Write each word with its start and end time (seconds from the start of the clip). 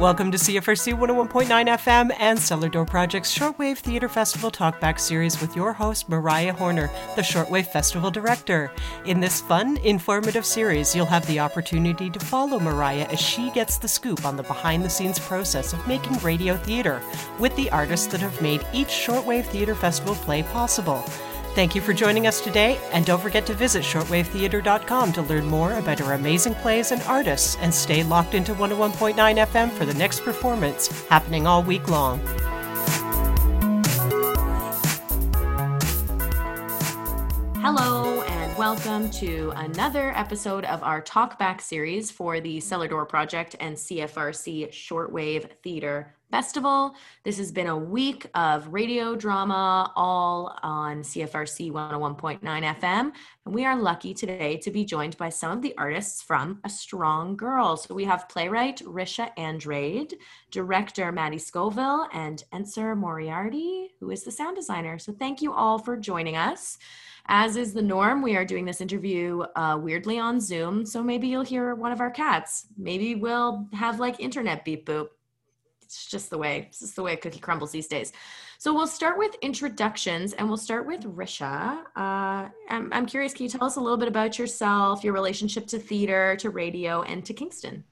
Welcome 0.00 0.30
to 0.30 0.38
CFRC 0.38 0.98
101.9 0.98 1.46
FM 1.46 2.16
and 2.18 2.38
Cellar 2.38 2.70
Door 2.70 2.86
Project's 2.86 3.36
Shortwave 3.36 3.76
Theater 3.76 4.08
Festival 4.08 4.50
Talkback 4.50 4.98
series 4.98 5.38
with 5.42 5.54
your 5.54 5.74
host, 5.74 6.08
Mariah 6.08 6.54
Horner, 6.54 6.88
the 7.16 7.20
Shortwave 7.20 7.66
Festival 7.66 8.10
Director. 8.10 8.72
In 9.04 9.20
this 9.20 9.42
fun, 9.42 9.76
informative 9.84 10.46
series, 10.46 10.96
you'll 10.96 11.04
have 11.04 11.26
the 11.26 11.38
opportunity 11.38 12.08
to 12.08 12.18
follow 12.18 12.58
Mariah 12.58 13.08
as 13.10 13.20
she 13.20 13.50
gets 13.50 13.76
the 13.76 13.88
scoop 13.88 14.24
on 14.24 14.38
the 14.38 14.42
behind 14.42 14.82
the 14.82 14.88
scenes 14.88 15.18
process 15.18 15.74
of 15.74 15.86
making 15.86 16.16
radio 16.20 16.56
theater 16.56 17.02
with 17.38 17.54
the 17.56 17.70
artists 17.70 18.06
that 18.06 18.22
have 18.22 18.40
made 18.40 18.66
each 18.72 18.88
Shortwave 18.88 19.44
Theater 19.44 19.74
Festival 19.74 20.14
play 20.14 20.42
possible. 20.44 21.04
Thank 21.52 21.74
you 21.74 21.80
for 21.80 21.92
joining 21.92 22.28
us 22.28 22.40
today, 22.40 22.78
and 22.92 23.04
don't 23.04 23.20
forget 23.20 23.44
to 23.46 23.54
visit 23.54 23.82
shortwavetheater.com 23.82 25.12
to 25.12 25.22
learn 25.22 25.46
more 25.46 25.74
about 25.74 26.00
our 26.00 26.12
amazing 26.12 26.54
plays 26.54 26.92
and 26.92 27.02
artists, 27.02 27.56
and 27.60 27.74
stay 27.74 28.04
locked 28.04 28.34
into 28.34 28.54
101.9 28.54 29.14
FM 29.16 29.70
for 29.72 29.84
the 29.84 29.94
next 29.94 30.20
performance 30.20 30.86
happening 31.08 31.48
all 31.48 31.64
week 31.64 31.88
long. 31.88 32.20
Hello, 37.56 38.22
and 38.22 38.56
welcome 38.56 39.10
to 39.10 39.52
another 39.56 40.16
episode 40.16 40.64
of 40.66 40.84
our 40.84 41.02
Talkback 41.02 41.60
series 41.60 42.12
for 42.12 42.38
the 42.38 42.60
Cellar 42.60 42.86
Door 42.86 43.06
Project 43.06 43.56
and 43.58 43.76
CFRC 43.76 44.68
Shortwave 44.68 45.50
Theater 45.64 46.14
Festival. 46.30 46.94
This 47.24 47.38
has 47.38 47.50
been 47.50 47.66
a 47.66 47.76
week 47.76 48.26
of 48.34 48.68
radio 48.68 49.16
drama, 49.16 49.92
all 49.96 50.56
on 50.62 51.02
CFRC 51.02 51.72
101.9 51.72 52.40
FM. 52.40 53.12
And 53.46 53.54
we 53.54 53.64
are 53.64 53.76
lucky 53.76 54.14
today 54.14 54.56
to 54.58 54.70
be 54.70 54.84
joined 54.84 55.16
by 55.16 55.28
some 55.28 55.50
of 55.50 55.62
the 55.62 55.74
artists 55.76 56.22
from 56.22 56.60
A 56.64 56.68
Strong 56.68 57.36
Girl. 57.36 57.76
So 57.76 57.94
we 57.94 58.04
have 58.04 58.28
playwright 58.28 58.78
Risha 58.84 59.30
Andrade, 59.36 60.14
director 60.50 61.10
Maddie 61.10 61.38
Scoville, 61.38 62.06
and 62.12 62.44
Enser 62.52 62.96
Moriarty, 62.96 63.90
who 63.98 64.10
is 64.10 64.22
the 64.22 64.30
sound 64.30 64.56
designer. 64.56 64.98
So 64.98 65.12
thank 65.12 65.42
you 65.42 65.52
all 65.52 65.78
for 65.78 65.96
joining 65.96 66.36
us. 66.36 66.78
As 67.26 67.56
is 67.56 67.72
the 67.72 67.82
norm, 67.82 68.22
we 68.22 68.36
are 68.36 68.44
doing 68.44 68.64
this 68.64 68.80
interview 68.80 69.42
uh, 69.56 69.78
weirdly 69.80 70.18
on 70.18 70.40
Zoom. 70.40 70.86
So 70.86 71.02
maybe 71.02 71.28
you'll 71.28 71.42
hear 71.42 71.74
one 71.74 71.92
of 71.92 72.00
our 72.00 72.10
cats. 72.10 72.66
Maybe 72.76 73.14
we'll 73.14 73.68
have 73.72 74.00
like 74.00 74.20
internet 74.20 74.64
beep 74.64 74.86
boop 74.86 75.08
it's 75.90 76.06
just 76.06 76.30
the 76.30 76.38
way 76.38 76.66
it's 76.68 76.78
just 76.78 76.94
the 76.94 77.02
way 77.02 77.14
a 77.14 77.16
cookie 77.16 77.40
crumbles 77.40 77.72
these 77.72 77.88
days. 77.88 78.12
So 78.58 78.72
we'll 78.72 78.86
start 78.86 79.18
with 79.18 79.34
introductions, 79.42 80.34
and 80.34 80.46
we'll 80.46 80.56
start 80.56 80.86
with 80.86 81.00
Risha. 81.02 81.78
Uh, 81.96 82.48
I'm, 82.68 82.92
I'm 82.92 83.06
curious, 83.06 83.32
can 83.32 83.44
you 83.44 83.48
tell 83.48 83.64
us 83.64 83.76
a 83.76 83.80
little 83.80 83.96
bit 83.96 84.06
about 84.06 84.38
yourself, 84.38 85.02
your 85.02 85.14
relationship 85.14 85.66
to 85.68 85.78
theater, 85.78 86.36
to 86.36 86.50
radio, 86.50 87.02
and 87.02 87.24
to 87.24 87.32
Kingston? 87.32 87.82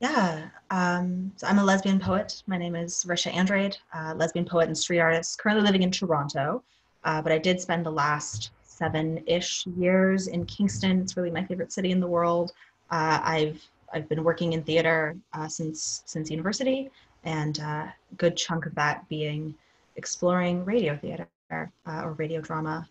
Yeah, 0.00 0.50
um, 0.70 1.32
so 1.36 1.46
I'm 1.46 1.58
a 1.58 1.64
lesbian 1.64 1.98
poet. 1.98 2.42
My 2.46 2.58
name 2.58 2.76
is 2.76 3.04
Risha 3.08 3.34
Andrade, 3.34 3.78
uh, 3.94 4.14
lesbian 4.14 4.44
poet 4.44 4.68
and 4.68 4.76
street 4.76 5.00
artist, 5.00 5.38
currently 5.38 5.64
living 5.64 5.82
in 5.82 5.90
Toronto. 5.90 6.62
Uh, 7.02 7.20
but 7.20 7.32
I 7.32 7.38
did 7.38 7.60
spend 7.60 7.84
the 7.84 7.90
last 7.90 8.50
seven-ish 8.62 9.66
years 9.66 10.28
in 10.28 10.44
Kingston. 10.46 11.00
It's 11.00 11.16
really 11.16 11.30
my 11.30 11.44
favorite 11.44 11.72
city 11.72 11.90
in 11.90 11.98
the 11.98 12.06
world. 12.06 12.52
Uh, 12.90 13.18
I've 13.22 13.60
I've 13.92 14.08
been 14.08 14.24
working 14.24 14.52
in 14.52 14.62
theater 14.62 15.16
uh, 15.32 15.48
since 15.48 16.02
since 16.04 16.30
university, 16.30 16.90
and 17.24 17.60
uh, 17.60 17.86
a 17.86 17.94
good 18.16 18.36
chunk 18.36 18.66
of 18.66 18.74
that 18.74 19.08
being 19.08 19.54
exploring 19.96 20.64
radio 20.64 20.96
theater 20.96 21.28
uh, 21.50 21.66
or 21.86 22.12
radio 22.12 22.40
drama 22.40 22.88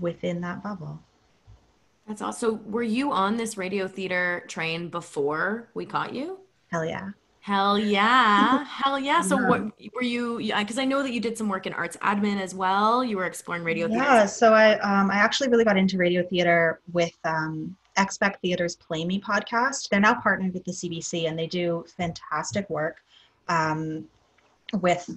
within 0.00 0.40
that 0.40 0.62
bubble. 0.62 0.98
That's 2.06 2.22
awesome. 2.22 2.70
Were 2.70 2.82
you 2.82 3.10
on 3.12 3.36
this 3.36 3.56
radio 3.56 3.88
theater 3.88 4.44
train 4.46 4.88
before 4.88 5.68
we 5.74 5.84
caught 5.84 6.14
you? 6.14 6.38
Hell 6.70 6.84
yeah. 6.84 7.10
Hell 7.40 7.78
yeah. 7.78 8.64
Hell 8.64 8.98
yeah. 9.10 9.20
So 9.20 9.36
what 9.36 9.62
were 9.94 10.02
you 10.02 10.38
because 10.38 10.78
I 10.78 10.84
know 10.84 11.02
that 11.02 11.12
you 11.12 11.20
did 11.20 11.36
some 11.36 11.48
work 11.48 11.66
in 11.66 11.72
arts 11.72 11.96
admin 11.98 12.40
as 12.40 12.54
well. 12.54 13.04
You 13.04 13.16
were 13.16 13.26
exploring 13.26 13.64
radio 13.64 13.88
theater. 13.88 14.02
Yeah, 14.02 14.26
so 14.26 14.52
I 14.52 14.78
um, 14.78 15.10
I 15.10 15.14
actually 15.14 15.48
really 15.48 15.64
got 15.64 15.76
into 15.76 15.96
radio 15.96 16.24
theater 16.24 16.80
with 16.92 17.16
um, 17.24 17.76
Expect 17.96 18.40
Theater's 18.40 18.76
Play 18.76 19.04
Me 19.04 19.20
podcast. 19.20 19.88
They're 19.88 20.00
now 20.00 20.14
partnered 20.14 20.54
with 20.54 20.64
the 20.64 20.72
CBC 20.72 21.28
and 21.28 21.38
they 21.38 21.46
do 21.46 21.84
fantastic 21.96 22.68
work 22.68 22.98
um, 23.48 24.06
with 24.80 25.08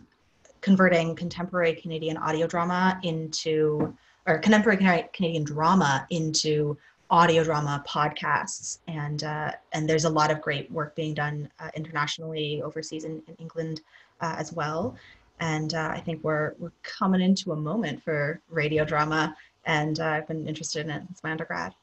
converting 0.62 1.16
contemporary 1.16 1.73
Canadian 1.73 2.17
audio 2.17 2.47
drama 2.47 3.00
into, 3.03 3.95
or 4.28 4.38
contemporary 4.40 4.78
Canadian 5.13 5.44
drama 5.44 6.06
into 6.09 6.78
audio 7.09 7.44
drama 7.44 7.84
podcasts. 7.88 8.79
And, 8.88 9.23
uh, 9.23 9.51
and 9.73 9.90
there's 9.90 10.06
a 10.06 10.09
lot 10.09 10.31
of 10.31 10.41
great 10.41 10.72
work 10.72 10.95
being 10.95 11.13
done 11.13 11.50
uh, 11.59 11.69
internationally, 11.75 12.62
overseas 12.62 13.03
in, 13.03 13.22
in 13.28 13.35
England 13.35 13.81
uh, 14.22 14.35
as 14.38 14.53
well. 14.53 14.96
And 15.40 15.73
uh, 15.73 15.90
I 15.91 16.01
think 16.01 16.23
we're, 16.23 16.53
we're 16.59 16.72
coming 16.84 17.22
into 17.22 17.53
a 17.53 17.56
moment 17.56 18.03
for 18.03 18.41
radio 18.50 18.85
drama. 18.85 19.35
And 19.66 20.00
uh, 20.00 20.06
I've 20.06 20.28
been 20.28 20.47
interested 20.47 20.85
in 20.85 20.91
it 20.91 21.03
since 21.07 21.23
my 21.23 21.31
undergrad. 21.31 21.73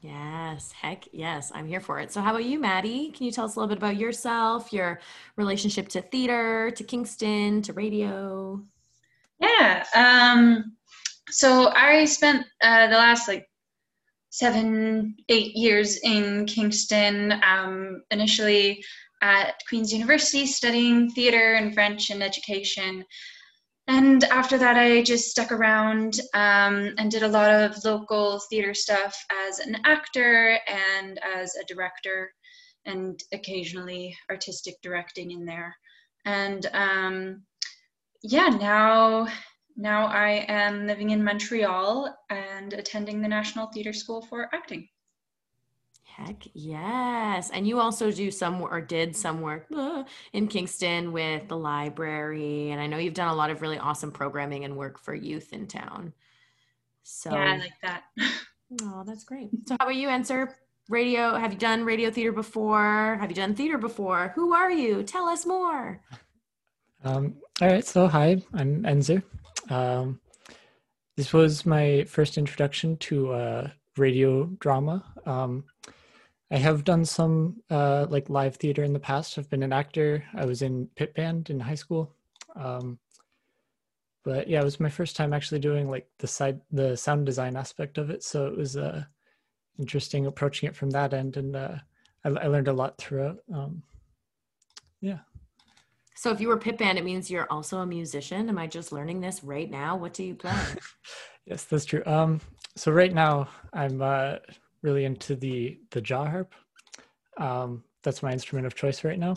Yes, 0.00 0.72
heck 0.72 1.04
yes, 1.12 1.50
I'm 1.54 1.66
here 1.66 1.80
for 1.80 1.98
it. 1.98 2.12
So, 2.12 2.20
how 2.20 2.30
about 2.30 2.44
you, 2.44 2.60
Maddie? 2.60 3.10
Can 3.10 3.26
you 3.26 3.32
tell 3.32 3.44
us 3.44 3.56
a 3.56 3.60
little 3.60 3.68
bit 3.68 3.78
about 3.78 3.96
yourself, 3.96 4.72
your 4.72 5.00
relationship 5.36 5.88
to 5.88 6.02
theater, 6.02 6.70
to 6.70 6.84
Kingston, 6.84 7.62
to 7.62 7.72
radio? 7.72 8.60
Yeah. 9.40 9.84
Um, 9.94 10.76
so, 11.30 11.68
I 11.68 12.04
spent 12.04 12.46
uh, 12.62 12.86
the 12.86 12.96
last 12.96 13.26
like 13.26 13.48
seven, 14.30 15.16
eight 15.28 15.56
years 15.56 15.98
in 15.98 16.46
Kingston, 16.46 17.40
um, 17.42 18.02
initially 18.10 18.84
at 19.22 19.54
Queen's 19.68 19.92
University 19.92 20.46
studying 20.46 21.10
theater 21.10 21.54
and 21.54 21.74
French 21.74 22.10
and 22.10 22.22
education 22.22 23.04
and 23.88 24.24
after 24.24 24.58
that 24.58 24.76
i 24.76 25.02
just 25.02 25.30
stuck 25.30 25.52
around 25.52 26.20
um, 26.34 26.94
and 26.98 27.10
did 27.10 27.22
a 27.22 27.28
lot 27.28 27.50
of 27.50 27.84
local 27.84 28.40
theater 28.50 28.74
stuff 28.74 29.16
as 29.48 29.58
an 29.60 29.76
actor 29.84 30.58
and 30.66 31.18
as 31.36 31.54
a 31.54 31.64
director 31.64 32.30
and 32.86 33.20
occasionally 33.32 34.16
artistic 34.30 34.76
directing 34.80 35.32
in 35.32 35.44
there. 35.44 35.76
And 36.24 36.64
um, 36.72 37.42
yeah 38.22 38.48
now 38.48 39.28
now 39.76 40.06
i 40.06 40.44
am 40.48 40.86
living 40.86 41.10
in 41.10 41.22
montreal 41.22 42.12
and 42.30 42.72
attending 42.72 43.20
the 43.20 43.28
national 43.28 43.66
theatre 43.66 43.92
school 43.92 44.22
for 44.22 44.48
acting 44.54 44.88
Heck 46.16 46.44
yes. 46.54 47.50
And 47.50 47.68
you 47.68 47.78
also 47.78 48.10
do 48.10 48.30
some 48.30 48.62
or 48.62 48.80
did 48.80 49.14
some 49.14 49.42
work 49.42 49.66
uh, 49.76 50.04
in 50.32 50.48
Kingston 50.48 51.12
with 51.12 51.46
the 51.46 51.58
library. 51.58 52.70
And 52.70 52.80
I 52.80 52.86
know 52.86 52.96
you've 52.96 53.12
done 53.12 53.28
a 53.28 53.34
lot 53.34 53.50
of 53.50 53.60
really 53.60 53.76
awesome 53.76 54.12
programming 54.12 54.64
and 54.64 54.78
work 54.78 54.98
for 54.98 55.14
youth 55.14 55.52
in 55.52 55.66
town. 55.66 56.14
So 57.02 57.30
Yeah, 57.30 57.52
I 57.52 57.56
like 57.58 57.80
that. 57.82 58.04
oh, 58.82 59.04
that's 59.06 59.24
great. 59.24 59.50
So 59.68 59.76
how 59.78 59.84
about 59.84 59.96
you 59.96 60.08
Enser 60.08 60.54
radio? 60.88 61.36
Have 61.36 61.52
you 61.52 61.58
done 61.58 61.84
radio 61.84 62.10
theater 62.10 62.32
before? 62.32 63.18
Have 63.20 63.28
you 63.28 63.36
done 63.36 63.54
theater 63.54 63.76
before? 63.76 64.32
Who 64.36 64.54
are 64.54 64.70
you? 64.70 65.02
Tell 65.02 65.28
us 65.28 65.44
more. 65.44 66.00
Um, 67.04 67.36
all 67.60 67.68
right. 67.68 67.84
So 67.84 68.08
hi, 68.08 68.42
I'm 68.52 68.82
Enser. 68.82 69.22
Um, 69.70 70.18
this 71.16 71.32
was 71.32 71.64
my 71.64 72.04
first 72.08 72.36
introduction 72.36 72.96
to 72.96 73.32
uh, 73.32 73.70
radio 73.96 74.46
drama. 74.58 75.04
Um, 75.24 75.64
I 76.50 76.58
have 76.58 76.84
done 76.84 77.04
some 77.04 77.62
uh, 77.70 78.06
like 78.08 78.30
live 78.30 78.56
theater 78.56 78.84
in 78.84 78.92
the 78.92 79.00
past. 79.00 79.36
I've 79.36 79.50
been 79.50 79.64
an 79.64 79.72
actor. 79.72 80.24
I 80.34 80.44
was 80.44 80.62
in 80.62 80.88
pit 80.94 81.14
band 81.14 81.50
in 81.50 81.58
high 81.58 81.74
school. 81.74 82.14
Um, 82.54 82.98
but 84.24 84.48
yeah, 84.48 84.60
it 84.60 84.64
was 84.64 84.80
my 84.80 84.88
first 84.88 85.16
time 85.16 85.32
actually 85.32 85.60
doing 85.60 85.88
like 85.88 86.08
the 86.18 86.26
side, 86.26 86.60
the 86.70 86.96
sound 86.96 87.26
design 87.26 87.56
aspect 87.56 87.98
of 87.98 88.10
it. 88.10 88.22
So 88.22 88.46
it 88.46 88.56
was 88.56 88.76
uh, 88.76 89.04
interesting 89.78 90.26
approaching 90.26 90.68
it 90.68 90.76
from 90.76 90.90
that 90.90 91.14
end, 91.14 91.36
and 91.36 91.54
uh, 91.54 91.76
I, 92.24 92.28
I 92.30 92.46
learned 92.46 92.68
a 92.68 92.72
lot 92.72 92.98
throughout. 92.98 93.38
Um, 93.52 93.82
yeah. 95.00 95.18
So 96.16 96.30
if 96.30 96.40
you 96.40 96.48
were 96.48 96.56
pit 96.56 96.78
band, 96.78 96.98
it 96.98 97.04
means 97.04 97.30
you're 97.30 97.50
also 97.52 97.78
a 97.78 97.86
musician. 97.86 98.48
Am 98.48 98.58
I 98.58 98.66
just 98.66 98.90
learning 98.90 99.20
this 99.20 99.44
right 99.44 99.70
now? 99.70 99.96
What 99.96 100.14
do 100.14 100.24
you 100.24 100.34
play? 100.34 100.56
yes, 101.46 101.64
that's 101.64 101.84
true. 101.84 102.02
Um, 102.06 102.40
so 102.74 102.90
right 102.90 103.12
now 103.12 103.48
I'm 103.72 104.00
uh, 104.00 104.36
really 104.86 105.04
into 105.04 105.36
the 105.36 105.78
the 105.90 106.00
jaw 106.00 106.24
harp. 106.24 106.54
Um, 107.36 107.82
that's 108.02 108.22
my 108.22 108.32
instrument 108.32 108.66
of 108.66 108.74
choice 108.74 109.04
right 109.04 109.18
now. 109.18 109.36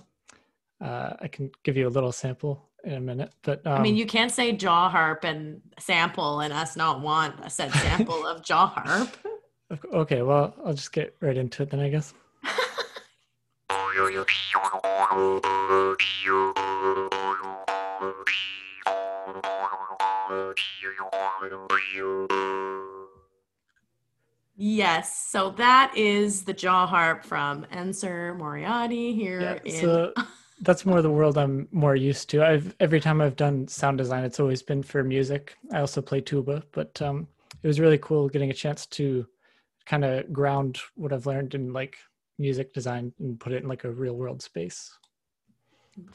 Uh, 0.79 1.15
I 1.19 1.27
can 1.27 1.51
give 1.63 1.75
you 1.75 1.87
a 1.87 1.89
little 1.89 2.13
sample 2.13 2.69
in 2.85 2.93
a 2.93 3.01
minute, 3.01 3.33
but 3.41 3.65
um, 3.67 3.73
I 3.73 3.81
mean, 3.81 3.95
um, 3.95 3.97
you 3.97 4.05
can't 4.05 4.31
say 4.31 4.53
jaw 4.53 4.89
harp 4.89 5.25
and 5.25 5.59
sample 5.79 6.39
and 6.39 6.53
us 6.53 6.77
not 6.77 7.01
want 7.01 7.43
a 7.43 7.49
said 7.49 7.73
sample 7.85 8.25
of 8.25 8.43
jaw 8.43 8.67
harp. 8.67 9.09
Okay, 9.91 10.21
well, 10.21 10.55
I'll 10.63 10.73
just 10.73 10.93
get 10.93 11.15
right 11.19 11.35
into 11.35 11.63
it 11.63 11.71
then, 11.71 11.79
I 11.81 11.89
guess. 11.89 12.13
Yes, 24.61 25.25
so 25.25 25.51
that 25.51 25.93
is 25.95 26.43
the 26.43 26.51
jaw 26.51 26.85
harp 26.85 27.23
from 27.23 27.65
Enser 27.71 28.37
Moriarty 28.37 29.13
here 29.13 29.39
yeah, 29.39 29.59
in. 29.63 29.79
So 29.79 30.13
that's 30.59 30.85
more 30.85 31.01
the 31.01 31.09
world 31.09 31.37
I'm 31.37 31.69
more 31.71 31.95
used 31.95 32.29
to. 32.31 32.43
I've 32.45 32.75
every 32.81 32.99
time 32.99 33.21
I've 33.21 33.37
done 33.37 33.69
sound 33.69 33.99
design, 33.99 34.25
it's 34.25 34.37
always 34.37 34.61
been 34.61 34.83
for 34.83 35.01
music. 35.01 35.55
I 35.71 35.79
also 35.79 36.01
play 36.01 36.19
tuba, 36.19 36.61
but 36.73 37.01
um, 37.01 37.25
it 37.63 37.67
was 37.67 37.79
really 37.79 37.99
cool 37.99 38.27
getting 38.27 38.49
a 38.49 38.53
chance 38.53 38.85
to 38.87 39.25
kind 39.85 40.03
of 40.03 40.31
ground 40.33 40.79
what 40.95 41.13
I've 41.13 41.25
learned 41.25 41.55
in 41.55 41.71
like 41.71 41.95
music 42.37 42.73
design 42.73 43.13
and 43.17 43.39
put 43.39 43.53
it 43.53 43.63
in 43.63 43.69
like 43.69 43.85
a 43.85 43.91
real 43.91 44.17
world 44.17 44.41
space. 44.41 44.91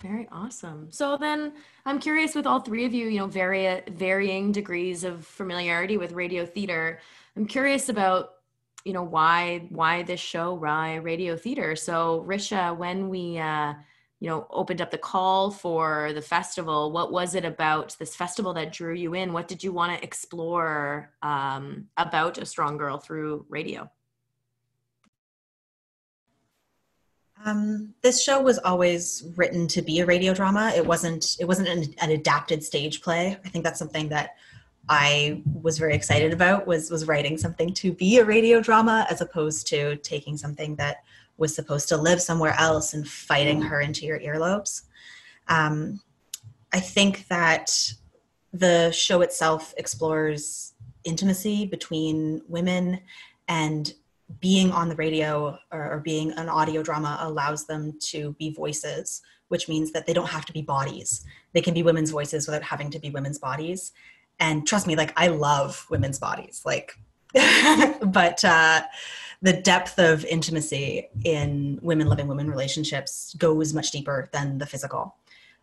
Very 0.01 0.29
awesome. 0.31 0.91
So 0.91 1.17
then 1.17 1.55
I'm 1.87 1.99
curious 1.99 2.35
with 2.35 2.47
all 2.47 2.61
three 2.61 2.85
of 2.85 2.93
you, 2.93 3.09
you 3.09 3.19
know, 3.19 3.27
vari- 3.27 3.83
varying 3.91 4.53
degrees 4.53 5.03
of 5.05 5.27
familiarity 5.27 5.97
with 5.97 6.13
radio 6.13 6.45
theater. 6.47 7.01
I'm 7.37 7.47
curious 7.47 7.89
about, 7.89 8.31
you 8.85 8.93
know, 8.93 9.03
why 9.03 9.67
why 9.71 10.03
this 10.03 10.21
show, 10.21 10.55
why 10.55 10.97
radio 10.97 11.37
theater. 11.37 11.77
So 11.77 12.25
Risha, 12.27 12.77
when 12.77 13.09
we 13.09 13.39
uh, 13.39 13.75
you 14.25 14.31
know, 14.31 14.47
opened 14.51 14.81
up 14.81 14.91
the 14.91 14.97
call 14.97 15.51
for 15.51 16.15
the 16.15 16.23
festival, 16.23 16.93
what 16.93 17.13
was 17.13 17.35
it 17.35 17.45
about 17.45 17.95
this 17.99 18.17
festival 18.17 18.55
that 18.55 18.73
drew 18.73 18.95
you 18.95 19.13
in? 19.13 19.35
What 19.35 19.49
did 19.49 19.63
you 19.63 19.71
want 19.71 19.95
to 19.95 20.03
explore 20.03 21.13
um, 21.21 21.89
about 21.99 22.39
a 22.39 22.47
strong 22.47 22.79
girl 22.79 22.97
through 22.97 23.45
radio? 23.51 23.91
Um, 27.45 27.93
this 28.03 28.23
show 28.23 28.41
was 28.41 28.59
always 28.61 29.31
written 29.37 29.69
to 29.69 29.83
be 29.83 30.01
a 30.01 30.07
radio 30.07 30.33
drama. 30.33 30.73
It 30.75 30.87
wasn't. 30.87 31.37
It 31.39 31.45
wasn't 31.45 31.69
an, 31.69 31.95
an, 32.01 32.11
adapted 32.11 32.65
stage 32.65 33.03
play. 33.03 33.37
I 33.45 33.49
think 33.51 33.63
that's 33.63 33.79
something 33.79 34.09
that 34.09 34.37
I 34.89 35.43
was 35.47 35.79
very 35.79 35.95
excited 35.95 36.33
about. 36.33 36.67
Was 36.67 36.91
was 36.91 37.07
writing 37.07 37.39
something 37.39 37.73
to 37.75 37.93
be 37.93 38.19
a 38.19 38.25
radio 38.25 38.61
drama 38.61 39.07
as 39.11 39.21
opposed 39.21 39.67
to 39.69 39.97
taking 39.97 40.37
something 40.37 40.77
that 40.77 40.99
was 41.37 41.55
supposed 41.55 41.89
to 41.89 41.97
live 41.97 42.21
somewhere 42.21 42.55
else 42.59 42.95
and 42.95 43.09
fighting 43.09 43.61
her 43.63 43.81
into 43.81 44.07
your 44.07 44.21
earlobes. 44.21 44.83
Um, 45.49 46.01
I 46.73 46.81
think 46.81 47.27
that 47.29 47.93
the 48.53 48.93
show 48.93 49.21
itself 49.23 49.75
explores 49.77 50.75
intimacy 51.05 51.67
between 51.67 52.43
women 52.49 53.01
and 53.49 53.93
being 54.41 54.71
on 54.71 54.89
the 54.89 54.97
radio 54.97 55.59
or, 55.71 55.93
or, 55.93 56.01
being 56.01 56.33
an 56.33 56.49
audio 56.49 56.83
drama 56.83 57.19
allows 57.21 57.67
them 57.67 57.93
to 58.01 58.35
be 58.39 58.55
voices, 58.55 59.21
which 59.49 59.69
means 59.69 59.93
that 59.93 60.07
they 60.07 60.15
don't 60.15 60.31
have 60.31 60.47
to 60.47 60.53
be 60.53 60.63
bodies. 60.63 61.25
They 61.53 61.61
can 61.61 61.75
be 61.75 61.83
women's 61.83 62.11
voices 62.11 62.47
without 62.47 62.63
having 62.63 62.91
to 62.91 62.99
be 62.99 63.11
women's 63.11 63.39
bodies. 63.39 63.93
And 64.41 64.67
trust 64.67 64.87
me, 64.87 64.97
like 64.97 65.13
I 65.17 65.29
love 65.29 65.87
women's 65.91 66.19
bodies, 66.19 66.63
like, 66.65 66.99
but 67.35 68.45
uh, 68.45 68.83
the 69.43 69.53
depth 69.53 69.99
of 69.99 70.25
intimacy 70.25 71.09
in 71.25 71.79
women 71.83 72.09
loving 72.09 72.29
women 72.29 72.51
relationships 72.51 73.35
goes 73.39 73.73
much 73.73 73.91
deeper 73.91 74.29
than 74.33 74.59
the 74.59 74.67
physical. 74.67 75.17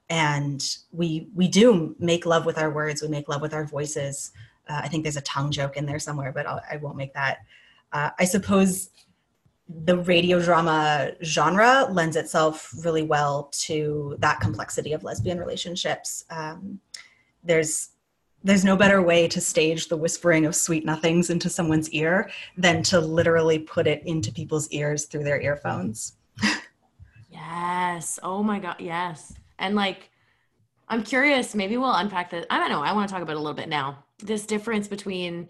And 0.09 0.63
we 0.91 1.29
we 1.35 1.47
do 1.47 1.95
make 1.99 2.25
love 2.25 2.45
with 2.45 2.57
our 2.57 2.69
words. 2.69 3.01
We 3.01 3.07
make 3.07 3.29
love 3.29 3.41
with 3.41 3.53
our 3.53 3.65
voices. 3.65 4.31
Uh, 4.67 4.81
I 4.83 4.87
think 4.87 5.03
there's 5.03 5.17
a 5.17 5.21
tongue 5.21 5.51
joke 5.51 5.77
in 5.77 5.85
there 5.85 5.99
somewhere, 5.99 6.31
but 6.31 6.45
I'll, 6.45 6.61
I 6.69 6.77
will 6.77 6.89
not 6.89 6.97
make 6.97 7.13
that 7.13 7.39
uh, 7.93 8.09
I 8.17 8.25
suppose 8.25 8.89
the 9.67 9.97
radio 9.97 10.41
drama 10.41 11.11
genre 11.23 11.87
lends 11.91 12.15
itself 12.15 12.73
really 12.83 13.03
well 13.03 13.49
to 13.53 14.15
that 14.19 14.39
complexity 14.39 14.91
of 14.93 15.03
lesbian 15.03 15.39
relationships. 15.39 16.25
Um, 16.29 16.79
there's 17.43 17.90
there's 18.43 18.65
no 18.65 18.75
better 18.75 19.01
way 19.01 19.27
to 19.27 19.39
stage 19.39 19.87
the 19.87 19.97
whispering 19.97 20.45
of 20.45 20.55
sweet 20.55 20.85
nothings 20.85 21.29
into 21.29 21.49
someone's 21.49 21.89
ear 21.91 22.29
than 22.57 22.81
to 22.83 22.99
literally 22.99 23.59
put 23.59 23.87
it 23.87 24.01
into 24.05 24.31
people's 24.31 24.67
ears 24.69 25.05
through 25.05 25.23
their 25.23 25.39
earphones. 25.41 26.13
yes. 27.29 28.19
Oh 28.23 28.41
my 28.41 28.59
god. 28.59 28.77
Yes. 28.79 29.33
And 29.59 29.75
like, 29.75 30.09
I'm 30.87 31.03
curious. 31.03 31.55
Maybe 31.55 31.77
we'll 31.77 31.93
unpack 31.93 32.31
this. 32.31 32.45
I 32.49 32.57
don't 32.59 32.69
know. 32.69 32.81
I 32.81 32.93
want 32.93 33.07
to 33.07 33.13
talk 33.13 33.23
about 33.23 33.35
a 33.35 33.39
little 33.39 33.53
bit 33.53 33.69
now. 33.69 34.03
This 34.19 34.45
difference 34.45 34.87
between 34.87 35.47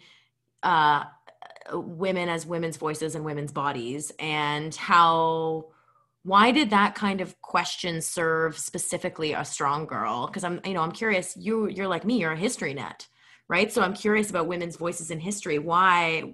uh, 0.64 1.06
women 1.72 2.30
as 2.30 2.46
women's 2.46 2.78
voices 2.78 3.16
and 3.16 3.24
women's 3.24 3.52
bodies 3.52 4.12
and 4.20 4.76
how 4.76 5.68
why 6.24 6.52
did 6.52 6.70
that 6.70 6.94
kind 6.94 7.20
of 7.22 7.42
question 7.42 8.02
serve 8.02 8.58
specifically 8.58 9.34
a 9.34 9.44
strong 9.44 9.86
girl? 9.86 10.28
Because 10.28 10.44
i'm 10.44 10.60
you 10.66 10.74
know 10.74 10.82
i'm 10.82 10.92
curious 10.92 11.36
you 11.38 11.68
you're 11.68 11.88
like 11.88 12.06
me 12.06 12.20
you're 12.20 12.32
a 12.34 12.38
history 12.38 12.74
net 12.74 13.08
right? 13.52 13.70
So 13.72 13.82
i'm 13.82 13.94
curious 13.94 14.30
about 14.30 14.48
women's 14.48 14.78
voices 14.78 15.12
in 15.12 15.20
history. 15.20 15.60
Why 15.60 16.34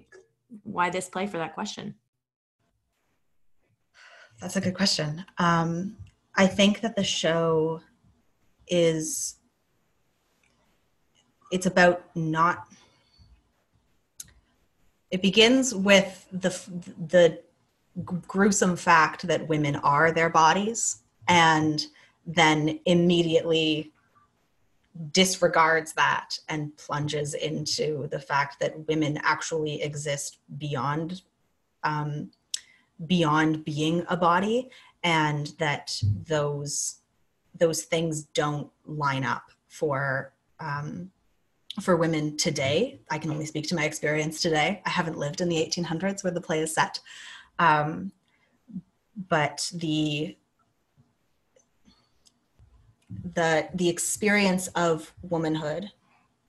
why 0.62 0.88
this 0.88 1.08
play 1.08 1.26
for 1.26 1.38
that 1.38 1.52
question? 1.52 1.96
That's 4.40 4.54
a 4.56 4.60
good 4.60 4.74
question. 4.74 5.24
Um, 5.38 5.96
i 6.36 6.46
think 6.46 6.80
that 6.82 6.94
the 6.94 7.04
show 7.04 7.80
is 8.68 9.36
it's 11.50 11.66
about 11.66 12.04
not 12.14 12.68
it 15.10 15.20
begins 15.22 15.74
with 15.74 16.26
the 16.30 16.50
the 17.14 17.40
gruesome 18.04 18.76
fact 18.76 19.26
that 19.26 19.48
women 19.48 19.76
are 19.76 20.12
their 20.12 20.30
bodies 20.30 21.02
and 21.26 21.86
then 22.26 22.78
immediately 22.86 23.92
disregards 25.12 25.92
that 25.92 26.38
and 26.48 26.76
plunges 26.76 27.34
into 27.34 28.08
the 28.08 28.18
fact 28.18 28.58
that 28.60 28.86
women 28.88 29.18
actually 29.22 29.82
exist 29.82 30.38
beyond 30.58 31.22
um, 31.84 32.30
beyond 33.06 33.64
being 33.64 34.04
a 34.08 34.16
body 34.16 34.68
and 35.04 35.52
that 35.58 36.00
those 36.26 37.00
those 37.54 37.82
things 37.82 38.24
don't 38.34 38.68
line 38.86 39.24
up 39.24 39.50
for 39.68 40.32
um, 40.60 41.10
for 41.80 41.96
women 41.96 42.36
today. 42.36 43.00
I 43.10 43.18
can 43.18 43.30
only 43.30 43.46
speak 43.46 43.68
to 43.68 43.76
my 43.76 43.84
experience 43.84 44.40
today. 44.40 44.82
I 44.84 44.90
haven't 44.90 45.16
lived 45.16 45.40
in 45.40 45.48
the 45.48 45.56
1800s 45.56 46.24
where 46.24 46.32
the 46.32 46.40
play 46.40 46.60
is 46.60 46.74
set. 46.74 46.98
Um, 47.58 48.12
but 49.28 49.70
the 49.74 50.36
the 53.34 53.68
the 53.74 53.88
experience 53.88 54.68
of 54.68 55.12
womanhood 55.22 55.90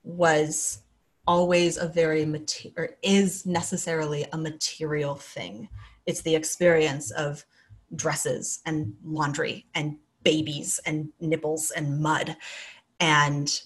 was 0.03 0.81
always 1.27 1.77
a 1.77 1.87
very 1.87 2.25
material 2.25 2.73
or 2.77 2.89
is 3.03 3.45
necessarily 3.45 4.25
a 4.33 4.37
material 4.37 5.15
thing. 5.15 5.69
It's 6.05 6.21
the 6.21 6.35
experience 6.35 7.11
of 7.11 7.45
dresses 7.95 8.59
and 8.65 8.93
laundry 9.03 9.67
and 9.75 9.97
babies 10.23 10.79
and 10.85 11.09
nipples 11.19 11.71
and 11.71 12.01
mud. 12.01 12.35
And 12.99 13.61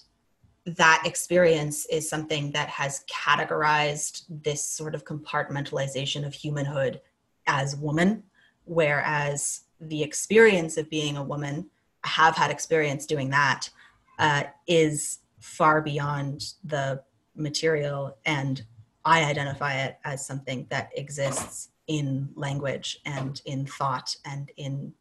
that 0.66 1.02
experience 1.04 1.86
is 1.86 2.08
something 2.08 2.50
that 2.52 2.68
has 2.68 3.04
categorized 3.10 4.24
this 4.28 4.64
sort 4.64 4.94
of 4.94 5.04
compartmentalization 5.04 6.26
of 6.26 6.34
humanhood 6.34 7.00
as 7.46 7.76
woman, 7.76 8.22
whereas 8.64 9.62
the 9.80 10.02
experience 10.02 10.76
of 10.76 10.90
being 10.90 11.16
a 11.16 11.22
woman, 11.22 11.70
I 12.02 12.08
have 12.08 12.36
had 12.36 12.50
experience 12.50 13.06
doing 13.06 13.30
that, 13.30 13.68
uh, 14.18 14.44
is 14.66 15.20
far 15.40 15.82
beyond 15.82 16.54
the 16.64 17.02
material. 17.34 18.16
And 18.24 18.64
I 19.04 19.24
identify 19.24 19.74
it 19.82 19.98
as 20.04 20.26
something 20.26 20.66
that 20.70 20.90
exists 20.96 21.70
in 21.86 22.30
language 22.34 23.00
and 23.04 23.40
in 23.44 23.66
thought 23.66 24.16
and 24.24 24.50
in 24.56 24.94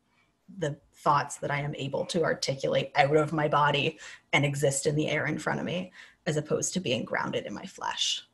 the 0.57 0.77
thoughts 0.93 1.37
that 1.37 1.51
I 1.51 1.61
am 1.61 1.75
able 1.75 2.05
to 2.07 2.23
articulate 2.23 2.91
out 2.95 3.15
of 3.15 3.33
my 3.33 3.47
body 3.47 3.99
and 4.33 4.45
exist 4.45 4.85
in 4.85 4.95
the 4.95 5.09
air 5.09 5.25
in 5.25 5.37
front 5.37 5.59
of 5.59 5.65
me, 5.65 5.91
as 6.25 6.37
opposed 6.37 6.73
to 6.73 6.79
being 6.79 7.05
grounded 7.05 7.45
in 7.45 7.53
my 7.53 7.65
flesh. 7.65 8.25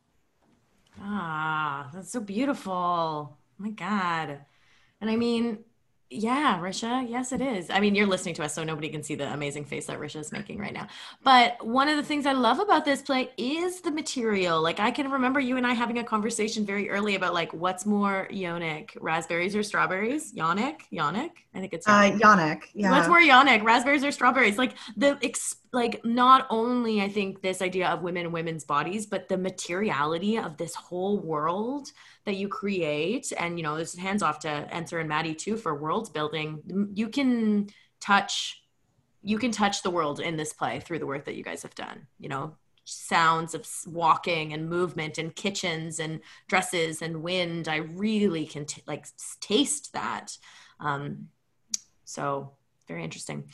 Ah, 0.99 1.89
that's 1.93 2.11
so 2.11 2.19
beautiful. 2.19 3.38
Oh 3.59 3.63
my 3.63 3.71
God. 3.71 4.39
And 5.01 5.09
I 5.09 5.15
mean, 5.15 5.59
yeah, 6.11 6.59
Risha. 6.59 7.07
Yes, 7.07 7.31
it 7.31 7.41
is. 7.41 7.69
I 7.69 7.79
mean, 7.79 7.93
you're 7.93 8.07
listening 8.07 8.33
to 8.35 8.43
us, 8.43 8.55
so 8.55 8.63
nobody 8.63 8.89
can 8.89 9.03
see 9.03 9.13
the 9.13 9.31
amazing 9.31 9.65
face 9.65 9.85
that 9.85 9.99
Risha 9.99 10.19
is 10.19 10.31
making 10.31 10.57
right 10.57 10.73
now. 10.73 10.87
But 11.23 11.63
one 11.65 11.87
of 11.87 11.97
the 11.97 12.03
things 12.03 12.25
I 12.25 12.31
love 12.33 12.59
about 12.59 12.83
this 12.83 13.03
play 13.03 13.29
is 13.37 13.81
the 13.81 13.91
material. 13.91 14.59
Like, 14.59 14.79
I 14.79 14.89
can 14.89 15.11
remember 15.11 15.39
you 15.39 15.57
and 15.57 15.67
I 15.67 15.73
having 15.73 15.99
a 15.99 16.03
conversation 16.03 16.65
very 16.65 16.89
early 16.89 17.13
about 17.13 17.35
like 17.35 17.53
what's 17.53 17.85
more 17.85 18.27
yonic, 18.31 18.97
raspberries 18.99 19.55
or 19.55 19.61
strawberries? 19.61 20.33
Yonic, 20.33 20.81
yonic. 20.91 21.29
I 21.53 21.59
think 21.59 21.73
it's 21.73 21.85
yonic. 21.85 22.15
Uh, 22.15 22.17
yonic. 22.17 22.61
Yeah. 22.73 22.89
What's 22.89 23.07
more 23.07 23.21
yonic, 23.21 23.63
raspberries 23.63 24.03
or 24.03 24.11
strawberries? 24.11 24.57
Like 24.57 24.73
the 24.97 25.19
ex- 25.21 25.57
like 25.71 26.03
not 26.03 26.47
only 26.49 27.01
I 27.01 27.09
think 27.09 27.41
this 27.41 27.61
idea 27.61 27.87
of 27.87 28.01
women 28.01 28.25
and 28.25 28.33
women's 28.33 28.63
bodies, 28.63 29.05
but 29.05 29.27
the 29.27 29.37
materiality 29.37 30.37
of 30.37 30.57
this 30.57 30.73
whole 30.73 31.19
world 31.19 31.91
that 32.25 32.35
you 32.35 32.47
create. 32.47 33.31
And 33.37 33.59
you 33.59 33.63
know, 33.63 33.77
this 33.77 33.95
hands 33.95 34.23
off 34.23 34.39
to 34.39 34.67
Ensor 34.75 34.99
and 34.99 35.09
Maddie 35.09 35.35
too 35.35 35.57
for 35.57 35.75
world 35.75 36.13
building. 36.13 36.89
You 36.93 37.09
can 37.09 37.69
touch 37.99 38.63
you 39.21 39.37
can 39.37 39.51
touch 39.51 39.83
the 39.83 39.89
world 39.89 40.21
in 40.21 40.37
this 40.37 40.53
play 40.53 40.79
through 40.79 40.99
the 40.99 41.05
work 41.05 41.25
that 41.25 41.35
you 41.35 41.43
guys 41.43 41.61
have 41.63 41.75
done. 41.75 42.07
You 42.19 42.29
know, 42.29 42.55
sounds 42.85 43.53
of 43.53 43.67
walking 43.85 44.53
and 44.53 44.69
movement 44.69 45.17
and 45.17 45.35
kitchens 45.35 45.99
and 45.99 46.21
dresses 46.47 47.01
and 47.01 47.21
wind. 47.21 47.67
I 47.67 47.77
really 47.77 48.45
can 48.45 48.65
t- 48.65 48.81
like 48.87 49.05
taste 49.41 49.93
that. 49.93 50.37
Um, 50.79 51.29
so 52.05 52.53
very 52.87 53.03
interesting. 53.03 53.49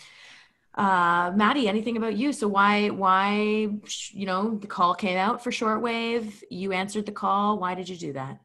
Uh, 0.76 1.32
Maddie, 1.36 1.70
anything 1.70 1.96
about 1.96 2.18
you? 2.18 2.34
So 2.34 2.48
why, 2.48 2.90
why, 2.90 3.70
you 4.12 4.26
know, 4.26 4.58
the 4.58 4.68
call 4.68 4.94
came 4.94 5.18
out 5.18 5.44
for 5.44 5.50
shortwave. 5.50 6.42
You 6.52 6.74
answered 6.74 7.06
the 7.06 7.14
call. 7.14 7.60
Why 7.60 7.76
did 7.76 7.88
you 7.88 7.96
do 7.96 8.14
that? 8.14 8.40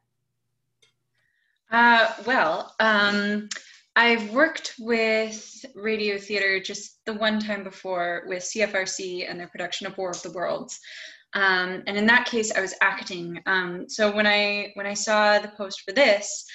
Uh, 1.69 2.11
well, 2.25 2.73
um, 2.79 3.49
I've 3.95 4.31
worked 4.31 4.75
with 4.79 5.65
radio 5.75 6.17
theater 6.17 6.61
just 6.61 7.03
the 7.05 7.13
one 7.13 7.39
time 7.39 7.63
before 7.63 8.23
with 8.27 8.43
CFRC 8.43 9.29
and 9.29 9.37
their 9.37 9.47
production 9.47 9.87
of 9.87 9.97
War 9.97 10.11
of 10.11 10.21
the 10.21 10.31
Worlds. 10.31 10.79
Um, 11.33 11.83
and 11.87 11.97
in 11.97 12.05
that 12.07 12.25
case, 12.25 12.51
I 12.55 12.61
was 12.61 12.73
acting. 12.81 13.41
Um, 13.45 13.85
so 13.89 14.13
when 14.13 14.27
I 14.27 14.71
when 14.75 14.85
I 14.85 14.93
saw 14.93 15.39
the 15.39 15.47
post 15.49 15.81
for 15.81 15.93
this 15.93 16.45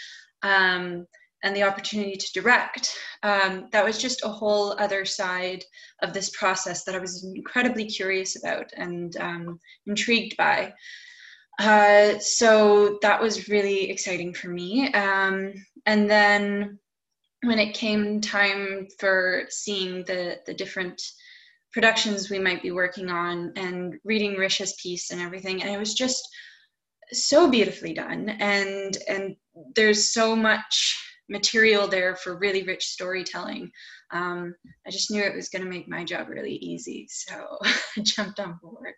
um, 0.42 1.06
and 1.46 1.54
the 1.54 1.62
opportunity 1.62 2.16
to 2.16 2.32
direct, 2.32 2.92
um, 3.22 3.68
that 3.70 3.84
was 3.84 3.98
just 3.98 4.24
a 4.24 4.28
whole 4.28 4.72
other 4.80 5.04
side 5.04 5.62
of 6.02 6.12
this 6.12 6.30
process 6.30 6.82
that 6.84 6.96
I 6.96 6.98
was 6.98 7.24
incredibly 7.24 7.84
curious 7.84 8.36
about 8.36 8.72
and 8.76 9.16
um, 9.18 9.60
intrigued 9.86 10.36
by. 10.36 10.74
Uh, 11.60 12.18
so 12.18 12.98
that 13.02 13.22
was 13.22 13.48
really 13.48 13.88
exciting 13.90 14.34
for 14.34 14.48
me. 14.48 14.92
Um, 14.92 15.54
and 15.86 16.10
then 16.10 16.80
when 17.44 17.60
it 17.60 17.74
came 17.74 18.20
time 18.20 18.88
for 18.98 19.44
seeing 19.48 20.02
the 20.04 20.40
the 20.46 20.54
different 20.54 21.00
productions 21.72 22.28
we 22.28 22.40
might 22.40 22.62
be 22.62 22.72
working 22.72 23.08
on 23.08 23.52
and 23.54 23.94
reading 24.02 24.34
Risha's 24.34 24.74
piece 24.82 25.12
and 25.12 25.20
everything, 25.20 25.62
and 25.62 25.72
it 25.72 25.78
was 25.78 25.94
just 25.94 26.26
so 27.12 27.48
beautifully 27.48 27.94
done. 27.94 28.30
And 28.30 28.98
and 29.08 29.36
there's 29.76 30.12
so 30.12 30.34
much 30.34 31.05
material 31.28 31.88
there 31.88 32.16
for 32.16 32.38
really 32.38 32.62
rich 32.62 32.86
storytelling. 32.86 33.70
Um, 34.12 34.54
I 34.86 34.90
just 34.90 35.10
knew 35.10 35.22
it 35.22 35.34
was 35.34 35.48
going 35.48 35.64
to 35.64 35.70
make 35.70 35.88
my 35.88 36.04
job 36.04 36.28
really 36.28 36.56
easy, 36.56 37.06
so 37.10 37.58
I 37.64 38.00
jumped 38.02 38.40
on 38.40 38.58
board. 38.62 38.94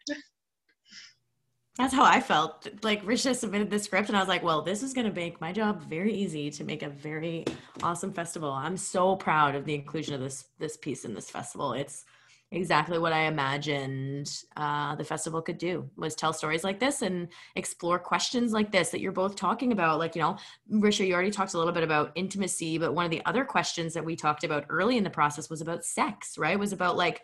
That's 1.78 1.94
how 1.94 2.04
I 2.04 2.20
felt. 2.20 2.66
Like 2.82 3.04
Risha 3.04 3.37
submitted 3.37 3.70
the 3.70 3.78
script, 3.78 4.08
and 4.08 4.16
I 4.16 4.20
was 4.20 4.28
like, 4.28 4.42
"Well, 4.42 4.62
this 4.62 4.82
is 4.82 4.92
going 4.92 5.06
to 5.06 5.14
make 5.14 5.40
my 5.40 5.52
job 5.52 5.80
very 5.88 6.12
easy 6.12 6.50
to 6.50 6.64
make 6.64 6.82
a 6.82 6.88
very 6.88 7.44
awesome 7.85 8.12
festival." 8.12 8.50
I'm 8.50 8.76
so 8.76 9.14
proud 9.14 9.54
of 9.54 9.64
the 9.64 9.75
inclusion 9.75 10.14
of 10.14 10.20
this 10.20 10.44
this 10.58 10.76
piece 10.76 11.04
in 11.04 11.14
this 11.14 11.30
festival. 11.30 11.73
It's 11.73 12.04
exactly 12.50 12.99
what 12.99 13.12
I 13.12 13.23
imagined 13.23 14.45
uh, 14.57 14.95
the 14.95 15.05
festival 15.05 15.43
could 15.43 15.59
do 15.59 15.88
was 15.97 16.14
tell 16.14 16.33
stories 16.33 16.64
like 16.64 16.81
this 16.81 17.02
and 17.02 17.28
explore 17.57 17.99
questions 17.99 18.52
like 18.52 18.73
this 18.73 18.90
that 18.90 19.00
you're 19.00 19.12
both 19.12 19.37
talking 19.37 19.73
about. 19.73 19.99
Like, 19.99 20.17
you 20.17 20.23
know, 20.23 20.38
Risha, 20.73 21.07
you 21.07 21.14
already 21.14 21.31
talked 21.31 21.55
a 21.55 21.59
little 21.59 21.75
bit 21.75 21.83
about 21.83 22.12
intimacy, 22.14 22.78
but 22.78 22.95
one 22.95 23.05
of 23.05 23.11
the 23.11 23.25
other 23.26 23.45
questions 23.45 23.93
that 23.95 24.05
we 24.05 24.17
talked 24.17 24.45
about 24.45 24.64
early 24.71 24.97
in 24.97 25.05
the 25.05 25.11
process 25.11 25.50
was 25.50 25.61
about 25.61 25.85
sex, 25.85 26.38
right? 26.38 26.59
Was 26.59 26.73
about 26.73 26.97
like 26.97 27.23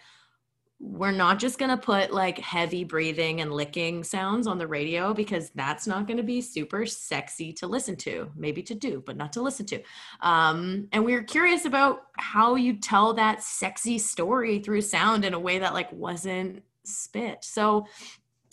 we're 0.85 1.11
not 1.11 1.39
just 1.39 1.59
going 1.59 1.71
to 1.71 1.79
put 1.79 2.13
like 2.13 2.39
heavy 2.39 2.85
breathing 2.85 3.41
and 3.41 3.51
licking 3.51 4.05
sounds 4.05 4.47
on 4.47 4.59
the 4.59 4.67
radio 4.67 5.15
because 5.15 5.49
that's 5.55 5.87
not 5.87 6.07
going 6.07 6.19
to 6.19 6.23
be 6.23 6.43
super 6.43 6.85
sexy 6.85 7.55
to 7.55 7.67
listen 7.67 7.97
to. 7.97 8.31
Maybe 8.37 8.63
to 8.65 8.75
do 8.75 9.03
but 9.07 9.17
not 9.17 9.33
to 9.33 9.41
listen 9.41 9.65
to. 9.67 9.83
Um, 10.21 10.89
and 10.93 11.03
we 11.03 11.15
are 11.15 11.23
curious 11.23 11.65
about 11.65 12.03
how 12.19 12.57
you 12.57 12.75
tell 12.75 13.15
that 13.15 13.43
sexy 13.43 13.97
story 13.99 14.59
through 14.59 14.83
sound 14.83 15.25
in 15.25 15.33
a 15.33 15.39
way 15.39 15.59
that 15.59 15.73
like 15.73 15.91
wasn't 15.91 16.63
spit. 16.85 17.39
So 17.43 17.87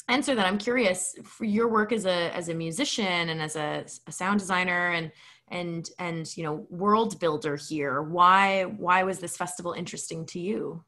answer 0.07 0.33
that. 0.33 0.45
I'm 0.45 0.57
curious 0.57 1.15
for 1.25 1.43
your 1.43 1.67
work 1.67 1.91
as 1.91 2.05
a 2.05 2.33
as 2.33 2.47
a 2.47 2.53
musician 2.53 3.29
and 3.29 3.41
as 3.41 3.57
a, 3.57 3.85
a 4.07 4.11
sound 4.11 4.39
designer 4.39 4.91
and 4.91 5.11
and 5.49 5.89
and 5.99 6.37
you 6.37 6.45
know 6.45 6.65
world 6.69 7.19
builder 7.19 7.57
here 7.57 8.01
why 8.01 8.63
why 8.63 9.03
was 9.03 9.19
this 9.19 9.35
festival 9.35 9.73
interesting 9.73 10.25
to 10.25 10.39
you 10.39 10.81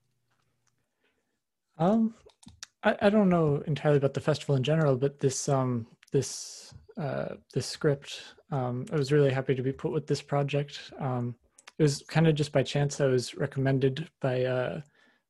um, 1.78 2.14
I, 2.84 2.96
I 3.02 3.10
don't 3.10 3.30
know 3.30 3.64
entirely 3.68 3.98
about 3.98 4.14
the 4.14 4.22
festival 4.22 4.56
in 4.56 4.64
general, 4.64 4.96
but 4.96 5.20
this 5.20 5.50
um 5.50 5.88
this 6.12 6.74
uh 6.98 7.36
this 7.54 7.66
script, 7.66 8.22
um, 8.52 8.86
I 8.92 8.96
was 8.96 9.12
really 9.12 9.32
happy 9.32 9.56
to 9.56 9.64
be 9.64 9.72
put 9.72 9.92
with 9.92 10.08
this 10.08 10.22
project. 10.22 10.92
Um, 11.00 11.36
it 11.78 11.84
was 11.84 12.04
kind 12.08 12.28
of 12.28 12.36
just 12.36 12.52
by 12.52 12.64
chance. 12.64 13.02
I 13.02 13.08
was 13.08 13.36
recommended 13.36 14.08
by 14.22 14.36
a 14.36 14.82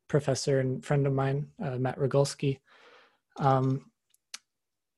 professor 0.08 0.60
and 0.60 0.84
friend 0.84 1.08
of 1.08 1.14
mine, 1.14 1.48
uh, 1.64 1.78
Matt 1.78 1.98
Rogalski. 1.98 2.60
Um, 3.38 3.90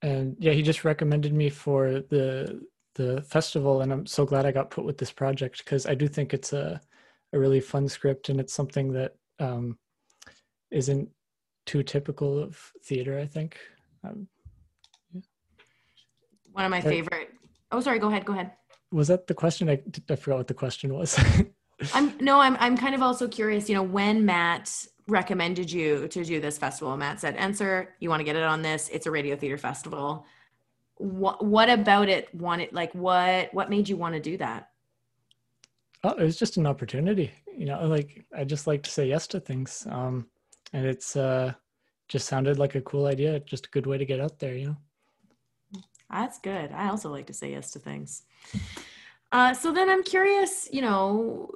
and 0.02 0.36
yeah, 0.40 0.54
he 0.54 0.62
just 0.62 0.84
recommended 0.84 1.34
me 1.34 1.50
for 1.50 2.04
the 2.10 2.62
the 2.96 3.22
festival, 3.24 3.82
and 3.82 3.92
I'm 3.92 4.06
so 4.06 4.26
glad 4.26 4.46
I 4.46 4.52
got 4.52 4.72
put 4.72 4.86
with 4.86 4.98
this 4.98 5.12
project 5.12 5.60
because 5.60 5.86
I 5.86 5.96
do 5.96 6.08
think 6.08 6.34
it's 6.34 6.54
a 6.54 6.82
a 7.34 7.40
really 7.40 7.60
fun 7.60 7.88
script, 7.88 8.30
and 8.30 8.40
it's 8.40 8.54
something 8.54 8.94
that 8.94 9.16
um, 9.40 9.78
isn't 10.72 11.10
too 11.66 11.84
typical 11.84 12.42
of 12.42 12.58
theater, 12.84 13.20
I 13.20 13.26
think. 13.26 13.58
Um, 14.04 14.28
yeah. 15.14 15.22
One 16.52 16.66
of 16.66 16.72
my 16.72 16.82
favorite. 16.82 17.32
Oh, 17.72 17.82
sorry. 17.82 18.00
Go 18.00 18.08
ahead. 18.08 18.26
Go 18.26 18.34
ahead. 18.34 18.52
Was 18.92 19.08
that 19.08 19.28
the 19.28 19.34
question? 19.34 19.70
I, 19.70 19.82
I 20.10 20.16
forgot 20.16 20.38
what 20.38 20.48
the 20.48 20.54
question 20.54 20.94
was. 20.94 21.20
I'm 21.94 22.16
no. 22.20 22.40
I'm. 22.40 22.56
I'm 22.60 22.78
kind 22.78 22.96
of 22.96 23.02
also 23.02 23.28
curious. 23.28 23.68
You 23.68 23.76
know, 23.76 23.84
when 23.84 24.26
Matt 24.26 24.88
recommended 25.08 25.72
you 25.72 26.08
to 26.08 26.24
do 26.24 26.40
this 26.40 26.58
festival, 26.58 26.96
Matt 26.96 27.20
said, 27.20 27.36
"Answer. 27.36 27.96
You 28.00 28.10
want 28.10 28.22
to 28.22 28.24
get 28.24 28.36
it 28.36 28.44
on 28.44 28.62
this? 28.62 28.90
It's 28.90 29.06
a 29.06 29.12
radio 29.12 29.36
theater 29.36 29.58
festival. 29.58 30.26
What 30.96 31.44
What 31.44 31.70
about 31.70 32.08
it? 32.08 32.34
Wanted 32.34 32.72
like 32.72 32.94
what? 32.94 33.54
What 33.54 33.70
made 33.70 33.90
you 33.90 33.98
want 33.98 34.16
to 34.16 34.22
do 34.22 34.38
that? 34.38 34.70
Oh, 36.04 36.12
it 36.12 36.24
was 36.24 36.38
just 36.38 36.58
an 36.58 36.68
opportunity. 36.68 37.32
You 37.58 37.66
know, 37.66 37.86
like 37.88 38.26
I 38.36 38.46
just 38.46 38.68
like 38.68 38.84
to 38.84 38.90
say 38.90 39.08
yes 39.08 39.28
to 39.28 39.40
things. 39.40 39.86
Um, 39.90 40.28
and 40.76 40.86
it's 40.86 41.16
uh 41.16 41.54
just 42.08 42.28
sounded 42.28 42.60
like 42.60 42.76
a 42.76 42.82
cool 42.82 43.06
idea 43.08 43.40
just 43.40 43.66
a 43.68 43.70
good 43.70 43.88
way 43.88 43.98
to 43.98 44.06
get 44.06 44.20
out 44.20 44.38
there 44.40 44.56
you 44.56 44.68
know? 44.68 44.78
That's 46.12 46.38
good. 46.38 46.72
I 46.72 46.90
also 46.90 47.10
like 47.10 47.28
to 47.28 47.34
say 47.34 47.52
yes 47.52 47.72
to 47.72 47.80
things. 47.80 48.24
Uh, 49.32 49.54
so 49.54 49.72
then 49.72 49.90
i'm 49.90 50.04
curious 50.04 50.70
you 50.72 50.82
know 50.82 51.50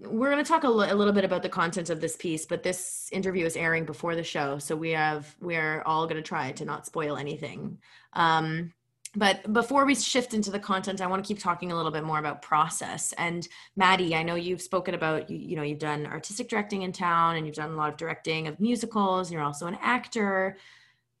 we're 0.00 0.30
going 0.30 0.42
to 0.42 0.48
talk 0.48 0.62
a, 0.62 0.68
l- 0.68 0.92
a 0.92 0.94
little 0.94 1.12
bit 1.12 1.24
about 1.24 1.42
the 1.42 1.48
content 1.48 1.90
of 1.90 2.00
this 2.00 2.16
piece 2.16 2.46
but 2.46 2.62
this 2.62 3.10
interview 3.12 3.44
is 3.44 3.56
airing 3.56 3.84
before 3.84 4.14
the 4.14 4.22
show 4.22 4.58
so 4.58 4.76
we 4.76 4.90
have 4.90 5.34
we're 5.40 5.82
all 5.82 6.06
going 6.06 6.16
to 6.16 6.22
try 6.22 6.52
to 6.52 6.64
not 6.64 6.86
spoil 6.86 7.16
anything. 7.16 7.78
Um, 8.12 8.72
but 9.18 9.52
before 9.52 9.84
we 9.84 9.96
shift 9.96 10.32
into 10.32 10.50
the 10.50 10.58
content 10.60 11.00
i 11.00 11.06
want 11.06 11.22
to 11.22 11.26
keep 11.26 11.42
talking 11.42 11.72
a 11.72 11.76
little 11.76 11.90
bit 11.90 12.04
more 12.04 12.18
about 12.18 12.40
process. 12.40 13.12
And 13.18 13.46
maddie 13.76 14.14
i 14.14 14.22
know 14.22 14.36
you've 14.36 14.62
spoken 14.62 14.94
about 14.94 15.28
you, 15.28 15.38
you 15.38 15.56
know 15.56 15.62
you've 15.62 15.78
done 15.78 16.06
artistic 16.06 16.48
directing 16.48 16.82
in 16.82 16.92
town 16.92 17.36
and 17.36 17.46
you've 17.46 17.56
done 17.56 17.72
a 17.72 17.76
lot 17.76 17.90
of 17.90 17.96
directing 17.96 18.46
of 18.46 18.60
musicals 18.60 19.30
you're 19.30 19.42
also 19.42 19.66
an 19.66 19.78
actor. 19.82 20.56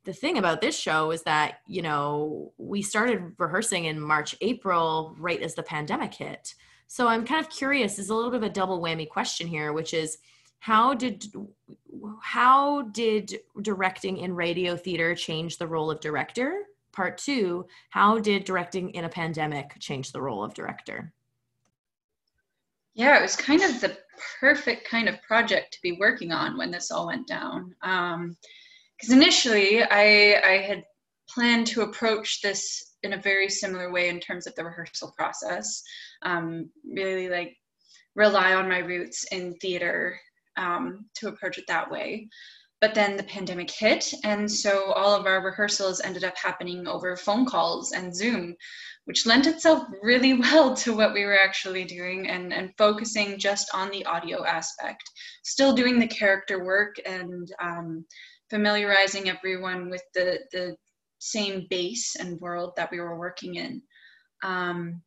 The 0.04 0.12
thing 0.14 0.38
about 0.38 0.62
this 0.62 0.78
show 0.78 1.10
is 1.10 1.22
that 1.24 1.60
you 1.66 1.82
know 1.82 2.52
we 2.56 2.82
started 2.82 3.34
rehearsing 3.38 3.86
in 3.86 4.00
march 4.00 4.36
april 4.40 5.14
right 5.18 5.42
as 5.42 5.54
the 5.54 5.62
pandemic 5.62 6.14
hit. 6.14 6.54
So 6.86 7.08
i'm 7.08 7.26
kind 7.26 7.44
of 7.44 7.50
curious 7.50 7.96
there's 7.96 8.10
a 8.10 8.14
little 8.14 8.30
bit 8.30 8.38
of 8.38 8.50
a 8.50 8.50
double 8.50 8.80
whammy 8.80 9.08
question 9.08 9.48
here 9.48 9.72
which 9.72 9.92
is 9.92 10.18
how 10.60 10.94
did 10.94 11.24
how 12.22 12.82
did 12.82 13.40
directing 13.62 14.18
in 14.18 14.34
radio 14.34 14.76
theater 14.76 15.14
change 15.14 15.58
the 15.58 15.66
role 15.66 15.90
of 15.90 16.00
director 16.00 16.64
part 16.98 17.16
two, 17.16 17.64
how 17.90 18.18
did 18.18 18.44
directing 18.44 18.90
in 18.90 19.04
a 19.04 19.08
pandemic 19.08 19.72
change 19.78 20.10
the 20.10 20.20
role 20.20 20.42
of 20.42 20.52
director? 20.52 21.12
Yeah, 22.94 23.16
it 23.16 23.22
was 23.22 23.36
kind 23.36 23.62
of 23.62 23.80
the 23.80 23.96
perfect 24.40 24.90
kind 24.90 25.08
of 25.08 25.22
project 25.22 25.74
to 25.74 25.78
be 25.80 25.96
working 26.00 26.32
on 26.32 26.58
when 26.58 26.72
this 26.72 26.90
all 26.90 27.06
went 27.06 27.28
down. 27.28 27.72
Because 27.80 29.12
um, 29.12 29.12
initially, 29.12 29.80
I, 29.84 30.40
I 30.44 30.58
had 30.66 30.82
planned 31.28 31.68
to 31.68 31.82
approach 31.82 32.42
this 32.42 32.96
in 33.04 33.12
a 33.12 33.22
very 33.22 33.48
similar 33.48 33.92
way 33.92 34.08
in 34.08 34.18
terms 34.18 34.48
of 34.48 34.56
the 34.56 34.64
rehearsal 34.64 35.14
process. 35.16 35.84
Um, 36.22 36.68
really 36.84 37.28
like 37.28 37.56
rely 38.16 38.54
on 38.54 38.68
my 38.68 38.78
roots 38.78 39.24
in 39.30 39.54
theater 39.60 40.18
um, 40.56 41.06
to 41.14 41.28
approach 41.28 41.58
it 41.58 41.68
that 41.68 41.92
way 41.92 42.28
but 42.80 42.94
then 42.94 43.16
the 43.16 43.22
pandemic 43.24 43.70
hit 43.70 44.12
and 44.24 44.50
so 44.50 44.92
all 44.92 45.14
of 45.14 45.26
our 45.26 45.42
rehearsals 45.42 46.00
ended 46.00 46.24
up 46.24 46.36
happening 46.36 46.86
over 46.86 47.16
phone 47.16 47.44
calls 47.44 47.92
and 47.92 48.14
zoom 48.14 48.54
which 49.08 49.24
lent 49.24 49.46
itself 49.46 49.84
really 50.02 50.34
well 50.38 50.76
to 50.76 50.94
what 50.94 51.14
we 51.14 51.24
were 51.24 51.38
actually 51.38 51.82
doing 51.82 52.28
and, 52.28 52.52
and 52.52 52.74
focusing 52.76 53.38
just 53.38 53.70
on 53.72 53.90
the 53.90 54.04
audio 54.04 54.44
aspect. 54.44 55.02
Still 55.44 55.72
doing 55.72 55.98
the 55.98 56.06
character 56.06 56.62
work 56.62 56.96
and 57.06 57.50
um, 57.58 58.04
familiarizing 58.50 59.30
everyone 59.30 59.88
with 59.88 60.02
the, 60.12 60.40
the 60.52 60.76
same 61.20 61.66
base 61.70 62.16
and 62.16 62.38
world 62.40 62.74
that 62.76 62.90
we 62.90 63.00
were 63.00 63.18
working 63.18 63.54
in. 63.54 63.80
Um, 64.44 65.00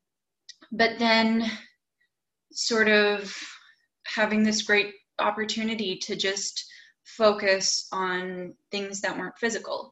but 0.71 0.97
then 0.97 1.51
sort 2.51 2.87
of 2.87 3.31
having 4.07 4.41
this 4.41 4.63
great 4.63 4.93
opportunity 5.19 5.97
to 5.97 6.15
just 6.15 6.65
focus 7.05 7.87
on 7.91 8.53
things 8.71 9.01
that 9.01 9.17
weren't 9.17 9.37
physical. 9.37 9.91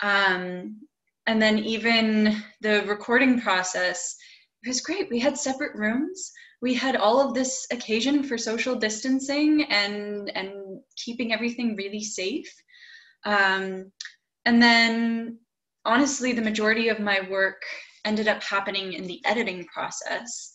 Um, 0.00 0.80
and 1.26 1.40
then 1.40 1.58
even 1.58 2.42
the 2.60 2.84
recording 2.86 3.40
process, 3.40 4.16
it 4.62 4.68
was 4.68 4.80
great. 4.80 5.08
We 5.10 5.18
had 5.18 5.38
separate 5.38 5.76
rooms. 5.76 6.32
we 6.62 6.72
had 6.74 6.96
all 6.96 7.20
of 7.20 7.34
this 7.34 7.66
occasion 7.70 8.22
for 8.22 8.38
social 8.38 8.74
distancing 8.74 9.64
and 9.64 10.30
and 10.34 10.80
keeping 10.96 11.32
everything 11.32 11.76
really 11.76 12.02
safe. 12.02 12.50
Um, 13.24 13.92
and 14.44 14.62
then 14.62 15.38
honestly, 15.84 16.32
the 16.32 16.48
majority 16.50 16.88
of 16.88 17.00
my 17.00 17.20
work 17.28 17.62
ended 18.04 18.28
up 18.28 18.42
happening 18.42 18.94
in 18.94 19.06
the 19.06 19.20
editing 19.24 19.66
process 19.66 20.52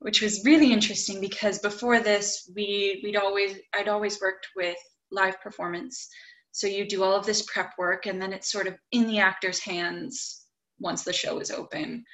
which 0.00 0.22
was 0.22 0.44
really 0.44 0.72
interesting 0.72 1.20
because 1.20 1.58
before 1.58 2.00
this 2.00 2.50
we 2.54 3.00
we'd 3.02 3.16
always 3.16 3.58
I'd 3.74 3.88
always 3.88 4.20
worked 4.20 4.48
with 4.56 4.76
live 5.10 5.40
performance 5.40 6.08
so 6.52 6.66
you 6.66 6.86
do 6.86 7.02
all 7.02 7.14
of 7.14 7.26
this 7.26 7.42
prep 7.42 7.72
work 7.78 8.06
and 8.06 8.20
then 8.20 8.32
it's 8.32 8.50
sort 8.50 8.66
of 8.66 8.74
in 8.92 9.06
the 9.06 9.18
actor's 9.18 9.60
hands 9.60 10.46
once 10.80 11.02
the 11.04 11.12
show 11.12 11.38
is 11.38 11.50
open 11.50 12.04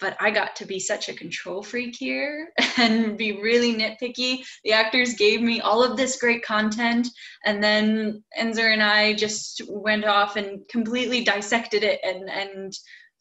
but 0.00 0.16
I 0.20 0.30
got 0.30 0.56
to 0.56 0.66
be 0.66 0.80
such 0.80 1.08
a 1.08 1.14
control 1.14 1.62
freak 1.62 1.94
here 1.96 2.50
and 2.76 3.16
be 3.16 3.40
really 3.40 3.74
nitpicky. 3.74 4.44
The 4.64 4.72
actors 4.72 5.14
gave 5.14 5.40
me 5.40 5.60
all 5.60 5.82
of 5.82 5.96
this 5.96 6.18
great 6.18 6.44
content, 6.44 7.08
and 7.44 7.62
then 7.62 8.22
Enzer 8.38 8.72
and 8.72 8.82
I 8.82 9.14
just 9.14 9.62
went 9.68 10.04
off 10.04 10.36
and 10.36 10.60
completely 10.68 11.24
dissected 11.24 11.84
it 11.84 12.00
and 12.04 12.28
and 12.28 12.72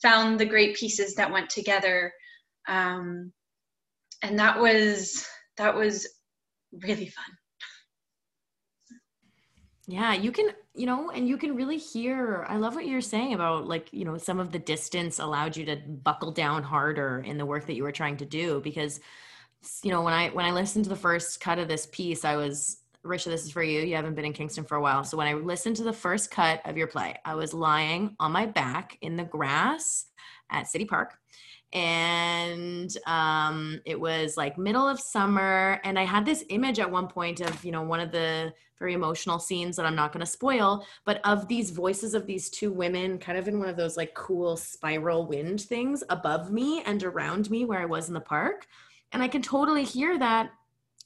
found 0.02 0.40
the 0.40 0.46
great 0.46 0.76
pieces 0.76 1.14
that 1.16 1.32
went 1.32 1.50
together. 1.50 2.12
Um, 2.68 3.32
and 4.24 4.40
that 4.40 4.60
was 4.60 5.26
that 5.58 5.76
was 5.76 6.08
really 6.84 7.10
fun 7.10 7.38
yeah 9.92 10.14
you 10.14 10.32
can 10.32 10.50
you 10.74 10.86
know 10.86 11.12
and 11.12 11.28
you 11.28 11.38
can 11.38 11.56
really 11.56 11.78
hear 11.78 12.46
i 12.48 12.56
love 12.56 12.76
what 12.76 12.88
you're 12.88 13.02
saying 13.02 13.34
about 13.34 13.68
like 13.68 13.90
you 13.92 14.06
know 14.06 14.18
some 14.18 14.40
of 14.40 14.52
the 14.52 14.60
distance 14.60 15.20
allowed 15.20 15.58
you 15.58 15.66
to 15.66 15.76
buckle 15.76 16.32
down 16.32 16.64
harder 16.64 17.22
in 17.26 17.38
the 17.38 17.46
work 17.46 17.68
that 17.68 17.76
you 17.76 17.84
were 17.84 17.92
trying 17.92 18.16
to 18.16 18.26
do 18.26 18.62
because 18.62 19.02
you 19.84 19.92
know 19.92 20.02
when 20.02 20.14
i 20.14 20.30
when 20.30 20.46
i 20.46 20.52
listened 20.52 20.86
to 20.86 20.90
the 20.90 20.96
first 20.96 21.42
cut 21.42 21.60
of 21.60 21.68
this 21.68 21.88
piece 21.88 22.24
i 22.24 22.36
was 22.36 22.78
Risha, 23.04 23.26
this 23.26 23.44
is 23.46 23.52
for 23.52 23.64
you. 23.64 23.82
You 23.82 23.96
haven't 23.96 24.14
been 24.14 24.26
in 24.26 24.34
Kingston 24.34 24.64
for 24.64 24.76
a 24.76 24.82
while. 24.82 25.04
So 25.04 25.18
when 25.18 25.26
I 25.26 25.34
listened 25.34 25.76
to 25.78 25.84
the 25.84 25.92
first 25.92 26.30
cut 26.30 26.62
of 26.66 26.78
your 26.78 26.86
play, 26.86 27.16
I 27.26 27.34
was 27.34 27.52
lying 27.52 28.16
on 28.20 28.32
my 28.32 28.46
back 28.46 28.96
in 29.02 29.16
the 29.16 29.24
grass 29.24 30.06
at 30.52 30.68
City 30.68 30.86
Park 30.86 31.16
and 31.74 32.98
um, 33.08 33.80
it 33.86 34.00
was 34.00 34.36
like 34.36 34.58
middle 34.58 34.88
of 34.88 35.00
summer 35.00 35.80
and 35.84 35.98
i 35.98 36.04
had 36.04 36.26
this 36.26 36.44
image 36.50 36.80
at 36.80 36.90
one 36.90 37.08
point 37.08 37.40
of 37.40 37.64
you 37.64 37.72
know 37.72 37.82
one 37.82 38.00
of 38.00 38.12
the 38.12 38.54
very 38.78 38.94
emotional 38.94 39.40
scenes 39.40 39.76
that 39.76 39.86
i'm 39.86 39.96
not 39.96 40.12
going 40.12 40.26
to 40.26 40.32
spoil 40.32 40.86
but 41.06 41.22
of 41.24 41.48
these 41.48 41.70
voices 41.70 42.14
of 42.14 42.26
these 42.26 42.50
two 42.50 42.72
women 42.72 43.18
kind 43.18 43.38
of 43.38 43.48
in 43.48 43.60
one 43.60 43.70
of 43.70 43.78
those 43.78 43.96
like 43.96 44.14
cool 44.14 44.58
spiral 44.58 45.26
wind 45.26 45.62
things 45.62 46.04
above 46.10 46.52
me 46.52 46.82
and 46.84 47.04
around 47.04 47.50
me 47.50 47.64
where 47.64 47.80
i 47.80 47.86
was 47.86 48.08
in 48.08 48.14
the 48.14 48.20
park 48.20 48.68
and 49.14 49.24
i 49.24 49.28
can 49.28 49.42
totally 49.42 49.84
hear 49.84 50.18
that 50.18 50.52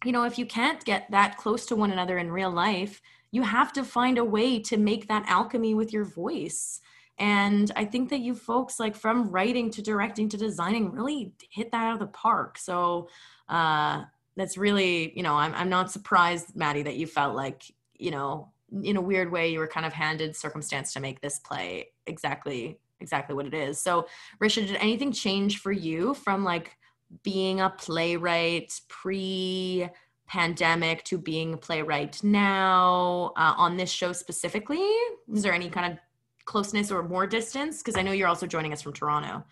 you 0.04 0.12
know 0.12 0.24
if 0.24 0.40
you 0.40 0.46
can't 0.46 0.84
get 0.84 1.10
that 1.12 1.38
close 1.38 1.66
to 1.66 1.76
one 1.76 1.92
another 1.92 2.18
in 2.18 2.32
real 2.32 2.52
life 2.52 3.02
you 3.32 3.44
have 3.44 3.74
to 3.74 3.84
find 3.84 4.18
a 4.18 4.24
way 4.24 4.60
to 4.60 4.78
make 4.78 5.08
that 5.08 5.26
alchemy 5.28 5.74
with 5.74 5.92
your 5.94 6.06
voice 6.06 6.80
and 7.18 7.72
I 7.76 7.86
think 7.86 8.10
that 8.10 8.20
you 8.20 8.36
folks, 8.36 8.80
like 8.80 8.96
from 8.96 9.30
writing 9.30 9.72
to 9.72 9.82
directing 9.82 10.30
to 10.30 10.38
designing, 10.38 10.92
really 10.92 11.34
hit 11.50 11.72
that 11.72 11.86
out 11.86 11.94
of 11.94 12.00
the 12.00 12.08
park. 12.08 12.58
So 12.58 13.10
uh, 13.48 14.04
that's 14.36 14.58
really, 14.58 15.16
you 15.16 15.24
know, 15.24 15.36
I'm, 15.36 15.54
I'm 15.56 15.70
not 15.70 15.92
surprised, 15.92 16.56
Maddie, 16.56 16.84
that 16.84 16.98
you 16.98 17.08
felt 17.08 17.36
like, 17.36 17.64
you 17.98 18.12
know, 18.12 18.52
in 18.84 18.98
a 18.98 19.02
weird 19.02 19.32
way, 19.32 19.52
you 19.52 19.60
were 19.60 19.68
kind 19.68 19.86
of 19.86 19.94
handed 19.94 20.36
circumstance 20.36 20.94
to 20.94 21.00
make 21.00 21.22
this 21.22 21.40
play 21.40 21.92
exactly 22.06 22.80
exactly 23.00 23.36
what 23.36 23.46
it 23.46 23.54
is. 23.54 23.82
So, 23.82 24.08
Risha, 24.42 24.66
did 24.66 24.78
anything 24.78 25.12
change 25.12 25.60
for 25.60 25.72
you 25.72 26.14
from 26.14 26.44
like 26.44 26.78
being 27.24 27.62
a 27.62 27.70
playwright 27.70 28.80
pre 28.88 29.90
pandemic 30.28 31.04
to 31.04 31.18
being 31.18 31.54
a 31.54 31.58
playwright 31.58 32.24
now 32.24 33.32
uh, 33.38 33.54
on 33.58 33.78
this 33.78 33.92
show 33.92 34.12
specifically? 34.12 34.88
Is 35.32 35.44
there 35.44 35.54
any 35.54 35.70
kind 35.70 35.94
of 35.94 36.00
closeness 36.46 36.92
or 36.92 37.04
more 37.04 37.28
distance? 37.28 37.80
Because 37.80 37.98
I 37.98 38.02
know 38.02 38.12
you're 38.12 38.28
also 38.28 38.48
joining 38.48 38.74
us 38.74 38.82
from 38.82 38.94
Toronto. 38.94 39.44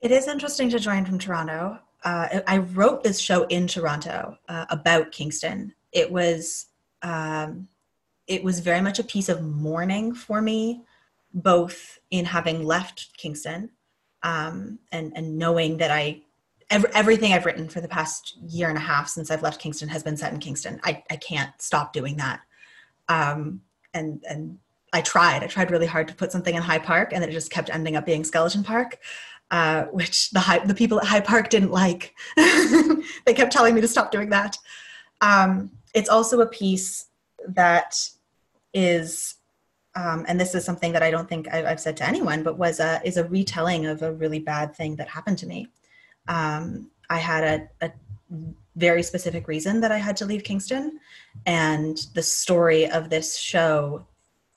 It 0.00 0.10
is 0.10 0.28
interesting 0.28 0.70
to 0.70 0.78
join 0.78 1.04
from 1.04 1.18
Toronto. 1.18 1.78
Uh, 2.04 2.40
I 2.46 2.58
wrote 2.58 3.02
this 3.02 3.18
show 3.18 3.44
in 3.44 3.66
Toronto 3.66 4.38
uh, 4.48 4.66
about 4.70 5.12
Kingston. 5.12 5.74
It 5.92 6.10
was 6.10 6.66
um, 7.02 7.68
it 8.26 8.44
was 8.44 8.60
very 8.60 8.80
much 8.80 8.98
a 8.98 9.04
piece 9.04 9.28
of 9.28 9.42
mourning 9.42 10.14
for 10.14 10.40
me, 10.40 10.82
both 11.32 11.98
in 12.10 12.24
having 12.24 12.64
left 12.64 13.16
Kingston 13.16 13.70
um, 14.22 14.78
and 14.92 15.12
and 15.16 15.38
knowing 15.38 15.78
that 15.78 15.90
I 15.90 16.22
every, 16.70 16.90
everything 16.94 17.32
I've 17.32 17.46
written 17.46 17.68
for 17.68 17.80
the 17.80 17.88
past 17.88 18.36
year 18.46 18.68
and 18.68 18.78
a 18.78 18.82
half 18.82 19.08
since 19.08 19.30
I've 19.30 19.42
left 19.42 19.60
Kingston 19.60 19.88
has 19.88 20.02
been 20.02 20.16
set 20.16 20.32
in 20.32 20.38
Kingston. 20.38 20.80
I 20.84 21.02
I 21.10 21.16
can't 21.16 21.50
stop 21.60 21.92
doing 21.92 22.16
that. 22.16 22.40
Um, 23.08 23.62
and 23.94 24.22
and 24.28 24.58
I 24.92 25.00
tried. 25.02 25.42
I 25.42 25.46
tried 25.46 25.70
really 25.70 25.86
hard 25.86 26.08
to 26.08 26.14
put 26.14 26.32
something 26.32 26.54
in 26.54 26.62
High 26.62 26.78
Park, 26.78 27.12
and 27.12 27.22
it 27.22 27.30
just 27.30 27.50
kept 27.50 27.70
ending 27.70 27.96
up 27.96 28.06
being 28.06 28.24
Skeleton 28.24 28.62
Park, 28.62 28.98
uh, 29.50 29.84
which 29.84 30.30
the 30.30 30.40
high, 30.40 30.58
the 30.58 30.74
people 30.74 31.00
at 31.00 31.06
High 31.06 31.20
Park 31.20 31.50
didn't 31.50 31.70
like. 31.70 32.14
they 32.36 33.34
kept 33.34 33.52
telling 33.52 33.74
me 33.74 33.80
to 33.80 33.88
stop 33.88 34.10
doing 34.10 34.30
that. 34.30 34.56
Um, 35.20 35.70
it's 35.94 36.08
also 36.08 36.40
a 36.40 36.46
piece 36.46 37.06
that 37.48 37.96
is, 38.72 39.34
um, 39.94 40.24
and 40.28 40.40
this 40.40 40.54
is 40.54 40.64
something 40.64 40.92
that 40.92 41.02
I 41.02 41.10
don't 41.10 41.28
think 41.28 41.52
I've, 41.52 41.66
I've 41.66 41.80
said 41.80 41.96
to 41.98 42.08
anyone, 42.08 42.42
but 42.42 42.58
was 42.58 42.80
a 42.80 43.00
is 43.04 43.16
a 43.16 43.24
retelling 43.24 43.86
of 43.86 44.02
a 44.02 44.12
really 44.12 44.38
bad 44.38 44.74
thing 44.74 44.96
that 44.96 45.08
happened 45.08 45.38
to 45.38 45.46
me. 45.46 45.68
Um, 46.28 46.90
I 47.10 47.18
had 47.18 47.70
a, 47.80 47.86
a 47.86 47.92
very 48.76 49.02
specific 49.02 49.48
reason 49.48 49.80
that 49.80 49.90
I 49.90 49.98
had 49.98 50.16
to 50.18 50.26
leave 50.26 50.44
Kingston, 50.44 51.00
and 51.46 51.98
the 52.14 52.22
story 52.22 52.88
of 52.90 53.10
this 53.10 53.36
show 53.36 54.06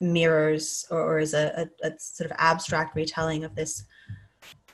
mirrors 0.02 0.84
or, 0.90 1.00
or 1.00 1.18
is 1.18 1.32
a, 1.32 1.68
a, 1.82 1.88
a, 1.88 1.92
sort 1.98 2.30
of 2.30 2.36
abstract 2.38 2.94
retelling 2.94 3.44
of 3.44 3.54
this 3.54 3.84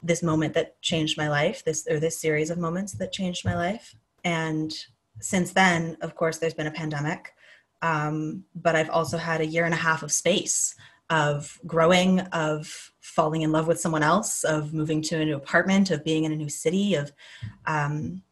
this 0.03 0.23
moment 0.23 0.55
that 0.55 0.81
changed 0.81 1.19
my 1.19 1.29
life 1.29 1.65
this 1.65 1.87
or 1.89 2.01
this 2.01 2.19
series 2.19 2.51
of 2.51 2.59
moments 2.59 2.93
that 2.95 3.13
changed 3.13 3.45
my 3.45 3.55
life. 3.55 3.95
And 4.25 4.73
since 5.21 5.53
then 5.53 5.97
of 6.01 6.15
course 6.15 6.39
there's 6.39 6.55
been 6.55 6.67
a 6.67 6.73
pandemic 6.73 7.35
um, 7.83 8.45
but 8.55 8.77
i've 8.77 8.91
also 8.91 9.17
had 9.17 9.41
a 9.41 9.47
year 9.47 9.65
and 9.65 9.75
a 9.75 9.79
half 9.79 10.03
of 10.03 10.13
space 10.13 10.75
of 11.11 11.59
growing 11.67 12.21
of 12.21 12.93
falling 13.01 13.43
in 13.43 13.53
love 13.53 13.67
with 13.67 13.81
someone 13.81 14.03
else 14.03 14.45
of 14.45 14.75
moving 14.75 15.01
to 15.01 15.21
a 15.21 15.25
new 15.25 15.37
apartment 15.37 15.91
of 15.91 16.05
being 16.05 16.25
in 16.25 16.33
a 16.33 16.37
new 16.37 16.49
city 16.49 16.95
of 16.95 17.13
um, 17.67 18.23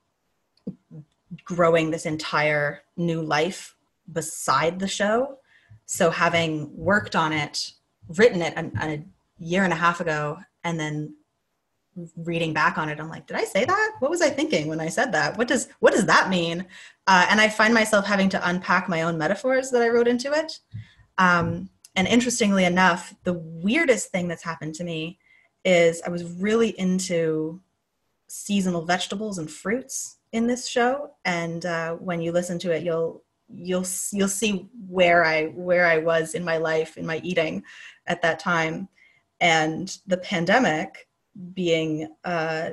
growing 1.45 1.91
this 1.91 2.07
entire 2.07 2.83
new 2.97 3.23
life 3.23 3.75
beside 4.13 4.79
the 4.79 4.89
show 4.89 5.39
so 5.87 6.11
having 6.11 6.77
worked 6.77 7.17
on 7.17 7.33
it 7.33 7.73
written 8.17 8.43
it 8.43 8.55
a, 8.57 9.05
year 9.39 9.65
and 9.65 9.73
a 9.73 9.77
half 9.77 10.01
ago 10.01 10.39
and 10.65 10.79
then 10.81 11.15
reading 12.17 12.53
back 12.53 12.79
on 12.79 12.89
it 12.89 13.01
i'm 13.01 13.09
like 13.09 13.27
did 13.27 13.37
i 13.37 13.45
say 13.45 13.65
that? 13.65 13.93
What 14.01 14.11
was 14.11 14.23
i 14.23 14.29
thinking 14.31 14.69
when 14.69 14.81
i 14.81 14.89
said 14.89 15.13
that? 15.13 15.37
What 15.39 15.49
does 15.49 15.69
what 15.81 15.93
does 15.93 16.07
that 16.07 16.29
mean? 16.29 16.67
Uh, 17.07 17.27
and 17.31 17.41
i 17.41 17.49
find 17.49 17.73
myself 17.73 18.07
having 18.07 18.29
to 18.31 18.49
unpack 18.49 18.89
my 18.89 19.03
own 19.03 19.17
metaphors 19.19 19.71
that 19.71 19.83
i 19.83 19.89
wrote 19.89 20.09
into 20.09 20.33
it. 20.33 20.59
Um, 21.19 21.71
and 21.95 22.07
interestingly 22.07 22.65
enough 22.65 23.15
the 23.25 23.35
weirdest 23.35 24.11
thing 24.11 24.29
that's 24.29 24.43
happened 24.43 24.75
to 24.77 24.85
me 24.85 25.19
is 25.65 26.03
i 26.07 26.11
was 26.11 26.25
really 26.25 26.79
into 26.79 27.61
seasonal 28.29 28.85
vegetables 28.85 29.39
and 29.39 29.51
fruits 29.51 30.17
in 30.33 30.47
this 30.47 30.67
show. 30.67 31.13
And 31.25 31.65
uh, 31.65 31.95
when 31.95 32.21
you 32.21 32.33
listen 32.33 32.59
to 32.61 32.73
it 32.73 32.83
you'll 32.83 33.23
you'll 33.49 33.87
you'll 34.13 34.29
see 34.29 34.69
where 34.89 35.25
I 35.25 35.47
where 35.47 35.87
I 35.87 35.99
was 35.99 36.35
in 36.35 36.45
my 36.45 36.57
life 36.57 36.97
in 36.97 37.07
my 37.07 37.21
eating 37.23 37.63
at 38.07 38.23
that 38.23 38.39
time, 38.39 38.89
and 39.41 39.97
the 40.07 40.19
pandemic 40.19 41.09
being 41.55 42.09
uh, 42.25 42.71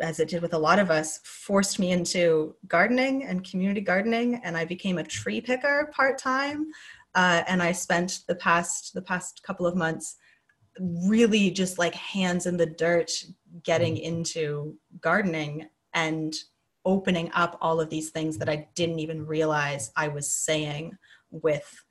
as 0.00 0.20
it 0.20 0.28
did 0.28 0.42
with 0.42 0.54
a 0.54 0.58
lot 0.58 0.78
of 0.78 0.90
us 0.90 1.20
forced 1.24 1.78
me 1.78 1.92
into 1.92 2.56
gardening 2.66 3.24
and 3.24 3.48
community 3.48 3.80
gardening, 3.80 4.40
and 4.44 4.56
I 4.56 4.64
became 4.64 4.98
a 4.98 5.04
tree 5.04 5.40
picker 5.40 5.90
part 5.94 6.18
time, 6.18 6.66
uh, 7.14 7.42
and 7.46 7.62
I 7.62 7.72
spent 7.72 8.20
the 8.28 8.36
past 8.36 8.94
the 8.94 9.02
past 9.02 9.42
couple 9.42 9.66
of 9.66 9.76
months 9.76 10.16
really 10.80 11.50
just 11.50 11.78
like 11.78 11.94
hands 11.94 12.46
in 12.46 12.56
the 12.56 12.66
dirt 12.66 13.10
getting 13.62 13.96
into 13.96 14.76
gardening 15.00 15.66
and 15.94 16.34
opening 16.86 17.30
up 17.34 17.58
all 17.60 17.80
of 17.80 17.90
these 17.90 18.10
things 18.10 18.38
that 18.38 18.48
I 18.48 18.68
didn't 18.74 19.00
even 19.00 19.26
realize 19.26 19.92
I 19.96 20.08
was 20.08 20.30
saying 20.30 20.96
with 21.30 21.84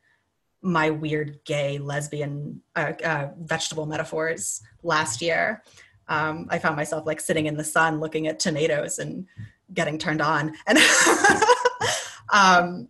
my 0.62 0.89
weird 0.89 1.38
gay 1.45 1.77
lesbian 1.77 2.62
uh, 2.75 2.93
uh, 3.03 3.27
vegetable 3.38 3.86
metaphors 3.86 4.63
last 4.81 5.21
year. 5.21 5.62
Um, 6.08 6.47
I 6.49 6.58
found 6.58 6.75
myself 6.75 7.05
like 7.05 7.19
sitting 7.19 7.45
in 7.45 7.58
the 7.58 7.63
sun 7.63 7.99
looking 7.99 8.27
at 8.27 8.39
tomatoes 8.39 8.97
and 8.97 9.27
getting 9.73 9.97
turned 9.97 10.21
on. 10.21 10.53
And 10.65 10.77
um, 12.34 12.88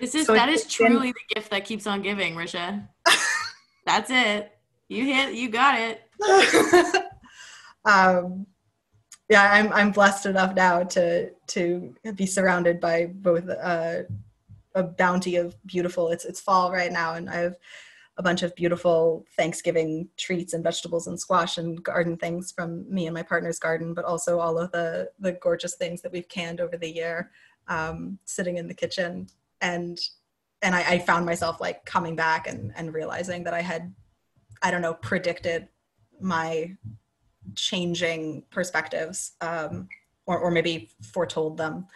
this 0.00 0.14
is 0.14 0.26
so 0.26 0.34
that 0.34 0.48
is 0.48 0.64
truly 0.66 1.12
been, 1.12 1.14
the 1.28 1.34
gift 1.34 1.50
that 1.50 1.64
keeps 1.64 1.86
on 1.86 2.02
giving, 2.02 2.34
Risha. 2.34 2.88
That's 3.86 4.10
it. 4.10 4.50
You 4.88 5.04
hit. 5.04 5.34
You 5.34 5.50
got 5.50 5.78
it. 5.78 7.04
um, 7.84 8.46
yeah, 9.28 9.50
I'm 9.52 9.72
I'm 9.72 9.90
blessed 9.90 10.26
enough 10.26 10.54
now 10.54 10.82
to 10.82 11.30
to 11.30 11.94
be 12.14 12.26
surrounded 12.26 12.80
by 12.80 13.06
both 13.06 13.48
uh, 13.48 14.02
a 14.74 14.82
bounty 14.82 15.36
of 15.36 15.56
beautiful. 15.66 16.10
It's 16.10 16.24
it's 16.24 16.40
fall 16.40 16.70
right 16.70 16.92
now, 16.92 17.14
and 17.14 17.30
I 17.30 17.36
have 17.36 17.56
a 18.16 18.22
bunch 18.22 18.42
of 18.42 18.54
beautiful 18.54 19.24
Thanksgiving 19.36 20.08
treats 20.16 20.52
and 20.52 20.62
vegetables 20.62 21.06
and 21.06 21.18
squash 21.18 21.58
and 21.58 21.82
garden 21.82 22.16
things 22.16 22.52
from 22.52 22.88
me 22.92 23.06
and 23.06 23.14
my 23.14 23.22
partner's 23.22 23.58
garden, 23.58 23.92
but 23.92 24.04
also 24.04 24.38
all 24.38 24.58
of 24.58 24.70
the 24.72 25.10
the 25.18 25.32
gorgeous 25.32 25.74
things 25.76 26.02
that 26.02 26.12
we've 26.12 26.28
canned 26.28 26.60
over 26.60 26.76
the 26.76 26.90
year, 26.90 27.30
um, 27.68 28.18
sitting 28.24 28.58
in 28.58 28.68
the 28.68 28.74
kitchen. 28.74 29.28
And 29.62 29.98
and 30.60 30.74
I, 30.74 30.82
I 30.82 30.98
found 30.98 31.24
myself 31.24 31.60
like 31.60 31.84
coming 31.86 32.14
back 32.14 32.46
and 32.46 32.72
and 32.76 32.92
realizing 32.92 33.42
that 33.44 33.54
I 33.54 33.62
had, 33.62 33.94
I 34.62 34.70
don't 34.70 34.82
know, 34.82 34.94
predicted 34.94 35.68
my 36.20 36.76
changing 37.54 38.44
perspectives 38.50 39.32
um, 39.40 39.88
or, 40.26 40.38
or 40.38 40.50
maybe 40.50 40.90
foretold 41.02 41.56
them 41.56 41.86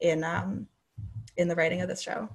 in 0.00 0.24
um, 0.24 0.66
in 1.36 1.48
the 1.48 1.54
writing 1.54 1.80
of 1.80 1.88
this 1.88 2.02
show. 2.02 2.28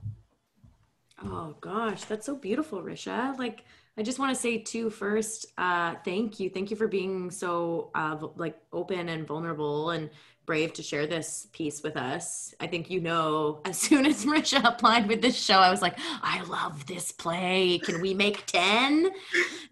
Oh 1.23 1.55
gosh 1.61 2.03
that's 2.05 2.25
so 2.25 2.35
beautiful 2.35 2.81
risha. 2.81 3.37
Like 3.37 3.63
i 3.97 4.03
just 4.03 4.19
want 4.19 4.35
to 4.35 4.39
say 4.39 4.59
too 4.59 4.89
first 4.89 5.47
uh, 5.57 5.95
thank 6.05 6.39
you. 6.39 6.49
Thank 6.49 6.69
you 6.69 6.77
for 6.77 6.87
being 6.87 7.31
so 7.31 7.91
uh, 7.95 8.17
like 8.35 8.57
open 8.71 9.09
and 9.09 9.25
vulnerable 9.25 9.91
and 9.91 10.09
brave 10.47 10.73
to 10.73 10.81
share 10.81 11.05
this 11.05 11.47
piece 11.51 11.83
with 11.83 11.95
us. 11.95 12.55
I 12.59 12.65
think 12.65 12.89
you 12.89 12.99
know, 12.99 13.59
as 13.65 13.77
soon 13.77 14.07
as 14.07 14.25
Risha 14.25 14.63
applied 14.63 15.07
with 15.07 15.21
this 15.21 15.35
show, 15.35 15.59
I 15.59 15.69
was 15.69 15.83
like, 15.83 15.99
I 15.99 16.41
love 16.45 16.87
this 16.87 17.11
play. 17.11 17.79
Can 17.83 18.01
we 18.01 18.15
make 18.15 18.47
10? 18.47 19.11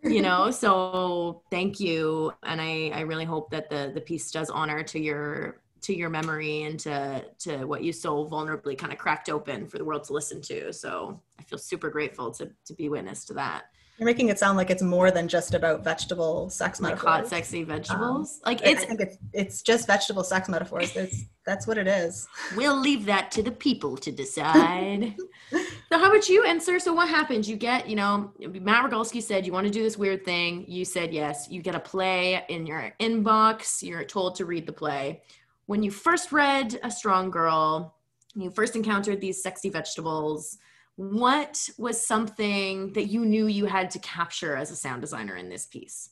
You 0.04 0.22
know, 0.22 0.52
so 0.64 1.42
thank 1.50 1.80
you. 1.80 2.32
And 2.44 2.62
I, 2.62 2.92
I 2.94 3.00
really 3.02 3.26
hope 3.26 3.50
that 3.50 3.72
the 3.72 3.92
the 3.96 4.02
piece 4.02 4.30
does 4.30 4.52
honor 4.52 4.84
to 4.84 5.00
your 5.00 5.62
to 5.82 5.96
your 5.96 6.10
memory 6.10 6.64
and 6.64 6.80
to 6.82 7.24
to 7.40 7.66
what 7.66 7.84
you 7.84 7.94
so 7.94 8.28
vulnerably 8.28 8.78
kind 8.78 8.92
of 8.92 9.00
cracked 9.00 9.30
open 9.30 9.68
for 9.68 9.78
the 9.78 9.86
world 9.86 10.04
to 10.04 10.14
listen 10.14 10.42
to. 10.42 10.74
So 10.74 11.20
I 11.40 11.44
feel 11.44 11.58
super 11.58 11.90
grateful 11.90 12.32
to 12.32 12.52
to 12.66 12.74
be 12.74 12.90
witness 12.90 13.24
to 13.26 13.34
that. 13.36 13.66
You're 13.98 14.06
making 14.06 14.28
it 14.28 14.38
sound 14.38 14.58
like 14.58 14.70
it's 14.70 14.82
more 14.82 15.10
than 15.10 15.30
just 15.30 15.54
about 15.54 15.84
vegetable 15.84 16.50
sex 16.50 16.82
like 16.82 16.92
metaphors. 16.96 17.10
hot, 17.10 17.28
sexy 17.28 17.64
vegetables. 17.64 18.42
Um, 18.44 18.52
like 18.52 18.62
it's. 18.62 18.84
I 18.84 18.86
think 18.86 19.00
it's 19.00 19.18
it's 19.32 19.62
just 19.62 19.88
vegetable 19.88 20.24
sex 20.24 20.50
metaphors. 20.50 20.94
It's, 20.98 21.24
that's 21.46 21.66
what 21.66 21.78
it 21.78 21.88
is. 21.88 22.28
We'll 22.58 22.76
leave 22.78 23.06
that 23.06 23.32
to 23.32 23.44
the 23.44 23.52
people 23.52 23.96
to 23.98 24.12
decide. 24.12 25.16
so, 25.52 25.60
how 25.92 26.10
about 26.10 26.28
you, 26.28 26.44
Ensor? 26.44 26.80
So, 26.80 26.94
what 26.94 27.08
happens? 27.08 27.50
You 27.50 27.56
get, 27.56 27.88
you 27.88 27.96
know, 27.96 28.34
Matt 28.40 28.84
Rogalski 28.84 29.24
said 29.24 29.46
you 29.46 29.54
want 29.54 29.66
to 29.66 29.72
do 29.72 29.84
this 29.84 29.98
weird 29.98 30.26
thing. 30.26 30.66
You 30.68 30.84
said 30.84 31.14
yes. 31.14 31.48
You 31.50 31.62
get 31.62 31.76
a 31.76 31.80
play 31.80 32.44
in 32.50 32.66
your 32.66 32.94
inbox. 33.00 33.82
You're 33.82 34.04
told 34.04 34.36
to 34.36 34.46
read 34.46 34.66
the 34.66 34.74
play. 34.74 35.22
When 35.68 35.84
you 35.84 35.92
first 35.92 36.34
read 36.34 36.78
A 36.84 36.92
Strong 36.92 37.32
Girl, 37.32 37.96
you 38.36 38.50
first 38.52 38.76
encountered 38.76 39.22
these 39.22 39.42
sexy 39.42 39.70
vegetables 39.70 40.58
what 40.96 41.70
was 41.78 42.06
something 42.06 42.94
that 42.94 43.06
you 43.06 43.26
knew 43.26 43.48
you 43.48 43.66
had 43.66 43.92
to 43.92 44.00
capture 44.00 44.56
as 44.56 44.72
a 44.72 44.76
sound 44.76 45.02
designer 45.02 45.36
in 45.36 45.50
this 45.50 45.66
piece? 45.66 46.10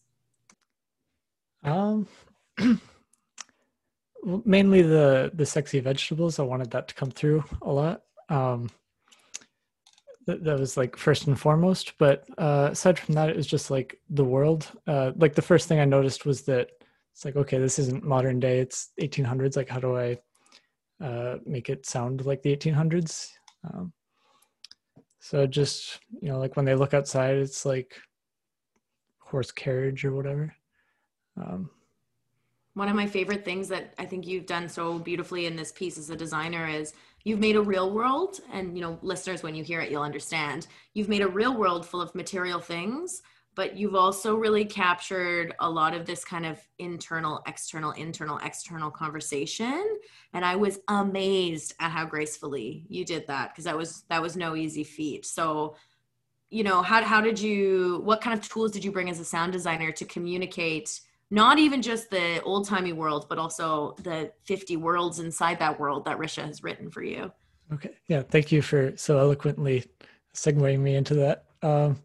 Um 1.64 2.08
mainly 4.46 4.82
the 4.82 5.32
the 5.34 5.46
sexy 5.46 5.80
vegetables. 5.80 6.38
I 6.38 6.44
wanted 6.44 6.72
that 6.72 6.88
to 6.90 6.96
come 6.96 7.12
through 7.12 7.44
a 7.62 7.72
lot. 7.72 8.02
Um 8.30 8.70
that, 10.26 10.58
was 10.58 10.78
like 10.78 10.96
first 10.96 11.28
and 11.28 11.40
foremost. 11.40 11.94
But 11.98 12.26
uh 12.38 12.70
aside 12.72 13.00
from 13.00 13.16
that 13.16 13.30
it 13.30 13.38
was 13.38 13.48
just 13.48 13.72
like 13.72 14.02
the 14.10 14.26
world. 14.26 14.70
Uh 14.86 15.12
like 15.16 15.36
the 15.36 15.42
first 15.42 15.68
thing 15.68 15.80
i 15.80 15.86
noticed 15.86 16.26
was 16.26 16.42
that 16.44 16.72
it's 17.14 17.24
like 17.24 17.38
okay 17.38 17.58
this 17.58 17.80
isn't 17.80 18.04
modern 18.04 18.40
day. 18.40 18.60
It's 18.60 18.92
1800s 19.00 19.56
like 19.56 19.70
how 19.70 19.80
do 19.80 19.96
i 19.98 20.18
uh 21.02 21.38
make 21.46 21.70
it 21.70 21.86
sound 21.86 22.26
like 22.26 22.42
the 22.42 22.56
1800s 22.56 23.30
um 23.66 23.94
so 25.24 25.48
just, 25.48 26.02
you 26.22 26.28
know, 26.28 26.38
like 26.38 26.58
when 26.58 26.66
they 26.66 26.76
look 26.76 26.94
outside, 26.94 27.38
it's 27.38 27.66
like 27.66 27.96
horse 29.20 29.52
carriage 29.52 30.04
or 30.04 30.14
whatever. 30.14 30.54
Um, 31.38 31.70
One 32.74 32.90
of 32.90 32.96
my 32.98 33.08
favorite 33.08 33.46
things 33.46 33.70
that 33.70 33.94
I 33.98 34.06
think 34.06 34.28
you've 34.28 34.46
done 34.46 34.68
so 34.68 35.00
beautifully 35.00 35.46
in 35.46 35.56
this 35.56 35.72
piece 35.72 35.98
as 35.98 36.10
a 36.10 36.16
designer 36.18 36.68
is 36.68 36.94
you've 37.24 37.40
made 37.40 37.56
a 37.56 37.62
real 37.62 37.94
world 37.94 38.42
and 38.52 38.76
you 38.78 38.84
know 38.84 39.00
listeners 39.02 39.44
when 39.44 39.56
you 39.56 39.64
hear 39.64 39.80
it 39.80 39.90
you'll 39.90 40.04
understand 40.04 40.68
you've 40.94 41.08
made 41.08 41.22
a 41.22 41.28
real 41.28 41.56
world 41.58 41.86
full 41.86 42.02
of 42.02 42.14
material 42.14 42.60
things 42.60 43.22
but 43.56 43.78
you've 43.78 43.96
also 43.96 44.36
really 44.36 44.66
captured 44.66 45.54
a 45.60 45.70
lot 45.70 45.94
of 45.94 46.06
this 46.06 46.26
kind 46.26 46.46
of 46.46 46.60
internal 46.80 47.42
external 47.48 47.92
internal 47.92 48.40
external 48.44 48.90
conversation. 48.90 49.98
And 50.34 50.44
i 50.44 50.56
was 50.56 50.80
amazed 50.88 51.76
at 51.80 51.92
how 51.92 52.06
gracefully 52.06 52.86
you 52.90 53.06
did 53.06 53.28
that 53.28 53.52
because 53.52 53.66
that 53.66 53.78
was 53.78 54.04
that 54.10 54.22
was 54.22 54.36
no 54.36 54.56
easy 54.56 54.84
feat. 54.84 55.26
So 55.26 55.76
you 56.50 56.64
know 56.64 56.82
how, 56.82 57.04
how 57.04 57.22
did 57.22 57.40
you 57.40 58.02
what 58.04 58.22
kind 58.22 58.38
of 58.38 58.48
tools 58.48 58.72
did 58.72 58.84
you 58.84 58.92
bring 58.92 59.10
as 59.10 59.20
a 59.20 59.26
sound 59.26 59.52
designer 59.54 59.92
to 59.92 60.06
communicate 60.06 61.02
not 61.32 61.58
even 61.58 61.82
just 61.82 62.12
the 62.12 62.42
old 62.44 62.68
timey 62.68 62.94
world 62.94 63.26
but 63.28 63.40
also 63.40 63.96
the 64.04 64.32
50 64.44 64.78
worlds 64.78 65.20
inside 65.20 65.58
that 65.60 65.80
world 65.80 66.06
that 66.06 66.18
risha 66.18 66.46
has 66.46 66.64
written 66.64 66.90
for 66.90 67.04
you? 67.04 67.32
Okay. 67.72 67.92
Yeah 68.08 68.22
thank 68.22 68.52
you 68.52 68.62
for 68.62 68.94
so 68.98 69.18
eloquently 69.18 69.86
segueing 70.34 70.80
me 70.80 70.96
into 70.96 71.16
that. 71.16 71.46
Um, 71.62 72.02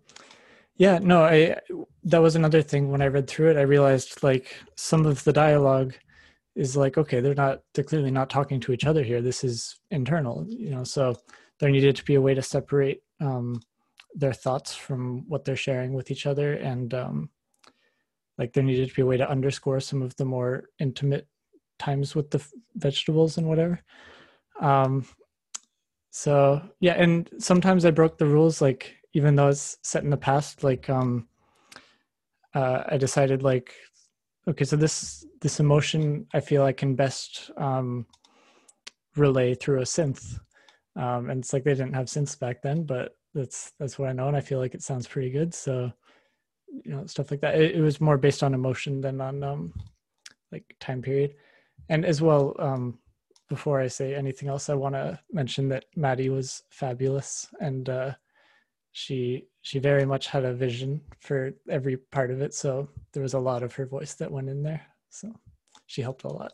yeah, 0.79 0.99
no, 1.03 1.25
I 1.25 1.57
that 2.05 2.23
was 2.23 2.37
another 2.37 2.63
thing 2.63 2.91
when 2.91 3.03
I 3.03 3.09
read 3.09 3.29
through 3.29 3.51
it. 3.51 3.57
I 3.57 3.63
realized 3.63 4.23
like 4.23 4.55
some 4.77 5.07
of 5.07 5.23
the 5.25 5.33
dialogue 5.33 5.95
is 6.55 6.77
like 6.77 6.97
okay, 6.97 7.21
they're 7.21 7.35
not 7.35 7.63
they're 7.75 7.85
clearly 7.85 8.13
not 8.13 8.31
talking 8.31 8.61
to 8.61 8.73
each 8.73 8.87
other 8.87 9.03
here. 9.03 9.21
This 9.21 9.43
is 9.43 9.81
internal, 9.91 10.47
you 10.49 10.71
know. 10.71 10.85
So 10.85 11.17
there 11.59 11.71
needed 11.71 11.97
to 11.97 12.05
be 12.05 12.15
a 12.15 12.21
way 12.21 12.33
to 12.35 12.43
separate 12.43 13.03
um, 13.21 13.61
their 14.15 14.33
thoughts 14.33 14.75
from 14.75 15.29
what 15.29 15.45
they're 15.45 15.57
sharing 15.57 15.95
with 15.95 16.13
each 16.13 16.27
other, 16.27 16.55
and 16.55 16.95
um, 16.95 17.31
like 18.39 18.53
there 18.53 18.63
needed 18.63 18.89
to 18.89 18.95
be 18.95 19.03
a 19.03 19.07
way 19.07 19.17
to 19.17 19.29
underscore 19.29 19.81
some 19.81 20.01
of 20.01 20.15
the 20.17 20.25
more 20.25 20.69
intimate 20.79 21.27
times 21.81 22.15
with 22.15 22.31
the 22.31 22.45
vegetables 22.77 23.37
and 23.37 23.49
whatever. 23.49 23.81
Um, 24.61 25.05
so 26.11 26.63
yeah, 26.79 26.95
and 26.95 27.29
sometimes 27.39 27.85
I 27.85 27.91
broke 27.91 28.17
the 28.17 28.27
rules 28.27 28.63
like 28.63 28.95
even 29.19 29.35
though 29.35 29.49
it's 29.49 29.79
set 29.83 30.05
in 30.05 30.11
the 30.11 30.25
past 30.31 30.63
like 30.63 30.89
um 30.89 31.27
uh 32.55 32.85
i 32.89 32.97
decided 32.97 33.43
like 33.43 33.75
okay 34.49 34.65
so 34.65 34.77
this 34.77 35.27
this 35.41 35.59
emotion 35.59 36.25
i 36.35 36.41
feel 36.41 36.63
i 36.63 36.73
can 36.73 36.95
best 36.95 37.51
um 37.57 38.07
relay 39.17 39.53
through 39.55 39.81
a 39.81 39.85
synth. 39.97 40.39
Um 40.95 41.31
and 41.31 41.41
it's 41.41 41.53
like 41.53 41.65
they 41.65 41.75
didn't 41.75 41.99
have 42.01 42.07
synths 42.07 42.39
back 42.39 42.63
then 42.63 42.85
but 42.85 43.17
that's 43.35 43.73
that's 43.79 43.99
what 43.99 44.09
i 44.09 44.13
know 44.13 44.29
and 44.29 44.37
i 44.37 44.41
feel 44.41 44.61
like 44.61 44.75
it 44.75 44.83
sounds 44.83 45.09
pretty 45.09 45.31
good. 45.31 45.53
So 45.53 45.93
you 46.85 46.93
know 46.93 47.05
stuff 47.07 47.31
like 47.31 47.41
that. 47.41 47.61
It, 47.61 47.77
it 47.77 47.81
was 47.81 48.01
more 48.01 48.19
based 48.19 48.43
on 48.43 48.55
emotion 48.55 49.01
than 49.01 49.21
on 49.21 49.43
um 49.43 49.75
like 50.53 50.77
time 50.79 51.03
period. 51.03 51.35
And 51.89 52.05
as 52.05 52.23
well 52.23 52.55
um 52.59 52.99
before 53.49 53.81
i 53.81 53.89
say 53.89 54.15
anything 54.15 54.49
else 54.49 54.69
i 54.69 54.75
want 54.75 54.95
to 54.95 55.19
mention 55.33 55.69
that 55.69 55.87
maddie 55.97 56.29
was 56.29 56.63
fabulous 56.69 57.49
and 57.61 57.89
uh 57.89 58.13
she 58.93 59.47
she 59.63 59.79
very 59.79 60.05
much 60.05 60.27
had 60.27 60.45
a 60.45 60.55
vision 60.55 61.01
for 61.21 61.53
every 61.69 61.97
part 61.97 62.31
of 62.31 62.41
it. 62.41 62.55
So 62.55 62.89
there 63.13 63.23
was 63.23 63.35
a 63.35 63.39
lot 63.39 63.63
of 63.63 63.75
her 63.75 63.87
voice 63.87 64.15
that 64.15 64.31
went 64.31 64.49
in 64.49 64.63
there. 64.63 64.87
So 65.11 65.33
she 65.87 66.03
helped 66.03 66.25
a 66.25 66.29
lot. 66.29 66.53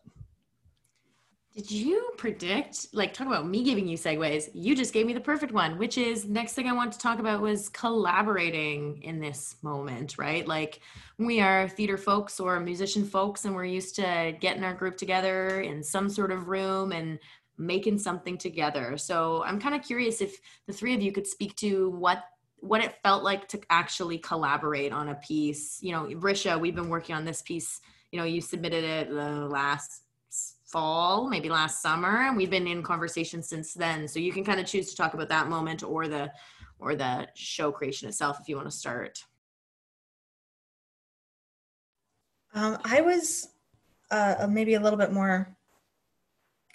Did 1.54 1.70
you 1.70 2.10
predict 2.16 2.86
like 2.92 3.12
talk 3.12 3.26
about 3.26 3.46
me 3.46 3.62
giving 3.62 3.86
you 3.86 3.96
segues. 3.96 4.48
You 4.54 4.74
just 4.74 4.92
gave 4.92 5.06
me 5.06 5.12
the 5.12 5.20
perfect 5.20 5.52
one 5.52 5.78
which 5.78 5.98
is 5.98 6.24
next 6.24 6.54
thing 6.54 6.68
i 6.68 6.72
want 6.72 6.90
to 6.92 6.98
talk 6.98 7.18
about 7.18 7.40
was 7.40 7.68
collaborating 7.68 9.02
in 9.02 9.20
this 9.20 9.56
moment 9.62 10.16
right? 10.18 10.48
Like 10.48 10.80
we 11.18 11.40
are 11.40 11.68
theater 11.68 11.96
folks 11.96 12.40
or 12.40 12.58
musician 12.60 13.04
folks 13.04 13.44
and 13.44 13.54
we're 13.54 13.66
used 13.66 13.94
to 13.96 14.34
getting 14.40 14.64
our 14.64 14.74
group 14.74 14.96
together 14.96 15.60
in 15.60 15.82
some 15.82 16.08
sort 16.08 16.32
of 16.32 16.48
room 16.48 16.92
and 16.92 17.18
making 17.56 17.98
something 17.98 18.36
together 18.36 18.96
so 18.96 19.42
i'm 19.44 19.60
kind 19.60 19.74
of 19.74 19.82
curious 19.82 20.20
if 20.20 20.36
the 20.66 20.72
three 20.72 20.94
of 20.94 21.00
you 21.00 21.12
could 21.12 21.26
speak 21.26 21.54
to 21.56 21.90
what 21.90 22.24
what 22.64 22.82
it 22.82 22.94
felt 23.02 23.22
like 23.22 23.46
to 23.46 23.60
actually 23.68 24.16
collaborate 24.16 24.90
on 24.90 25.10
a 25.10 25.14
piece. 25.16 25.78
You 25.82 25.92
know, 25.92 26.06
Risha, 26.06 26.58
we've 26.58 26.74
been 26.74 26.88
working 26.88 27.14
on 27.14 27.26
this 27.26 27.42
piece. 27.42 27.80
You 28.10 28.18
know, 28.18 28.24
you 28.24 28.40
submitted 28.40 28.84
it 28.84 29.10
the 29.10 29.46
last 29.46 30.04
fall, 30.64 31.28
maybe 31.28 31.50
last 31.50 31.82
summer, 31.82 32.22
and 32.22 32.36
we've 32.36 32.50
been 32.50 32.66
in 32.66 32.82
conversation 32.82 33.42
since 33.42 33.74
then. 33.74 34.08
So 34.08 34.18
you 34.18 34.32
can 34.32 34.44
kind 34.44 34.60
of 34.60 34.66
choose 34.66 34.90
to 34.90 34.96
talk 34.96 35.12
about 35.12 35.28
that 35.28 35.48
moment 35.48 35.82
or 35.82 36.08
the 36.08 36.32
or 36.78 36.96
the 36.96 37.28
show 37.34 37.70
creation 37.70 38.08
itself 38.08 38.38
if 38.40 38.48
you 38.48 38.56
want 38.56 38.70
to 38.70 38.76
start. 38.76 39.22
Um, 42.54 42.78
I 42.84 43.02
was 43.02 43.48
uh, 44.10 44.46
maybe 44.48 44.74
a 44.74 44.80
little 44.80 44.98
bit 44.98 45.12
more 45.12 45.54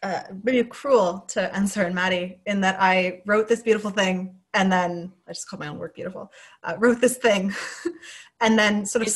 uh, 0.03 0.21
maybe 0.43 0.67
cruel 0.67 1.25
to 1.29 1.55
Ensor 1.55 1.83
and 1.83 1.95
Maddie 1.95 2.39
in 2.45 2.61
that 2.61 2.77
I 2.79 3.21
wrote 3.25 3.47
this 3.47 3.61
beautiful 3.61 3.91
thing 3.91 4.35
and 4.53 4.71
then 4.71 5.11
I 5.27 5.33
just 5.33 5.47
called 5.47 5.59
my 5.59 5.67
own 5.67 5.77
work 5.77 5.93
beautiful. 5.93 6.31
Uh, 6.63 6.75
wrote 6.79 7.01
this 7.01 7.17
thing, 7.17 7.53
and 8.41 8.57
then 8.57 8.83
sort 8.83 9.03
of 9.03 9.09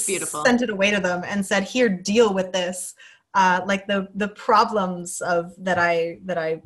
sent 0.45 0.61
it 0.61 0.69
away 0.69 0.91
to 0.91 0.99
them 0.99 1.23
and 1.25 1.43
said, 1.43 1.63
"Here, 1.63 1.89
deal 1.89 2.33
with 2.33 2.51
this." 2.51 2.93
uh, 3.33 3.61
like 3.65 3.87
the 3.87 4.07
the 4.15 4.29
problems 4.29 5.21
of 5.21 5.53
that 5.57 5.79
I 5.79 6.19
that 6.25 6.37
I 6.37 6.61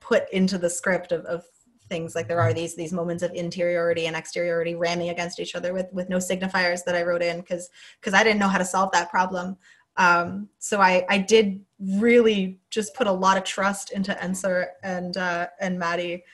put 0.00 0.30
into 0.32 0.58
the 0.58 0.70
script 0.70 1.12
of, 1.12 1.24
of 1.26 1.44
things 1.88 2.14
like 2.14 2.28
there 2.28 2.40
are 2.40 2.54
these 2.54 2.74
these 2.74 2.92
moments 2.92 3.22
of 3.22 3.32
interiority 3.32 4.06
and 4.06 4.16
exteriority 4.16 4.74
ramming 4.74 5.10
against 5.10 5.38
each 5.38 5.54
other 5.54 5.74
with 5.74 5.86
with 5.92 6.08
no 6.08 6.16
signifiers 6.16 6.84
that 6.84 6.94
I 6.94 7.02
wrote 7.02 7.22
in 7.22 7.40
because 7.40 7.68
because 8.00 8.14
I 8.14 8.24
didn't 8.24 8.40
know 8.40 8.48
how 8.48 8.58
to 8.58 8.64
solve 8.64 8.90
that 8.92 9.10
problem. 9.10 9.56
Um, 9.96 10.48
so 10.58 10.80
I 10.80 11.04
I 11.08 11.18
did 11.18 11.64
really 11.80 12.58
just 12.70 12.94
put 12.94 13.06
a 13.06 13.12
lot 13.12 13.36
of 13.36 13.44
trust 13.44 13.92
into 13.92 14.12
Ensor 14.22 14.68
and 14.82 15.16
uh, 15.16 15.48
and 15.60 15.78
Maddie, 15.78 16.24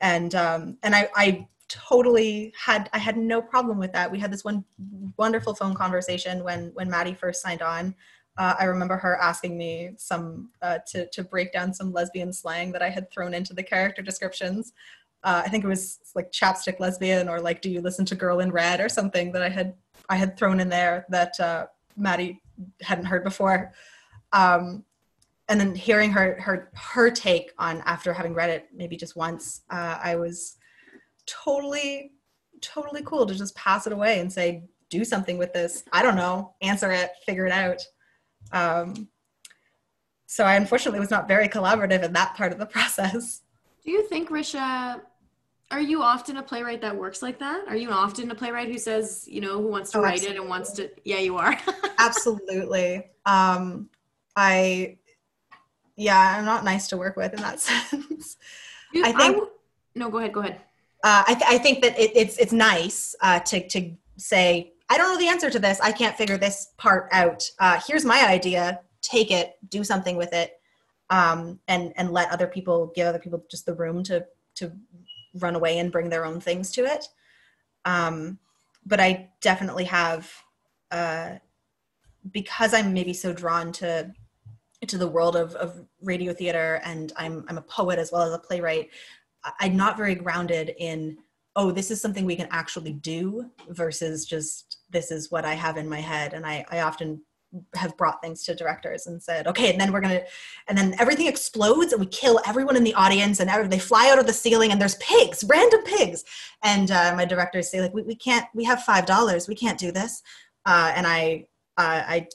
and 0.00 0.34
um, 0.34 0.78
and 0.82 0.94
I 0.94 1.08
I 1.14 1.46
totally 1.68 2.52
had 2.56 2.90
I 2.92 2.98
had 2.98 3.16
no 3.16 3.40
problem 3.40 3.78
with 3.78 3.92
that. 3.92 4.10
We 4.10 4.18
had 4.18 4.32
this 4.32 4.44
one 4.44 4.64
wonderful 5.16 5.54
phone 5.54 5.74
conversation 5.74 6.42
when 6.44 6.70
when 6.74 6.90
Maddie 6.90 7.14
first 7.14 7.42
signed 7.42 7.62
on. 7.62 7.94
Uh, 8.36 8.54
I 8.58 8.64
remember 8.64 8.96
her 8.96 9.16
asking 9.20 9.56
me 9.56 9.92
some 9.96 10.50
uh, 10.60 10.78
to 10.88 11.06
to 11.10 11.22
break 11.22 11.52
down 11.52 11.72
some 11.72 11.92
lesbian 11.92 12.32
slang 12.32 12.72
that 12.72 12.82
I 12.82 12.90
had 12.90 13.10
thrown 13.10 13.32
into 13.32 13.54
the 13.54 13.62
character 13.62 14.02
descriptions. 14.02 14.72
Uh, 15.22 15.42
I 15.44 15.48
think 15.48 15.64
it 15.64 15.68
was 15.68 16.00
like 16.14 16.32
chapstick 16.32 16.80
lesbian 16.80 17.28
or 17.28 17.40
like 17.40 17.62
do 17.62 17.70
you 17.70 17.80
listen 17.80 18.04
to 18.06 18.14
Girl 18.14 18.40
in 18.40 18.50
Red 18.50 18.80
or 18.80 18.88
something 18.88 19.32
that 19.32 19.42
I 19.42 19.48
had 19.48 19.74
I 20.08 20.16
had 20.16 20.36
thrown 20.36 20.60
in 20.60 20.68
there 20.68 21.06
that 21.08 21.38
uh, 21.40 21.66
Maddie 21.96 22.42
hadn't 22.82 23.06
heard 23.06 23.24
before. 23.24 23.72
Um, 24.32 24.84
and 25.48 25.60
then 25.60 25.74
hearing 25.74 26.10
her 26.10 26.40
her 26.40 26.70
her 26.74 27.10
take 27.10 27.52
on 27.58 27.82
after 27.84 28.12
having 28.12 28.34
read 28.34 28.50
it 28.50 28.68
maybe 28.74 28.96
just 28.96 29.14
once, 29.14 29.60
uh, 29.70 29.98
I 30.02 30.16
was 30.16 30.56
totally 31.26 32.12
totally 32.60 33.02
cool 33.02 33.26
to 33.26 33.34
just 33.34 33.54
pass 33.54 33.86
it 33.86 33.92
away 33.92 34.20
and 34.20 34.32
say 34.32 34.64
do 34.88 35.04
something 35.04 35.38
with 35.38 35.52
this. 35.52 35.84
I 35.92 36.02
don't 36.02 36.16
know, 36.16 36.54
answer 36.62 36.90
it, 36.92 37.10
figure 37.26 37.46
it 37.46 37.52
out. 37.52 37.82
Um, 38.52 39.08
so 40.26 40.44
I 40.44 40.54
unfortunately 40.54 41.00
was 41.00 41.10
not 41.10 41.28
very 41.28 41.48
collaborative 41.48 42.02
in 42.02 42.12
that 42.14 42.34
part 42.36 42.52
of 42.52 42.58
the 42.58 42.66
process. 42.76 43.42
Do 43.84 43.90
you 43.90 44.08
think, 44.08 44.30
Risha, 44.30 45.00
are 45.74 45.80
you 45.80 46.02
often 46.02 46.36
a 46.36 46.42
playwright 46.42 46.80
that 46.82 46.96
works 46.96 47.20
like 47.20 47.40
that? 47.40 47.64
Are 47.66 47.74
you 47.76 47.90
often 47.90 48.30
a 48.30 48.34
playwright 48.34 48.68
who 48.68 48.78
says, 48.78 49.26
you 49.28 49.40
know, 49.40 49.60
who 49.60 49.66
wants 49.66 49.90
to 49.90 49.98
oh, 49.98 50.02
write 50.02 50.14
absolutely. 50.14 50.36
it 50.36 50.40
and 50.40 50.48
wants 50.48 50.72
to? 50.74 50.90
Yeah, 51.04 51.18
you 51.18 51.36
are. 51.36 51.58
absolutely. 51.98 53.10
Um, 53.26 53.90
I, 54.36 54.98
yeah, 55.96 56.36
I'm 56.38 56.44
not 56.44 56.64
nice 56.64 56.86
to 56.88 56.96
work 56.96 57.16
with 57.16 57.34
in 57.34 57.40
that 57.40 57.58
sense. 57.68 58.36
I 58.94 59.10
think. 59.12 59.36
I 59.36 59.46
no, 59.96 60.10
go 60.10 60.18
ahead. 60.18 60.32
Go 60.32 60.40
ahead. 60.40 60.60
Uh, 61.02 61.24
I, 61.26 61.34
th- 61.34 61.46
I, 61.48 61.58
think 61.58 61.82
that 61.82 61.98
it, 61.98 62.12
it's 62.14 62.38
it's 62.38 62.52
nice 62.52 63.16
uh, 63.20 63.40
to 63.40 63.66
to 63.68 63.92
say 64.16 64.72
I 64.88 64.96
don't 64.96 65.12
know 65.12 65.18
the 65.18 65.28
answer 65.28 65.50
to 65.50 65.58
this. 65.58 65.80
I 65.80 65.90
can't 65.90 66.16
figure 66.16 66.36
this 66.36 66.72
part 66.76 67.08
out. 67.10 67.42
Uh, 67.58 67.80
here's 67.84 68.04
my 68.04 68.26
idea. 68.28 68.80
Take 69.02 69.32
it. 69.32 69.56
Do 69.68 69.82
something 69.82 70.16
with 70.16 70.32
it. 70.32 70.52
Um, 71.10 71.58
and 71.66 71.92
and 71.96 72.12
let 72.12 72.30
other 72.30 72.46
people 72.46 72.92
give 72.94 73.08
other 73.08 73.18
people 73.18 73.44
just 73.50 73.66
the 73.66 73.74
room 73.74 74.04
to 74.04 74.24
to 74.54 74.72
run 75.34 75.54
away 75.54 75.78
and 75.78 75.92
bring 75.92 76.08
their 76.08 76.24
own 76.24 76.40
things 76.40 76.70
to 76.72 76.84
it. 76.84 77.06
Um, 77.84 78.38
but 78.86 79.00
I 79.00 79.30
definitely 79.40 79.84
have 79.84 80.30
uh, 80.90 81.30
because 82.30 82.74
I'm 82.74 82.92
maybe 82.92 83.12
so 83.12 83.32
drawn 83.32 83.72
to 83.72 84.12
to 84.86 84.98
the 84.98 85.08
world 85.08 85.34
of, 85.34 85.54
of 85.54 85.82
radio 86.02 86.32
theater 86.32 86.80
and 86.84 87.12
I'm 87.16 87.44
I'm 87.48 87.58
a 87.58 87.62
poet 87.62 87.98
as 87.98 88.12
well 88.12 88.22
as 88.22 88.32
a 88.32 88.38
playwright. 88.38 88.90
I'm 89.60 89.76
not 89.76 89.96
very 89.96 90.14
grounded 90.14 90.74
in 90.78 91.18
oh 91.56 91.70
this 91.70 91.90
is 91.90 92.00
something 92.00 92.24
we 92.24 92.36
can 92.36 92.48
actually 92.50 92.92
do 92.92 93.50
versus 93.68 94.24
just 94.24 94.78
this 94.90 95.10
is 95.10 95.30
what 95.30 95.44
i 95.44 95.54
have 95.54 95.76
in 95.76 95.88
my 95.88 96.00
head 96.00 96.34
and 96.34 96.46
i, 96.46 96.64
I 96.70 96.80
often 96.80 97.20
have 97.74 97.96
brought 97.96 98.20
things 98.22 98.42
to 98.44 98.54
directors 98.54 99.06
and 99.06 99.22
said 99.22 99.46
okay 99.46 99.70
and 99.70 99.80
then 99.80 99.92
we're 99.92 100.00
gonna 100.00 100.22
and 100.68 100.76
then 100.76 100.94
everything 100.98 101.26
explodes 101.26 101.92
and 101.92 102.00
we 102.00 102.06
kill 102.06 102.40
everyone 102.46 102.76
in 102.76 102.84
the 102.84 102.94
audience 102.94 103.40
and 103.40 103.50
they 103.70 103.78
fly 103.78 104.10
out 104.10 104.18
of 104.18 104.26
the 104.26 104.32
ceiling 104.32 104.72
and 104.72 104.80
there's 104.80 104.96
pigs 104.96 105.44
random 105.48 105.82
pigs. 105.84 106.24
And 106.62 106.90
uh, 106.90 107.14
my 107.16 107.24
directors 107.24 107.70
say 107.70 107.80
like 107.80 107.94
we, 107.94 108.02
we 108.02 108.14
can't 108.14 108.46
we 108.54 108.64
have 108.64 108.82
five 108.82 109.06
dollars 109.06 109.48
we 109.48 109.54
can't 109.54 109.78
do 109.78 109.92
this. 109.92 110.22
Uh, 110.66 110.92
and 110.94 111.06
i 111.06 111.46
uh, 111.76 112.02
i 112.06 112.26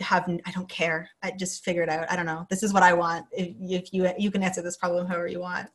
have 0.00 0.28
i 0.44 0.50
don't 0.50 0.68
care. 0.68 1.08
I 1.22 1.32
just 1.32 1.64
figure 1.64 1.82
it 1.82 1.88
out 1.88 2.10
i 2.10 2.16
don't 2.16 2.26
know. 2.26 2.46
This 2.50 2.62
is 2.62 2.72
what 2.72 2.82
i 2.82 2.92
want. 2.92 3.26
If, 3.32 3.54
if 3.60 3.92
you 3.92 4.10
you 4.18 4.30
can 4.30 4.42
answer 4.42 4.62
this 4.62 4.76
problem 4.76 5.06
however 5.06 5.28
you 5.28 5.40
want 5.40 5.68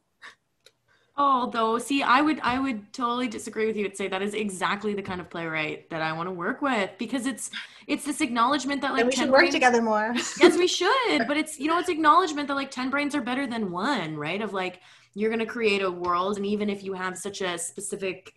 Although, 1.16 1.78
see, 1.78 2.02
I 2.02 2.22
would 2.22 2.40
I 2.42 2.58
would 2.58 2.92
totally 2.92 3.28
disagree 3.28 3.68
with 3.68 3.78
you 3.78 3.86
and 3.86 3.96
say 3.96 4.08
that 4.08 4.24
is 4.24 4.34
exactly 4.34 4.96
the 4.96 5.02
kind 5.04 5.22
of 5.22 5.30
playwright 5.30 5.88
that 5.92 6.02
I 6.02 6.12
want 6.14 6.28
to 6.28 6.32
work 6.32 6.64
with 6.64 6.90
because 6.98 7.28
it's 7.28 7.52
it's 7.86 8.04
this 8.04 8.20
acknowledgement 8.20 8.82
that 8.82 8.94
like 8.94 9.02
and 9.02 9.10
we 9.10 9.16
should 9.16 9.30
work 9.30 9.42
brains, 9.42 9.54
together 9.54 9.82
more. 9.82 10.14
yes, 10.16 10.58
we 10.58 10.68
should. 10.68 10.90
But 11.28 11.38
it's 11.38 11.60
you 11.60 11.68
know 11.68 11.78
it's 11.78 11.90
acknowledgement 11.90 12.48
that 12.48 12.56
like 12.56 12.72
ten 12.72 12.90
brains 12.90 13.14
are 13.14 13.22
better 13.22 13.46
than 13.46 13.70
one, 13.70 14.18
right? 14.18 14.42
Of 14.42 14.54
like 14.54 14.82
you're 15.14 15.30
gonna 15.30 15.46
create 15.46 15.84
a 15.84 15.92
world, 15.92 16.38
and 16.38 16.48
even 16.48 16.68
if 16.68 16.84
you 16.84 16.94
have 16.94 17.16
such 17.16 17.42
a 17.42 17.60
specific, 17.60 18.34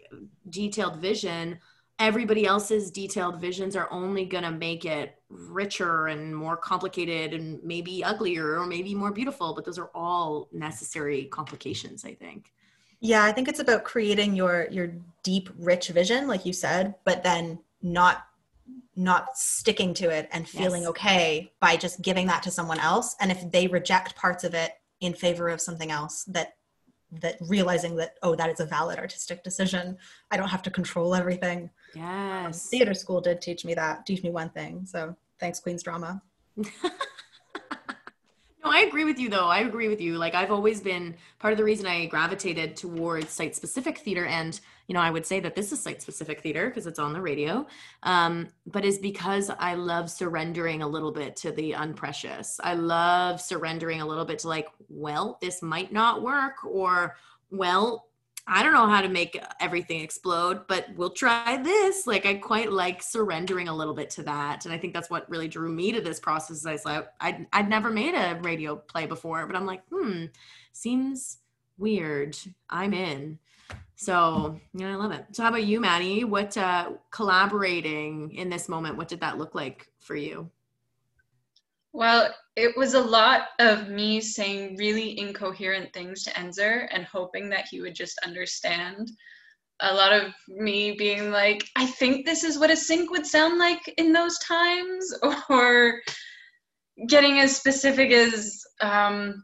detailed 0.50 1.00
vision, 1.00 1.58
everybody 1.98 2.44
else's 2.44 2.90
detailed 2.90 3.40
visions 3.40 3.74
are 3.74 3.90
only 3.90 4.26
going 4.26 4.44
to 4.44 4.50
make 4.50 4.84
it 4.84 5.14
richer 5.30 6.08
and 6.08 6.36
more 6.36 6.56
complicated 6.56 7.32
and 7.32 7.62
maybe 7.64 8.04
uglier 8.04 8.58
or 8.60 8.66
maybe 8.66 8.94
more 8.94 9.10
beautiful 9.10 9.54
but 9.54 9.64
those 9.64 9.78
are 9.78 9.90
all 9.94 10.48
necessary 10.52 11.24
complications 11.24 12.04
i 12.04 12.12
think 12.14 12.52
yeah, 13.00 13.24
I 13.24 13.32
think 13.32 13.48
it's 13.48 13.60
about 13.60 13.84
creating 13.84 14.34
your 14.34 14.68
your 14.70 14.92
deep, 15.22 15.50
rich 15.58 15.88
vision, 15.88 16.28
like 16.28 16.46
you 16.46 16.52
said, 16.52 16.94
but 17.04 17.22
then 17.22 17.58
not 17.82 18.26
not 18.94 19.36
sticking 19.36 19.92
to 19.94 20.08
it 20.08 20.28
and 20.32 20.48
feeling 20.48 20.82
yes. 20.82 20.90
okay 20.90 21.52
by 21.60 21.76
just 21.76 22.00
giving 22.00 22.26
that 22.26 22.42
to 22.42 22.50
someone 22.50 22.80
else. 22.80 23.14
And 23.20 23.30
if 23.30 23.50
they 23.50 23.66
reject 23.66 24.16
parts 24.16 24.42
of 24.42 24.54
it 24.54 24.72
in 25.00 25.12
favor 25.12 25.48
of 25.48 25.60
something 25.60 25.90
else, 25.90 26.24
that 26.24 26.54
that 27.12 27.36
realizing 27.40 27.96
that 27.96 28.16
oh, 28.22 28.34
that 28.34 28.50
is 28.50 28.60
a 28.60 28.66
valid 28.66 28.98
artistic 28.98 29.44
decision. 29.44 29.96
I 30.30 30.36
don't 30.36 30.48
have 30.48 30.62
to 30.62 30.70
control 30.70 31.14
everything. 31.14 31.70
Yes, 31.94 32.46
um, 32.46 32.52
theater 32.52 32.94
school 32.94 33.20
did 33.20 33.40
teach 33.40 33.64
me 33.64 33.74
that. 33.74 34.06
Teach 34.06 34.22
me 34.22 34.30
one 34.30 34.50
thing. 34.50 34.86
So 34.86 35.16
thanks, 35.38 35.60
Queen's 35.60 35.82
Drama. 35.82 36.22
No, 38.66 38.72
I 38.72 38.80
agree 38.80 39.04
with 39.04 39.20
you 39.20 39.28
though. 39.28 39.46
I 39.46 39.60
agree 39.60 39.86
with 39.86 40.00
you. 40.00 40.18
Like 40.18 40.34
I've 40.34 40.50
always 40.50 40.80
been 40.80 41.14
part 41.38 41.52
of 41.52 41.56
the 41.56 41.62
reason 41.62 41.86
I 41.86 42.06
gravitated 42.06 42.76
towards 42.76 43.30
site 43.30 43.54
specific 43.54 43.98
theater 43.98 44.26
and 44.26 44.58
you 44.88 44.94
know, 44.94 45.00
I 45.00 45.08
would 45.08 45.24
say 45.24 45.38
that 45.38 45.54
this 45.54 45.70
is 45.70 45.80
site 45.80 46.02
specific 46.02 46.40
theater 46.40 46.68
because 46.68 46.88
it's 46.88 46.98
on 46.98 47.12
the 47.12 47.20
radio. 47.20 47.64
Um, 48.02 48.48
but 48.66 48.84
is 48.84 48.98
because 48.98 49.52
I 49.56 49.74
love 49.74 50.10
surrendering 50.10 50.82
a 50.82 50.88
little 50.88 51.12
bit 51.12 51.36
to 51.36 51.52
the 51.52 51.72
unprecious. 51.74 52.58
I 52.64 52.74
love 52.74 53.40
surrendering 53.40 54.00
a 54.00 54.06
little 54.06 54.24
bit 54.24 54.40
to 54.40 54.48
like, 54.48 54.66
well, 54.88 55.38
this 55.40 55.62
might 55.62 55.92
not 55.92 56.22
work 56.22 56.64
or 56.64 57.14
well, 57.52 58.08
I 58.48 58.62
don't 58.62 58.72
know 58.72 58.86
how 58.86 59.00
to 59.00 59.08
make 59.08 59.42
everything 59.60 60.00
explode, 60.00 60.66
but 60.68 60.86
we'll 60.94 61.10
try 61.10 61.60
this. 61.60 62.06
Like 62.06 62.26
I 62.26 62.34
quite 62.34 62.70
like 62.70 63.02
surrendering 63.02 63.68
a 63.68 63.74
little 63.74 63.94
bit 63.94 64.10
to 64.10 64.22
that. 64.22 64.64
And 64.64 64.72
I 64.72 64.78
think 64.78 64.94
that's 64.94 65.10
what 65.10 65.28
really 65.28 65.48
drew 65.48 65.70
me 65.70 65.90
to 65.92 66.00
this 66.00 66.20
process. 66.20 66.64
I 66.64 66.72
was 66.72 66.84
like, 66.84 67.08
I'd, 67.20 67.46
I'd 67.52 67.68
never 67.68 67.90
made 67.90 68.14
a 68.14 68.38
radio 68.42 68.76
play 68.76 69.06
before, 69.06 69.46
but 69.46 69.56
I'm 69.56 69.66
like, 69.66 69.82
hmm, 69.90 70.26
seems 70.72 71.38
weird. 71.76 72.36
I'm 72.70 72.94
in. 72.94 73.38
So 73.96 74.60
yeah, 74.74 74.92
I 74.92 74.94
love 74.94 75.10
it. 75.10 75.24
So 75.32 75.42
how 75.42 75.48
about 75.48 75.64
you, 75.64 75.80
Maddie? 75.80 76.24
What 76.24 76.56
uh 76.56 76.92
collaborating 77.10 78.32
in 78.32 78.48
this 78.48 78.68
moment, 78.68 78.96
what 78.96 79.08
did 79.08 79.20
that 79.20 79.38
look 79.38 79.54
like 79.54 79.88
for 79.98 80.14
you? 80.14 80.50
Well, 81.96 82.28
it 82.56 82.76
was 82.76 82.92
a 82.92 83.00
lot 83.00 83.46
of 83.58 83.88
me 83.88 84.20
saying 84.20 84.76
really 84.76 85.18
incoherent 85.18 85.94
things 85.94 86.24
to 86.24 86.38
Ensor 86.38 86.90
and 86.92 87.06
hoping 87.06 87.48
that 87.48 87.68
he 87.70 87.80
would 87.80 87.94
just 87.94 88.18
understand. 88.22 89.10
A 89.80 89.94
lot 89.94 90.12
of 90.12 90.34
me 90.46 90.92
being 90.92 91.30
like, 91.30 91.66
I 91.74 91.86
think 91.86 92.26
this 92.26 92.44
is 92.44 92.58
what 92.58 92.70
a 92.70 92.74
synth 92.74 93.08
would 93.12 93.24
sound 93.24 93.56
like 93.56 93.80
in 93.96 94.12
those 94.12 94.38
times, 94.40 95.14
or 95.48 96.02
getting 97.08 97.38
as 97.38 97.56
specific 97.56 98.12
as, 98.12 98.62
um, 98.82 99.42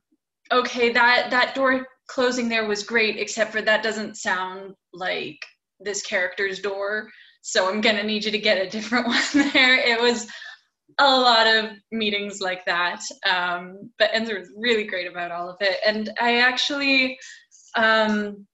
okay, 0.53 0.93
that 0.93 1.31
that 1.31 1.55
door 1.55 1.87
closing 2.09 2.51
there 2.51 2.69
was 2.69 2.83
great, 2.83 3.17
except 3.17 3.51
for 3.51 3.63
that 3.63 3.83
doesn't 3.83 4.19
sound 4.19 4.75
like 4.93 5.39
this 5.81 6.03
character's 6.03 6.61
door. 6.61 7.09
So 7.41 7.71
I'm 7.71 7.81
gonna 7.81 8.03
need 8.03 8.27
you 8.27 8.31
to 8.31 8.39
get 8.39 8.61
a 8.61 8.69
different 8.69 9.07
one 9.07 9.51
there. 9.55 9.77
It 9.77 9.99
was 9.99 10.29
a 10.99 11.21
lot 11.21 11.47
of 11.47 11.71
meetings 11.91 12.41
like 12.41 12.65
that. 12.67 13.03
Um, 13.29 13.91
but 13.99 14.13
Ensor 14.15 14.39
was 14.39 14.51
really 14.57 14.85
great 14.85 15.11
about 15.11 15.31
all 15.31 15.49
of 15.49 15.57
it. 15.61 15.79
And 15.85 16.11
I 16.21 16.41
actually, 16.41 17.19
um, 17.77 18.47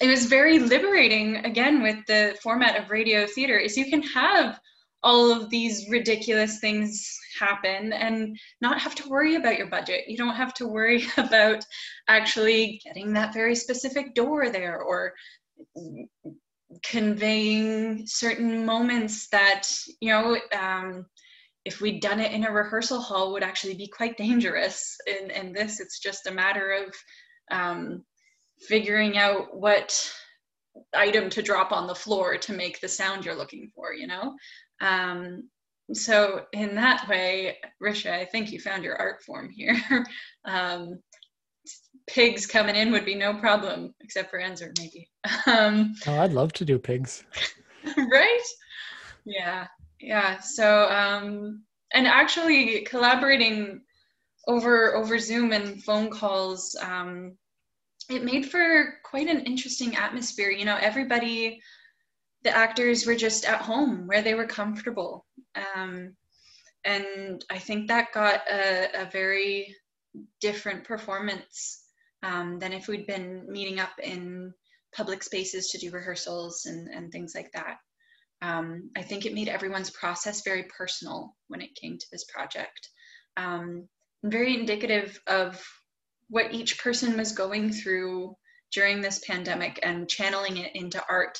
it 0.00 0.08
was 0.08 0.26
very 0.26 0.58
liberating 0.58 1.36
again 1.44 1.82
with 1.82 1.98
the 2.06 2.36
format 2.42 2.76
of 2.76 2.90
radio 2.90 3.26
theater 3.26 3.58
is 3.58 3.76
you 3.76 3.90
can 3.90 4.02
have 4.02 4.58
all 5.02 5.30
of 5.30 5.50
these 5.50 5.86
ridiculous 5.88 6.58
things 6.58 7.16
happen 7.38 7.92
and 7.92 8.36
not 8.60 8.80
have 8.80 8.94
to 8.96 9.08
worry 9.08 9.36
about 9.36 9.56
your 9.56 9.68
budget. 9.68 10.08
You 10.08 10.16
don't 10.16 10.34
have 10.34 10.52
to 10.54 10.66
worry 10.66 11.06
about 11.16 11.64
actually 12.08 12.80
getting 12.84 13.12
that 13.12 13.32
very 13.32 13.54
specific 13.54 14.14
door 14.14 14.50
there 14.50 14.80
or 14.80 15.14
conveying 16.82 18.06
certain 18.06 18.66
moments 18.66 19.28
that, 19.28 19.68
you 20.00 20.10
know, 20.10 20.36
um, 20.58 21.06
if 21.66 21.80
we'd 21.80 22.00
done 22.00 22.20
it 22.20 22.30
in 22.30 22.44
a 22.44 22.52
rehearsal 22.52 23.00
hall 23.00 23.32
would 23.32 23.42
actually 23.42 23.74
be 23.74 23.88
quite 23.88 24.16
dangerous. 24.16 24.96
In, 25.08 25.32
in 25.32 25.52
this, 25.52 25.80
it's 25.80 25.98
just 25.98 26.28
a 26.28 26.32
matter 26.32 26.70
of 26.70 26.94
um, 27.50 28.04
figuring 28.68 29.18
out 29.18 29.48
what 29.52 30.12
item 30.94 31.28
to 31.30 31.42
drop 31.42 31.72
on 31.72 31.88
the 31.88 31.94
floor 31.94 32.36
to 32.38 32.52
make 32.52 32.80
the 32.80 32.88
sound 32.88 33.24
you're 33.24 33.34
looking 33.34 33.68
for, 33.74 33.92
you 33.92 34.06
know? 34.06 34.36
Um, 34.80 35.48
so 35.92 36.44
in 36.52 36.76
that 36.76 37.08
way, 37.08 37.56
Risha, 37.82 38.12
I 38.12 38.26
think 38.26 38.52
you 38.52 38.60
found 38.60 38.84
your 38.84 38.96
art 38.96 39.22
form 39.24 39.50
here. 39.50 39.76
um, 40.44 41.00
pigs 42.06 42.46
coming 42.46 42.76
in 42.76 42.92
would 42.92 43.04
be 43.04 43.16
no 43.16 43.34
problem, 43.34 43.92
except 44.00 44.30
for 44.30 44.38
Enzer 44.38 44.70
maybe. 44.78 45.10
Um, 45.48 45.94
oh, 46.06 46.20
I'd 46.20 46.32
love 46.32 46.52
to 46.54 46.64
do 46.64 46.78
pigs. 46.78 47.24
right? 47.96 48.46
Yeah, 49.24 49.66
yeah. 50.06 50.38
So, 50.38 50.88
um, 50.88 51.64
and 51.92 52.06
actually 52.06 52.82
collaborating 52.82 53.80
over 54.46 54.94
over 54.94 55.18
Zoom 55.18 55.52
and 55.52 55.82
phone 55.82 56.10
calls, 56.10 56.76
um, 56.80 57.36
it 58.08 58.22
made 58.22 58.48
for 58.48 58.94
quite 59.04 59.26
an 59.26 59.40
interesting 59.40 59.96
atmosphere. 59.96 60.50
You 60.50 60.64
know, 60.64 60.78
everybody, 60.80 61.60
the 62.44 62.56
actors 62.56 63.04
were 63.04 63.16
just 63.16 63.44
at 63.44 63.62
home 63.62 64.06
where 64.06 64.22
they 64.22 64.34
were 64.34 64.46
comfortable. 64.46 65.26
Um, 65.56 66.14
and 66.84 67.44
I 67.50 67.58
think 67.58 67.88
that 67.88 68.12
got 68.14 68.42
a, 68.48 69.02
a 69.02 69.10
very 69.10 69.74
different 70.40 70.84
performance 70.84 71.82
um, 72.22 72.60
than 72.60 72.72
if 72.72 72.86
we'd 72.86 73.08
been 73.08 73.50
meeting 73.50 73.80
up 73.80 73.98
in 74.00 74.54
public 74.94 75.24
spaces 75.24 75.70
to 75.70 75.78
do 75.78 75.90
rehearsals 75.90 76.66
and, 76.66 76.86
and 76.86 77.10
things 77.10 77.34
like 77.34 77.50
that. 77.54 77.78
Um, 78.42 78.90
I 78.96 79.02
think 79.02 79.24
it 79.24 79.34
made 79.34 79.48
everyone's 79.48 79.90
process 79.90 80.42
very 80.42 80.64
personal 80.64 81.34
when 81.48 81.60
it 81.60 81.74
came 81.80 81.98
to 81.98 82.06
this 82.12 82.24
project. 82.24 82.88
Um, 83.36 83.88
very 84.22 84.58
indicative 84.58 85.18
of 85.26 85.62
what 86.28 86.52
each 86.52 86.78
person 86.78 87.16
was 87.16 87.32
going 87.32 87.72
through 87.72 88.36
during 88.72 89.00
this 89.00 89.20
pandemic 89.26 89.78
and 89.82 90.08
channeling 90.08 90.56
it 90.58 90.74
into 90.74 91.02
art. 91.08 91.38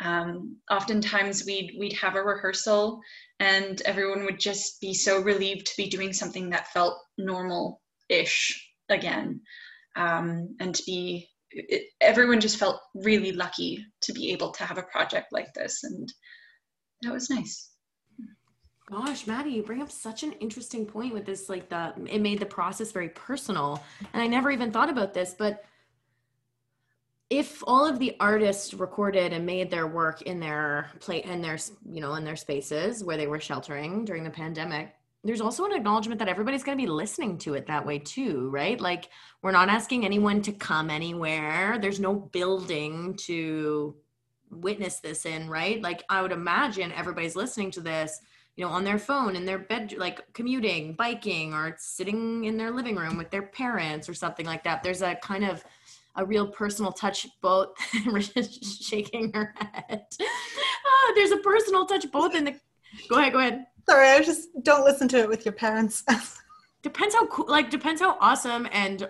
Um, 0.00 0.58
oftentimes 0.70 1.44
we'd 1.44 1.74
we'd 1.78 1.94
have 1.94 2.14
a 2.14 2.22
rehearsal 2.22 3.00
and 3.40 3.80
everyone 3.82 4.24
would 4.24 4.38
just 4.38 4.80
be 4.80 4.94
so 4.94 5.20
relieved 5.20 5.66
to 5.66 5.76
be 5.76 5.88
doing 5.88 6.12
something 6.12 6.50
that 6.50 6.68
felt 6.68 6.96
normal-ish 7.16 8.70
again 8.88 9.40
um, 9.96 10.54
and 10.60 10.74
to 10.74 10.82
be 10.84 11.28
it, 11.50 11.84
everyone 12.00 12.40
just 12.40 12.58
felt 12.58 12.80
really 12.94 13.32
lucky 13.32 13.84
to 14.02 14.12
be 14.12 14.30
able 14.32 14.52
to 14.52 14.64
have 14.64 14.78
a 14.78 14.82
project 14.82 15.28
like 15.32 15.52
this 15.54 15.82
and 15.82 16.12
that 17.02 17.12
was 17.12 17.30
nice. 17.30 17.70
Gosh 18.90 19.26
maddie 19.26 19.50
you 19.50 19.62
bring 19.62 19.82
up 19.82 19.90
such 19.90 20.22
an 20.22 20.32
interesting 20.32 20.86
point 20.86 21.12
with 21.12 21.26
this 21.26 21.48
like 21.48 21.68
the 21.68 21.92
it 22.06 22.20
made 22.20 22.40
the 22.40 22.46
process 22.46 22.90
very 22.90 23.10
personal 23.10 23.84
and 24.14 24.22
i 24.22 24.26
never 24.26 24.50
even 24.50 24.72
thought 24.72 24.88
about 24.88 25.12
this 25.12 25.34
but 25.38 25.62
if 27.28 27.62
all 27.66 27.84
of 27.84 27.98
the 27.98 28.16
artists 28.18 28.72
recorded 28.72 29.34
and 29.34 29.44
made 29.44 29.70
their 29.70 29.86
work 29.86 30.22
in 30.22 30.40
their 30.40 30.90
play 31.00 31.22
in 31.22 31.42
their 31.42 31.58
you 31.84 32.00
know 32.00 32.14
in 32.14 32.24
their 32.24 32.34
spaces 32.34 33.04
where 33.04 33.18
they 33.18 33.26
were 33.26 33.38
sheltering 33.38 34.06
during 34.06 34.24
the 34.24 34.30
pandemic 34.30 34.94
there's 35.24 35.40
also 35.40 35.64
an 35.64 35.72
acknowledgement 35.72 36.18
that 36.20 36.28
everybody's 36.28 36.62
going 36.62 36.78
to 36.78 36.82
be 36.82 36.90
listening 36.90 37.36
to 37.38 37.54
it 37.54 37.66
that 37.66 37.84
way 37.84 37.98
too 37.98 38.48
right? 38.50 38.80
Like 38.80 39.10
we're 39.42 39.52
not 39.52 39.68
asking 39.68 40.04
anyone 40.04 40.42
to 40.42 40.52
come 40.52 40.90
anywhere. 40.90 41.78
There's 41.78 42.00
no 42.00 42.14
building 42.14 43.16
to 43.24 43.96
witness 44.50 45.00
this 45.00 45.26
in 45.26 45.48
right 45.48 45.82
like 45.82 46.02
i 46.08 46.22
would 46.22 46.32
imagine 46.32 46.92
everybody's 46.92 47.36
listening 47.36 47.70
to 47.70 47.80
this 47.80 48.20
you 48.56 48.64
know 48.64 48.70
on 48.70 48.84
their 48.84 48.98
phone 48.98 49.36
in 49.36 49.44
their 49.44 49.58
bed 49.58 49.94
like 49.96 50.20
commuting 50.32 50.94
biking 50.94 51.52
or 51.54 51.74
sitting 51.78 52.44
in 52.44 52.56
their 52.56 52.70
living 52.70 52.96
room 52.96 53.16
with 53.16 53.30
their 53.30 53.42
parents 53.42 54.08
or 54.08 54.14
something 54.14 54.46
like 54.46 54.64
that 54.64 54.82
there's 54.82 55.02
a 55.02 55.14
kind 55.16 55.44
of 55.44 55.64
a 56.16 56.24
real 56.24 56.48
personal 56.48 56.90
touch 56.90 57.26
both 57.40 57.68
shaking 58.82 59.32
her 59.32 59.54
head 59.56 60.04
oh, 60.20 61.12
there's 61.14 61.30
a 61.30 61.36
personal 61.38 61.86
touch 61.86 62.10
both 62.10 62.34
in 62.34 62.44
the 62.44 62.54
go 63.08 63.18
ahead 63.18 63.32
go 63.32 63.38
ahead 63.38 63.66
Sorry, 63.88 64.10
I 64.10 64.20
just 64.20 64.50
don't 64.64 64.84
listen 64.84 65.08
to 65.08 65.18
it 65.18 65.28
with 65.30 65.46
your 65.46 65.54
parents. 65.54 66.04
depends 66.82 67.14
how 67.14 67.26
cool, 67.28 67.46
like 67.48 67.70
depends 67.70 68.02
how 68.02 68.18
awesome 68.20 68.68
and 68.70 69.08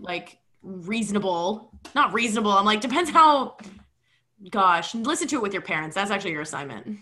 like 0.00 0.38
reasonable. 0.62 1.72
Not 1.94 2.12
reasonable. 2.12 2.50
I'm 2.50 2.64
like 2.64 2.80
depends 2.80 3.08
how. 3.10 3.56
Gosh, 4.48 4.94
listen 4.94 5.28
to 5.28 5.36
it 5.36 5.42
with 5.42 5.52
your 5.52 5.62
parents. 5.62 5.94
That's 5.94 6.10
actually 6.10 6.32
your 6.32 6.42
assignment. 6.42 6.98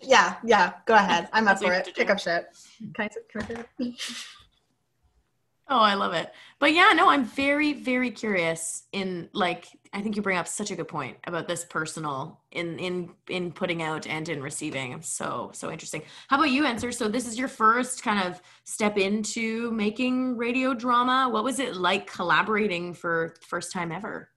Yeah, 0.00 0.36
yeah. 0.44 0.74
Go 0.86 0.94
ahead. 0.94 1.28
I'm 1.32 1.48
up 1.48 1.58
for 1.58 1.72
it. 1.72 1.90
Pick 1.94 2.08
up 2.08 2.18
shit. 2.18 2.46
Can 2.94 3.08
I, 3.08 3.42
can 3.44 3.66
I 3.80 3.94
Oh, 5.70 5.80
I 5.80 5.94
love 5.94 6.14
it. 6.14 6.32
But 6.60 6.72
yeah, 6.72 6.92
no, 6.94 7.10
I'm 7.10 7.24
very, 7.24 7.74
very 7.74 8.10
curious 8.10 8.84
in 8.92 9.28
like 9.34 9.68
I 9.92 10.00
think 10.00 10.16
you 10.16 10.22
bring 10.22 10.38
up 10.38 10.48
such 10.48 10.70
a 10.70 10.76
good 10.76 10.88
point 10.88 11.18
about 11.26 11.46
this 11.46 11.64
personal 11.64 12.40
in 12.52 12.78
in 12.78 13.10
in 13.28 13.52
putting 13.52 13.82
out 13.82 14.06
and 14.06 14.26
in 14.30 14.42
receiving. 14.42 15.02
So 15.02 15.50
so 15.52 15.70
interesting. 15.70 16.02
How 16.28 16.36
about 16.36 16.50
you, 16.50 16.64
Ensor? 16.64 16.90
So 16.90 17.08
this 17.08 17.26
is 17.26 17.38
your 17.38 17.48
first 17.48 18.02
kind 18.02 18.26
of 18.26 18.40
step 18.64 18.96
into 18.96 19.70
making 19.72 20.38
radio 20.38 20.72
drama. 20.72 21.28
What 21.30 21.44
was 21.44 21.58
it 21.58 21.76
like 21.76 22.10
collaborating 22.10 22.94
for 22.94 23.34
first 23.46 23.70
time 23.70 23.92
ever? 23.92 24.30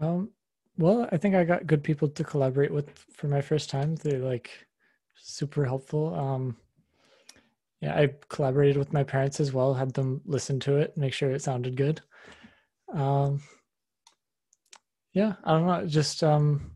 Um 0.00 0.30
well, 0.78 1.08
I 1.12 1.16
think 1.16 1.34
I 1.34 1.44
got 1.44 1.66
good 1.66 1.82
people 1.82 2.08
to 2.08 2.24
collaborate 2.24 2.72
with 2.72 2.88
for 3.12 3.28
my 3.28 3.40
first 3.40 3.68
time. 3.68 3.96
They're 3.96 4.20
like 4.20 4.50
super 5.16 5.64
helpful. 5.64 6.14
Um 6.14 6.56
yeah, 7.80 7.94
I 7.94 8.14
collaborated 8.28 8.76
with 8.76 8.92
my 8.92 9.04
parents 9.04 9.38
as 9.38 9.52
well, 9.52 9.74
had 9.74 9.94
them 9.94 10.20
listen 10.24 10.58
to 10.60 10.76
it, 10.78 10.96
make 10.96 11.12
sure 11.12 11.30
it 11.30 11.42
sounded 11.42 11.76
good. 11.76 12.00
Um, 12.92 13.40
yeah, 15.12 15.34
I 15.44 15.52
don't 15.52 15.66
know, 15.66 15.86
just 15.86 16.24
um, 16.24 16.72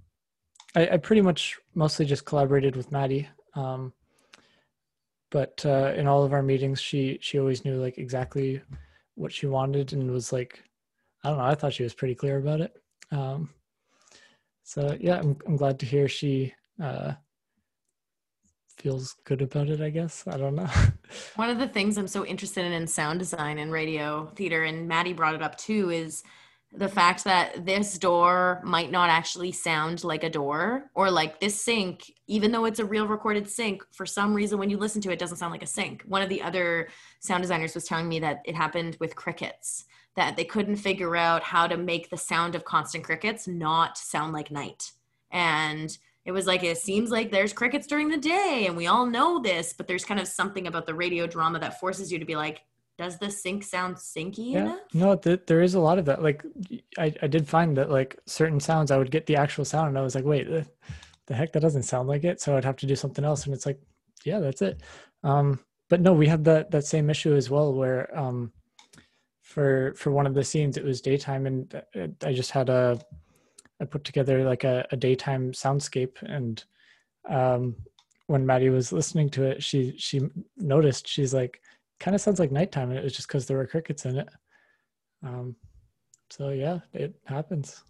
I, 0.76 0.88
I 0.90 0.96
pretty 0.98 1.22
much 1.22 1.58
mostly 1.74 2.06
just 2.06 2.24
collaborated 2.24 2.76
with 2.76 2.92
Maddie. 2.92 3.28
Um, 3.54 3.92
but 5.30 5.64
uh, 5.66 5.92
in 5.96 6.06
all 6.06 6.24
of 6.24 6.32
our 6.32 6.42
meetings, 6.42 6.80
she 6.80 7.18
she 7.20 7.38
always 7.38 7.64
knew 7.64 7.80
like 7.80 7.98
exactly 7.98 8.62
what 9.14 9.32
she 9.32 9.46
wanted 9.46 9.92
and 9.92 10.10
was 10.10 10.32
like, 10.32 10.62
I 11.24 11.30
don't 11.30 11.38
know, 11.38 11.44
I 11.44 11.54
thought 11.54 11.72
she 11.72 11.82
was 11.82 11.94
pretty 11.94 12.14
clear 12.14 12.38
about 12.38 12.60
it. 12.60 12.76
Um, 13.10 13.50
so 14.72 14.96
yeah, 14.98 15.18
I'm 15.18 15.36
I'm 15.46 15.56
glad 15.56 15.78
to 15.80 15.86
hear 15.86 16.08
she 16.08 16.54
uh, 16.82 17.12
feels 18.78 19.14
good 19.24 19.42
about 19.42 19.68
it, 19.68 19.82
I 19.82 19.90
guess. 19.90 20.24
I 20.26 20.38
don't 20.38 20.54
know. 20.54 20.68
One 21.36 21.50
of 21.50 21.58
the 21.58 21.68
things 21.68 21.98
I'm 21.98 22.08
so 22.08 22.24
interested 22.24 22.64
in 22.64 22.72
in 22.72 22.86
sound 22.86 23.18
design 23.18 23.58
and 23.58 23.70
radio 23.70 24.32
theater, 24.34 24.64
and 24.64 24.88
Maddie 24.88 25.12
brought 25.12 25.34
it 25.34 25.42
up 25.42 25.58
too, 25.58 25.90
is 25.90 26.22
the 26.72 26.88
fact 26.88 27.24
that 27.24 27.66
this 27.66 27.98
door 27.98 28.62
might 28.64 28.90
not 28.90 29.10
actually 29.10 29.52
sound 29.52 30.04
like 30.04 30.24
a 30.24 30.30
door 30.30 30.90
or 30.94 31.10
like 31.10 31.38
this 31.38 31.60
sink 31.60 32.10
even 32.26 32.50
though 32.50 32.64
it's 32.64 32.78
a 32.78 32.84
real 32.86 33.06
recorded 33.06 33.46
sink 33.46 33.84
for 33.92 34.06
some 34.06 34.32
reason 34.32 34.58
when 34.58 34.70
you 34.70 34.78
listen 34.78 35.02
to 35.02 35.10
it, 35.10 35.14
it 35.14 35.18
doesn't 35.18 35.36
sound 35.36 35.52
like 35.52 35.62
a 35.62 35.66
sink 35.66 36.02
one 36.06 36.22
of 36.22 36.30
the 36.30 36.40
other 36.40 36.88
sound 37.20 37.42
designers 37.42 37.74
was 37.74 37.84
telling 37.84 38.08
me 38.08 38.20
that 38.20 38.40
it 38.46 38.54
happened 38.54 38.96
with 39.00 39.14
crickets 39.14 39.84
that 40.16 40.36
they 40.36 40.44
couldn't 40.44 40.76
figure 40.76 41.16
out 41.16 41.42
how 41.42 41.66
to 41.66 41.76
make 41.76 42.10
the 42.10 42.16
sound 42.16 42.54
of 42.54 42.64
constant 42.64 43.04
crickets 43.04 43.48
not 43.48 43.96
sound 43.96 44.32
like 44.32 44.50
night. 44.50 44.92
And 45.30 45.96
it 46.24 46.32
was 46.32 46.46
like 46.46 46.62
it 46.62 46.78
seems 46.78 47.10
like 47.10 47.30
there's 47.30 47.52
crickets 47.52 47.86
during 47.86 48.08
the 48.08 48.16
day 48.16 48.64
and 48.66 48.76
we 48.76 48.86
all 48.86 49.06
know 49.06 49.40
this 49.40 49.72
but 49.72 49.86
there's 49.88 50.04
kind 50.04 50.20
of 50.20 50.28
something 50.28 50.66
about 50.66 50.86
the 50.86 50.94
radio 50.94 51.26
drama 51.26 51.58
that 51.58 51.80
forces 51.80 52.12
you 52.12 52.18
to 52.18 52.24
be 52.24 52.36
like 52.36 52.62
does 52.98 53.18
the 53.18 53.30
sink 53.30 53.64
sound 53.64 53.96
syncy 53.96 54.52
yeah. 54.52 54.60
enough? 54.60 54.80
No 54.92 55.16
th- 55.16 55.46
there 55.46 55.62
is 55.62 55.74
a 55.74 55.80
lot 55.80 55.98
of 55.98 56.04
that. 56.04 56.22
Like 56.22 56.44
I, 56.98 57.12
I 57.22 57.26
did 57.26 57.48
find 57.48 57.76
that 57.78 57.90
like 57.90 58.18
certain 58.26 58.60
sounds 58.60 58.90
i 58.90 58.98
would 58.98 59.10
get 59.10 59.26
the 59.26 59.36
actual 59.36 59.64
sound 59.64 59.88
and 59.88 59.98
i 59.98 60.02
was 60.02 60.14
like 60.14 60.24
wait 60.24 60.48
the, 60.48 60.66
the 61.26 61.34
heck 61.34 61.52
that 61.52 61.60
doesn't 61.60 61.84
sound 61.84 62.08
like 62.08 62.24
it. 62.24 62.40
So 62.40 62.56
i'd 62.56 62.64
have 62.64 62.76
to 62.76 62.86
do 62.86 62.96
something 62.96 63.24
else 63.24 63.44
and 63.44 63.54
it's 63.54 63.66
like 63.66 63.80
yeah 64.24 64.38
that's 64.38 64.62
it. 64.62 64.80
Um 65.24 65.58
but 65.88 66.00
no 66.00 66.12
we 66.12 66.28
had 66.28 66.44
that 66.44 66.70
that 66.70 66.84
same 66.84 67.10
issue 67.10 67.34
as 67.34 67.50
well 67.50 67.72
where 67.72 68.16
um 68.16 68.52
for 69.52 69.94
for 69.96 70.10
one 70.10 70.26
of 70.26 70.34
the 70.34 70.44
scenes 70.44 70.76
it 70.76 70.84
was 70.84 71.00
daytime 71.00 71.46
and 71.46 71.74
uh, 71.74 72.06
i 72.24 72.32
just 72.32 72.50
had 72.50 72.68
a 72.68 72.98
I 73.82 73.84
put 73.84 74.04
together 74.04 74.44
like 74.44 74.62
a, 74.62 74.86
a 74.92 74.96
daytime 74.96 75.50
soundscape, 75.50 76.22
and 76.22 76.64
um, 77.28 77.74
when 78.28 78.46
Maddie 78.46 78.70
was 78.70 78.92
listening 78.92 79.28
to 79.30 79.42
it, 79.42 79.62
she 79.62 79.94
she 79.98 80.20
noticed 80.56 81.08
she's 81.08 81.34
like, 81.34 81.60
kind 81.98 82.14
of 82.14 82.20
sounds 82.20 82.38
like 82.38 82.52
nighttime, 82.52 82.90
and 82.90 82.98
it 82.98 83.04
was 83.04 83.12
just 83.12 83.26
because 83.26 83.46
there 83.46 83.56
were 83.56 83.66
crickets 83.66 84.04
in 84.04 84.18
it. 84.18 84.28
Um, 85.24 85.56
so 86.30 86.50
yeah, 86.50 86.78
it 86.92 87.16
happens. 87.24 87.82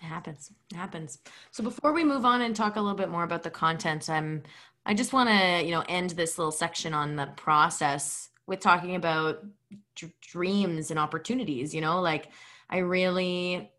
It 0.00 0.06
happens. 0.06 0.50
It 0.72 0.76
happens. 0.76 1.18
So 1.50 1.62
before 1.62 1.92
we 1.92 2.04
move 2.04 2.24
on 2.24 2.40
and 2.40 2.56
talk 2.56 2.76
a 2.76 2.80
little 2.80 2.96
bit 2.96 3.10
more 3.10 3.24
about 3.24 3.42
the 3.42 3.50
content, 3.50 4.08
I'm 4.08 4.44
I 4.86 4.94
just 4.94 5.12
want 5.12 5.28
to 5.28 5.62
you 5.62 5.72
know 5.72 5.84
end 5.90 6.10
this 6.10 6.38
little 6.38 6.52
section 6.52 6.94
on 6.94 7.16
the 7.16 7.26
process 7.36 8.30
with 8.48 8.60
talking 8.60 8.96
about 8.96 9.44
d- 9.94 10.12
dreams 10.20 10.90
and 10.90 10.98
opportunities. 10.98 11.74
You 11.74 11.82
know, 11.82 12.00
like 12.00 12.30
I 12.68 12.78
really 12.78 13.70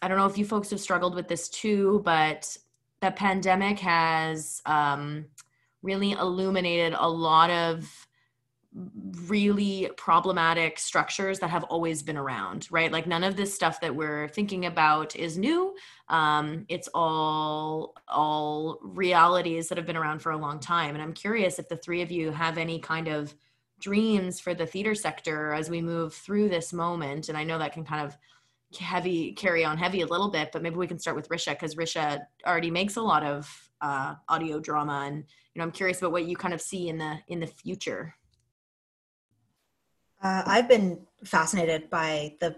I 0.00 0.08
don't 0.08 0.16
know 0.16 0.26
if 0.26 0.38
you 0.38 0.44
folks 0.44 0.70
have 0.70 0.80
struggled 0.80 1.14
with 1.14 1.28
this 1.28 1.48
too, 1.48 2.00
but 2.04 2.56
the 3.00 3.10
pandemic 3.10 3.80
has 3.80 4.62
um, 4.64 5.26
really 5.82 6.12
illuminated 6.12 6.94
a 6.96 7.08
lot 7.08 7.50
of 7.50 8.06
really 9.26 9.90
problematic 9.98 10.78
structures 10.78 11.40
that 11.40 11.50
have 11.50 11.64
always 11.64 12.02
been 12.02 12.16
around 12.16 12.66
right 12.70 12.90
like 12.90 13.06
none 13.06 13.22
of 13.22 13.36
this 13.36 13.54
stuff 13.54 13.82
that 13.82 13.94
we're 13.94 14.28
thinking 14.28 14.64
about 14.64 15.14
is 15.14 15.36
new 15.36 15.74
um, 16.08 16.64
it's 16.70 16.88
all 16.94 17.94
all 18.08 18.78
realities 18.82 19.68
that 19.68 19.76
have 19.76 19.86
been 19.86 19.96
around 19.96 20.20
for 20.20 20.32
a 20.32 20.38
long 20.38 20.58
time 20.58 20.94
and 20.94 21.02
i'm 21.02 21.12
curious 21.12 21.58
if 21.58 21.68
the 21.68 21.76
three 21.76 22.00
of 22.00 22.10
you 22.10 22.30
have 22.30 22.56
any 22.56 22.78
kind 22.78 23.08
of 23.08 23.34
dreams 23.82 24.40
for 24.40 24.54
the 24.54 24.66
theater 24.66 24.94
sector 24.94 25.52
as 25.52 25.68
we 25.68 25.82
move 25.82 26.14
through 26.14 26.48
this 26.48 26.72
moment 26.72 27.28
and 27.28 27.36
i 27.36 27.44
know 27.44 27.58
that 27.58 27.72
can 27.72 27.84
kind 27.84 28.04
of 28.06 28.16
heavy 28.78 29.32
carry 29.32 29.64
on 29.64 29.76
heavy 29.76 30.00
a 30.00 30.06
little 30.06 30.30
bit 30.30 30.50
but 30.52 30.62
maybe 30.62 30.76
we 30.76 30.86
can 30.86 30.98
start 30.98 31.16
with 31.16 31.28
risha 31.28 31.50
because 31.50 31.74
risha 31.74 32.20
already 32.46 32.70
makes 32.70 32.96
a 32.96 33.02
lot 33.02 33.22
of 33.22 33.70
uh, 33.82 34.14
audio 34.28 34.58
drama 34.58 35.04
and 35.06 35.16
you 35.18 35.58
know 35.58 35.64
i'm 35.64 35.72
curious 35.72 35.98
about 35.98 36.12
what 36.12 36.24
you 36.24 36.36
kind 36.36 36.54
of 36.54 36.60
see 36.60 36.88
in 36.88 36.96
the 36.96 37.18
in 37.28 37.40
the 37.40 37.46
future 37.46 38.14
uh, 40.22 40.42
I've 40.46 40.68
been 40.68 41.00
fascinated 41.24 41.90
by 41.90 42.36
the 42.40 42.56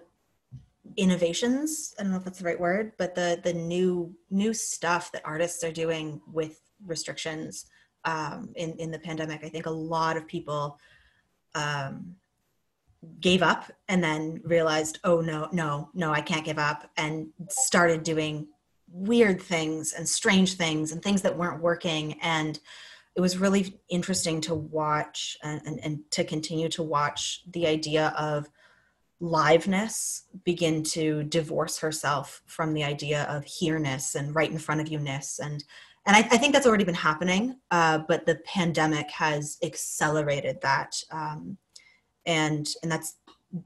innovations. 0.96 1.94
I 1.98 2.02
don't 2.02 2.12
know 2.12 2.18
if 2.18 2.24
that's 2.24 2.38
the 2.38 2.44
right 2.44 2.60
word, 2.60 2.92
but 2.98 3.14
the 3.14 3.40
the 3.42 3.54
new 3.54 4.14
new 4.30 4.52
stuff 4.52 5.10
that 5.12 5.22
artists 5.24 5.64
are 5.64 5.72
doing 5.72 6.20
with 6.30 6.60
restrictions 6.86 7.66
um, 8.04 8.50
in 8.56 8.72
in 8.74 8.90
the 8.90 8.98
pandemic. 8.98 9.42
I 9.44 9.48
think 9.48 9.66
a 9.66 9.70
lot 9.70 10.16
of 10.16 10.26
people 10.26 10.78
um, 11.54 12.16
gave 13.20 13.42
up 13.42 13.70
and 13.88 14.02
then 14.02 14.40
realized, 14.44 14.98
oh 15.04 15.20
no, 15.20 15.48
no, 15.52 15.90
no, 15.94 16.12
I 16.12 16.20
can't 16.20 16.44
give 16.44 16.58
up, 16.58 16.90
and 16.96 17.28
started 17.48 18.02
doing 18.02 18.48
weird 18.90 19.40
things 19.42 19.92
and 19.92 20.08
strange 20.08 20.54
things 20.54 20.92
and 20.92 21.02
things 21.02 21.22
that 21.22 21.36
weren't 21.36 21.62
working. 21.62 22.18
And 22.22 22.58
it 23.16 23.20
was 23.20 23.38
really 23.38 23.78
interesting 23.88 24.40
to 24.42 24.54
watch 24.54 25.36
and, 25.42 25.60
and, 25.66 25.80
and, 25.84 26.10
to 26.12 26.24
continue 26.24 26.68
to 26.70 26.82
watch 26.82 27.42
the 27.50 27.66
idea 27.66 28.12
of 28.18 28.48
liveness 29.20 30.22
begin 30.44 30.82
to 30.82 31.22
divorce 31.24 31.78
herself 31.78 32.42
from 32.46 32.74
the 32.74 32.84
idea 32.84 33.24
of 33.24 33.44
here-ness 33.44 34.14
and 34.16 34.34
right 34.34 34.50
in 34.50 34.58
front 34.58 34.80
of 34.80 34.88
you-ness 34.88 35.38
and 35.38 35.64
and 36.06 36.16
I, 36.16 36.20
I 36.20 36.36
think 36.36 36.52
that's 36.52 36.66
already 36.66 36.84
been 36.84 36.94
happening 36.94 37.56
uh, 37.70 37.98
but 37.98 38.26
the 38.26 38.36
pandemic 38.44 39.10
has 39.10 39.58
accelerated 39.62 40.60
that 40.62 40.96
um, 41.10 41.56
and 42.26 42.68
and 42.82 42.90
that's 42.90 43.16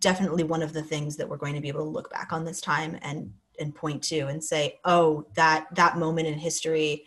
definitely 0.00 0.44
one 0.44 0.62
of 0.62 0.72
the 0.72 0.82
things 0.82 1.16
that 1.16 1.28
we're 1.28 1.36
going 1.36 1.54
to 1.54 1.60
be 1.60 1.68
able 1.68 1.84
to 1.84 1.90
look 1.90 2.10
back 2.10 2.32
on 2.32 2.44
this 2.44 2.60
time 2.60 2.98
and 3.02 3.32
and 3.60 3.74
point 3.74 4.02
to 4.02 4.20
and 4.28 4.42
say 4.42 4.78
oh 4.84 5.26
that 5.34 5.66
that 5.74 5.98
moment 5.98 6.28
in 6.28 6.34
history 6.34 7.04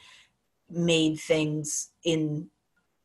made 0.70 1.20
things 1.20 1.90
in 2.04 2.50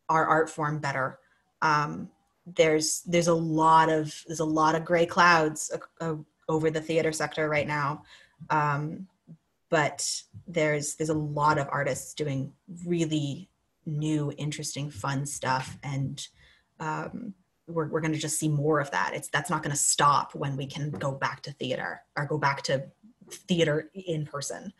our 0.09 0.27
art 0.27 0.49
form 0.49 0.79
better. 0.79 1.18
Um, 1.62 2.11
there's 2.55 3.03
there's 3.03 3.27
a 3.27 3.35
lot 3.35 3.89
of 3.89 4.22
there's 4.27 4.41
a 4.41 4.45
lot 4.45 4.74
of 4.74 4.85
gray 4.85 5.07
clouds 5.07 5.72
uh, 6.01 6.14
over 6.49 6.70
the 6.70 6.81
theater 6.81 7.11
sector 7.11 7.49
right 7.49 7.66
now, 7.66 8.05
um, 8.51 9.09
but 9.71 10.09
there's 10.47 10.95
there's 10.97 11.11
a 11.11 11.14
lot 11.14 11.59
of 11.59 11.69
artists 11.71 12.14
doing 12.14 12.53
really 12.85 13.49
new, 13.85 14.33
interesting, 14.37 14.91
fun 14.91 15.27
stuff, 15.27 15.79
and 15.83 16.27
um, 16.81 17.35
we're 17.67 17.89
we're 17.89 18.01
going 18.01 18.12
to 18.12 18.19
just 18.19 18.39
see 18.39 18.49
more 18.49 18.81
of 18.81 18.91
that. 18.93 19.12
It's 19.14 19.29
that's 19.29 19.51
not 19.51 19.62
going 19.62 19.73
to 19.73 19.81
stop 19.83 20.35
when 20.35 20.57
we 20.57 20.67
can 20.67 20.91
go 20.91 21.12
back 21.12 21.43
to 21.43 21.53
theater 21.53 22.03
or 22.17 22.27
go 22.27 22.39
back 22.39 22.62
to 22.62 22.87
theater 23.31 23.91
in 23.95 24.25
person. 24.27 24.73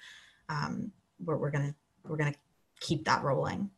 Um, 0.49 0.93
we're, 1.24 1.37
we're 1.37 1.51
gonna 1.51 1.74
we're 2.05 2.16
gonna 2.16 2.34
keep 2.80 3.05
that 3.07 3.22
rolling. 3.22 3.70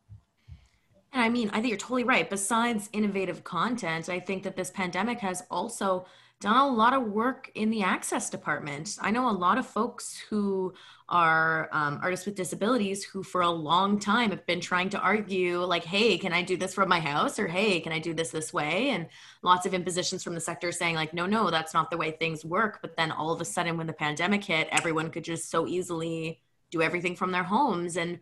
And 1.11 1.23
I 1.23 1.29
mean, 1.29 1.49
I 1.49 1.53
think 1.53 1.69
you're 1.69 1.77
totally 1.77 2.03
right. 2.03 2.29
Besides 2.29 2.89
innovative 2.93 3.43
content, 3.43 4.09
I 4.09 4.19
think 4.19 4.43
that 4.43 4.55
this 4.55 4.69
pandemic 4.69 5.19
has 5.19 5.41
also 5.49 6.05
done 6.41 6.55
a 6.55 6.67
lot 6.67 6.93
of 6.93 7.03
work 7.03 7.51
in 7.55 7.69
the 7.69 7.83
access 7.83 8.29
department. 8.29 8.97
I 9.01 9.11
know 9.11 9.29
a 9.29 9.31
lot 9.31 9.57
of 9.57 9.67
folks 9.67 10.17
who 10.29 10.73
are 11.09 11.67
um, 11.73 11.99
artists 12.01 12.25
with 12.25 12.35
disabilities 12.35 13.03
who, 13.03 13.23
for 13.23 13.41
a 13.41 13.49
long 13.49 13.99
time, 13.99 14.29
have 14.29 14.45
been 14.45 14.61
trying 14.61 14.89
to 14.91 14.99
argue, 14.99 15.61
like, 15.61 15.83
hey, 15.83 16.17
can 16.17 16.31
I 16.31 16.41
do 16.41 16.55
this 16.55 16.73
from 16.73 16.87
my 16.87 17.01
house? 17.01 17.39
Or 17.39 17.47
hey, 17.47 17.81
can 17.81 17.91
I 17.91 17.99
do 17.99 18.13
this 18.13 18.31
this 18.31 18.53
way? 18.53 18.89
And 18.91 19.07
lots 19.41 19.65
of 19.65 19.73
impositions 19.73 20.23
from 20.23 20.33
the 20.33 20.39
sector 20.39 20.71
saying, 20.71 20.95
like, 20.95 21.13
no, 21.13 21.25
no, 21.25 21.49
that's 21.49 21.73
not 21.73 21.91
the 21.91 21.97
way 21.97 22.11
things 22.11 22.45
work. 22.45 22.79
But 22.81 22.95
then 22.95 23.11
all 23.11 23.33
of 23.33 23.41
a 23.41 23.45
sudden, 23.45 23.75
when 23.75 23.87
the 23.87 23.93
pandemic 23.93 24.45
hit, 24.45 24.69
everyone 24.71 25.09
could 25.09 25.25
just 25.25 25.49
so 25.49 25.67
easily 25.67 26.41
do 26.71 26.81
everything 26.81 27.17
from 27.17 27.31
their 27.31 27.43
homes. 27.43 27.97
And 27.97 28.19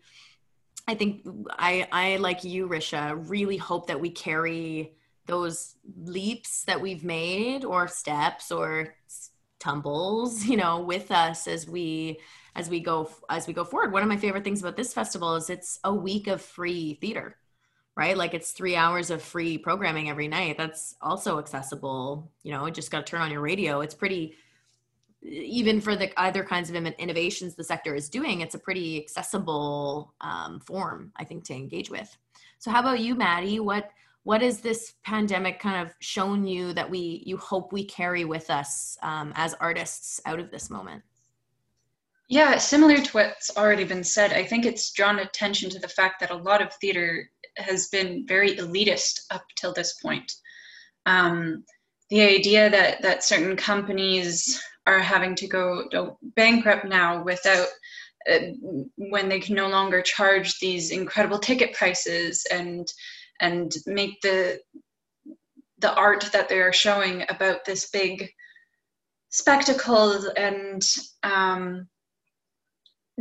I 0.88 0.94
think 0.96 1.24
I, 1.50 1.86
I 1.92 2.16
like 2.16 2.42
you, 2.42 2.66
Risha, 2.66 3.14
really 3.28 3.58
hope 3.58 3.86
that 3.88 4.00
we 4.00 4.10
carry 4.10 4.94
those 5.28 5.76
leaps 6.04 6.64
that 6.64 6.80
we've 6.80 7.04
made 7.04 7.64
or 7.64 7.86
steps 7.86 8.50
or 8.50 8.94
tumbles, 9.60 10.44
you 10.50 10.56
know, 10.56 10.80
with 10.80 11.12
us 11.12 11.46
as 11.46 11.68
we 11.68 12.18
as 12.56 12.68
we 12.68 12.80
go 12.80 13.08
as 13.30 13.46
we 13.46 13.52
go 13.52 13.64
forward. 13.64 13.92
One 13.92 14.02
of 14.02 14.08
my 14.08 14.16
favorite 14.16 14.42
things 14.42 14.60
about 14.60 14.76
this 14.76 14.92
festival 14.92 15.36
is 15.36 15.48
it's 15.48 15.78
a 15.84 15.94
week 15.94 16.26
of 16.26 16.42
free 16.42 16.94
theater, 16.94 17.36
right? 17.96 18.16
Like 18.16 18.34
it's 18.34 18.50
three 18.50 18.74
hours 18.74 19.10
of 19.10 19.22
free 19.22 19.58
programming 19.58 20.10
every 20.10 20.26
night. 20.26 20.58
That's 20.58 20.96
also 21.00 21.38
accessible. 21.38 22.32
You 22.42 22.52
know, 22.52 22.68
just 22.70 22.90
got 22.90 23.06
to 23.06 23.10
turn 23.10 23.20
on 23.20 23.30
your 23.30 23.42
radio. 23.42 23.80
It's 23.80 23.94
pretty 23.94 24.34
even 25.22 25.80
for 25.80 25.96
the 25.96 26.10
other 26.16 26.44
kinds 26.44 26.70
of 26.70 26.76
innovations 26.76 27.54
the 27.54 27.64
sector 27.64 27.94
is 27.94 28.08
doing, 28.08 28.40
it's 28.40 28.54
a 28.54 28.58
pretty 28.58 29.02
accessible 29.02 30.14
um, 30.20 30.60
form, 30.60 31.12
I 31.16 31.24
think, 31.24 31.44
to 31.44 31.54
engage 31.54 31.90
with. 31.90 32.16
So, 32.58 32.70
how 32.70 32.80
about 32.80 33.00
you, 33.00 33.14
Maddie? 33.14 33.60
What 33.60 33.90
what 34.24 34.42
has 34.42 34.60
this 34.60 34.94
pandemic 35.04 35.58
kind 35.60 35.86
of 35.86 35.94
shown 36.00 36.46
you 36.46 36.72
that 36.74 36.90
we 36.90 37.22
you 37.24 37.36
hope 37.36 37.72
we 37.72 37.84
carry 37.84 38.24
with 38.24 38.50
us 38.50 38.98
um, 39.02 39.32
as 39.36 39.54
artists 39.54 40.20
out 40.26 40.40
of 40.40 40.50
this 40.50 40.70
moment? 40.70 41.02
Yeah, 42.28 42.58
similar 42.58 42.98
to 42.98 43.10
what's 43.12 43.56
already 43.56 43.84
been 43.84 44.04
said, 44.04 44.34
I 44.34 44.44
think 44.44 44.66
it's 44.66 44.92
drawn 44.92 45.18
attention 45.18 45.70
to 45.70 45.78
the 45.78 45.88
fact 45.88 46.20
that 46.20 46.30
a 46.30 46.36
lot 46.36 46.60
of 46.60 46.74
theater 46.74 47.30
has 47.56 47.88
been 47.88 48.26
very 48.26 48.54
elitist 48.56 49.20
up 49.30 49.44
till 49.56 49.72
this 49.72 49.94
point. 49.94 50.30
Um, 51.06 51.64
the 52.10 52.20
idea 52.20 52.68
that 52.68 53.02
that 53.02 53.24
certain 53.24 53.56
companies 53.56 54.62
are 54.86 54.98
having 54.98 55.34
to 55.36 55.46
go 55.46 56.18
bankrupt 56.36 56.86
now 56.86 57.22
without 57.22 57.68
uh, 58.30 58.38
when 58.96 59.28
they 59.28 59.40
can 59.40 59.54
no 59.54 59.68
longer 59.68 60.02
charge 60.02 60.58
these 60.58 60.90
incredible 60.90 61.38
ticket 61.38 61.72
prices 61.74 62.46
and 62.50 62.92
and 63.40 63.72
make 63.86 64.20
the 64.22 64.60
the 65.80 65.94
art 65.94 66.28
that 66.32 66.48
they 66.48 66.58
are 66.58 66.72
showing 66.72 67.24
about 67.28 67.64
this 67.64 67.90
big 67.90 68.28
spectacle 69.30 70.28
and 70.36 70.82
um, 71.22 71.86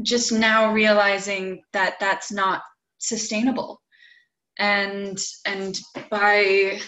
just 0.02 0.32
now 0.32 0.72
realizing 0.74 1.62
that 1.74 1.98
that's 2.00 2.32
not 2.32 2.62
sustainable 2.98 3.80
and 4.58 5.20
and 5.46 5.80
by 6.10 6.80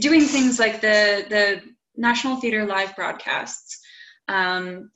doing 0.00 0.22
things 0.22 0.60
like 0.60 0.80
the 0.80 1.24
the 1.28 1.60
national 1.96 2.36
theater 2.36 2.64
live 2.64 2.94
broadcasts 2.94 3.80
um, 4.28 4.90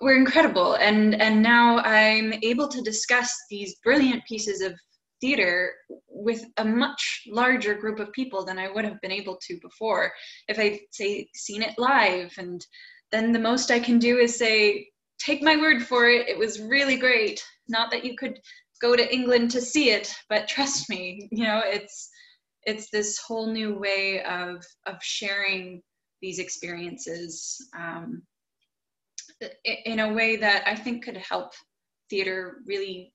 were 0.00 0.16
incredible. 0.16 0.74
And 0.74 1.20
and 1.20 1.42
now 1.42 1.78
I'm 1.78 2.34
able 2.42 2.68
to 2.68 2.82
discuss 2.82 3.32
these 3.48 3.76
brilliant 3.84 4.24
pieces 4.26 4.60
of 4.60 4.74
theater 5.22 5.72
with 6.08 6.44
a 6.58 6.64
much 6.64 7.22
larger 7.26 7.74
group 7.74 7.98
of 8.00 8.12
people 8.12 8.44
than 8.44 8.58
I 8.58 8.70
would 8.70 8.84
have 8.84 9.00
been 9.00 9.12
able 9.12 9.38
to 9.46 9.58
before 9.62 10.12
if 10.48 10.58
I'd 10.58 10.80
say 10.90 11.28
seen 11.34 11.62
it 11.62 11.78
live. 11.78 12.34
And 12.36 12.64
then 13.10 13.32
the 13.32 13.38
most 13.38 13.70
I 13.70 13.78
can 13.78 13.98
do 13.98 14.18
is 14.18 14.36
say, 14.36 14.88
take 15.18 15.42
my 15.42 15.56
word 15.56 15.82
for 15.82 16.08
it, 16.08 16.28
it 16.28 16.36
was 16.36 16.60
really 16.60 16.96
great. 16.96 17.42
Not 17.68 17.90
that 17.92 18.04
you 18.04 18.16
could 18.18 18.38
go 18.82 18.96
to 18.96 19.14
England 19.14 19.52
to 19.52 19.60
see 19.60 19.90
it, 19.90 20.12
but 20.28 20.48
trust 20.48 20.90
me, 20.90 21.28
you 21.32 21.44
know, 21.44 21.62
it's 21.64 22.10
it's 22.64 22.90
this 22.90 23.18
whole 23.18 23.46
new 23.46 23.74
way 23.78 24.22
of 24.24 24.64
of 24.86 24.96
sharing 25.02 25.82
these 26.20 26.38
experiences 26.38 27.56
um, 27.76 28.22
in 29.64 30.00
a 30.00 30.12
way 30.12 30.36
that 30.36 30.62
I 30.66 30.76
think 30.76 31.04
could 31.04 31.16
help 31.16 31.52
theater 32.08 32.58
really 32.66 33.12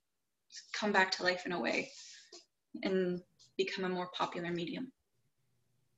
come 0.73 0.91
back 0.91 1.11
to 1.11 1.23
life 1.23 1.45
in 1.45 1.51
a 1.51 1.59
way 1.59 1.91
and 2.83 3.21
become 3.57 3.85
a 3.85 3.89
more 3.89 4.09
popular 4.13 4.51
medium. 4.51 4.91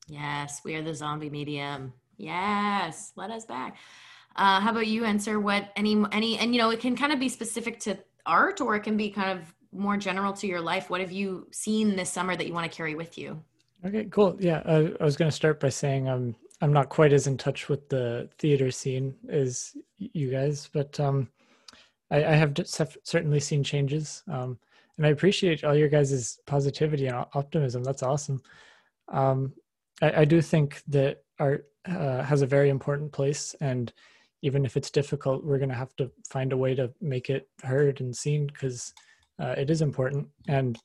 Yes, 0.08 0.62
we 0.64 0.76
are 0.76 0.82
the 0.82 0.94
zombie 0.94 1.30
medium. 1.30 1.94
Yes, 2.18 3.12
let 3.16 3.30
us 3.30 3.46
back. 3.46 3.78
Uh, 4.36 4.60
how 4.60 4.72
about 4.72 4.88
you 4.88 5.06
Ensor 5.06 5.40
what 5.40 5.72
any 5.76 6.02
any 6.12 6.38
and 6.38 6.54
you 6.54 6.62
know 6.62 6.70
it 6.70 6.80
can 6.80 6.96
kind 6.96 7.12
of 7.12 7.20
be 7.20 7.30
specific 7.30 7.80
to 7.82 7.98
art 8.26 8.62
or 8.62 8.76
it 8.76 8.82
can 8.82 8.96
be 8.96 9.10
kind 9.10 9.38
of 9.38 9.54
more 9.72 9.98
general 9.98 10.34
to 10.34 10.48
your 10.48 10.62
life. 10.62 10.90
What 10.90 11.02
have 11.02 11.12
you 11.12 11.48
seen 11.52 11.96
this 11.96 12.12
summer 12.12 12.36
that 12.36 12.48
you 12.48 12.54
want 12.54 12.70
to 12.70 12.76
carry 12.76 12.96
with 12.96 13.18
you? 13.18 13.42
Okay, 13.86 14.06
cool. 14.06 14.36
Yeah, 14.40 14.62
I, 14.66 14.94
I 15.00 15.04
was 15.04 15.16
going 15.16 15.30
to 15.30 15.36
start 15.36 15.60
by 15.60 15.70
saying 15.70 16.10
I'm 16.10 16.36
I'm 16.62 16.74
not 16.74 16.90
quite 16.90 17.14
as 17.14 17.28
in 17.28 17.38
touch 17.38 17.70
with 17.70 17.88
the 17.90 18.30
theater 18.38 18.72
scene 18.72 19.16
as 19.30 19.76
you 19.98 20.30
guys, 20.30 20.70
but 20.74 21.00
um, 21.00 21.30
I, 22.12 22.24
I, 22.26 22.36
have 22.36 22.56
certainly 23.04 23.40
seen 23.40 23.64
changes. 23.64 24.24
Um, 24.28 24.58
and 24.98 25.06
I 25.06 25.10
appreciate 25.10 25.64
all 25.64 25.76
your 25.76 25.90
guys' 25.90 26.40
positivity 26.46 27.08
and 27.08 27.26
optimism. 27.34 27.84
That's 27.84 28.04
awesome. 28.04 28.42
Um, 29.08 29.54
I, 30.02 30.22
I, 30.22 30.26
do 30.26 30.42
think 30.42 30.82
that 30.88 31.24
art 31.40 31.70
uh, 31.88 32.22
has 32.24 32.42
a 32.42 32.48
very 32.48 32.70
important 32.70 33.12
place, 33.12 33.56
and 33.62 33.92
even 34.42 34.66
if 34.66 34.78
it's 34.78 34.92
difficult, 34.92 35.44
we're 35.44 35.58
going 35.58 35.70
to 35.70 35.76
have 35.76 35.96
to 35.98 36.12
find 36.30 36.54
a 36.54 36.58
way 36.58 36.76
to 36.76 36.92
make 37.02 37.30
it 37.30 37.48
heard 37.64 38.02
and 38.02 38.16
seen 38.16 38.48
because 38.48 38.94
uh, 39.40 39.56
it 39.58 39.70
is 39.70 39.82
important. 39.82 40.28
And 40.48 40.78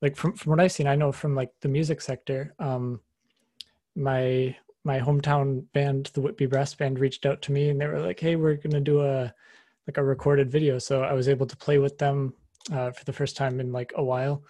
like 0.00 0.16
from 0.16 0.34
from 0.34 0.50
what 0.50 0.60
I've 0.60 0.72
seen, 0.72 0.86
I 0.86 0.96
know 0.96 1.12
from 1.12 1.34
like 1.34 1.50
the 1.60 1.68
music 1.68 2.00
sector, 2.00 2.54
um, 2.58 3.00
my 3.96 4.56
my 4.84 4.98
hometown 4.98 5.64
band, 5.72 6.10
the 6.14 6.20
Whitby 6.20 6.46
Brass 6.46 6.74
Band, 6.74 6.98
reached 6.98 7.26
out 7.26 7.42
to 7.42 7.52
me 7.52 7.70
and 7.70 7.80
they 7.80 7.86
were 7.86 8.00
like, 8.00 8.20
"Hey, 8.20 8.36
we're 8.36 8.56
going 8.56 8.72
to 8.72 8.80
do 8.80 9.02
a 9.02 9.32
like 9.86 9.96
a 9.96 10.04
recorded 10.04 10.50
video." 10.50 10.78
So 10.78 11.02
I 11.02 11.12
was 11.12 11.28
able 11.28 11.46
to 11.46 11.56
play 11.56 11.78
with 11.78 11.98
them 11.98 12.34
uh, 12.72 12.90
for 12.92 13.04
the 13.04 13.12
first 13.12 13.36
time 13.36 13.60
in 13.60 13.72
like 13.72 13.92
a 13.96 14.04
while 14.04 14.42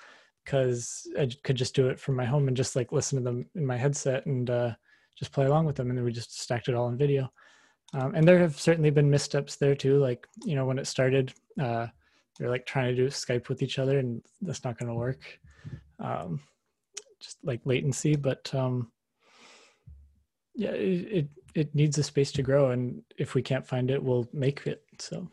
because 0.45 1.07
I 1.19 1.31
could 1.45 1.57
just 1.57 1.75
do 1.75 1.89
it 1.89 2.01
from 2.01 2.17
my 2.17 2.25
home 2.25 2.49
and 2.49 2.57
just 2.57 2.75
like 2.75 2.93
listen 2.93 3.19
to 3.19 3.25
them 3.25 3.47
in 3.55 3.65
my 3.65 3.77
headset 3.77 4.27
and 4.27 4.51
uh, 4.51 4.73
just 5.17 5.33
play 5.33 5.47
along 5.47 5.67
with 5.67 5.77
them. 5.77 5.89
And 5.89 5.97
then 5.97 6.05
we 6.05 6.13
just 6.13 6.41
stacked 6.41 6.69
it 6.69 6.75
all 6.75 6.89
in 6.89 6.97
video. 6.97 7.31
Um, 7.95 8.15
and 8.15 8.27
there 8.27 8.39
have 8.39 8.59
certainly 8.59 8.91
been 8.91 9.11
missteps 9.11 9.57
there 9.57 9.75
too. 9.75 9.99
Like, 9.99 10.27
you 10.45 10.55
know, 10.55 10.65
when 10.65 10.79
it 10.79 10.87
started, 10.87 11.33
uh, 11.61 11.87
they're 12.39 12.51
like 12.51 12.67
trying 12.67 12.89
to 12.89 12.97
do 12.97 13.09
Skype 13.09 13.49
with 13.49 13.63
each 13.63 13.79
other 13.79 13.99
and 13.99 14.23
that's 14.41 14.65
not 14.65 14.79
going 14.79 14.89
to 14.89 14.95
work. 14.95 15.39
Um, 16.01 16.41
just 17.21 17.39
like 17.45 17.61
latency, 17.65 18.17
but 18.17 18.53
um, 18.55 18.91
yeah, 20.55 20.71
it, 20.71 21.13
it, 21.13 21.29
it 21.55 21.75
needs 21.75 21.99
a 21.99 22.03
space 22.03 22.33
to 22.33 22.43
grow. 22.43 22.71
And 22.71 23.03
if 23.19 23.35
we 23.35 23.43
can't 23.43 23.67
find 23.67 23.91
it, 23.91 24.03
we'll 24.03 24.29
make 24.33 24.67
it. 24.67 24.83
So. 24.99 25.29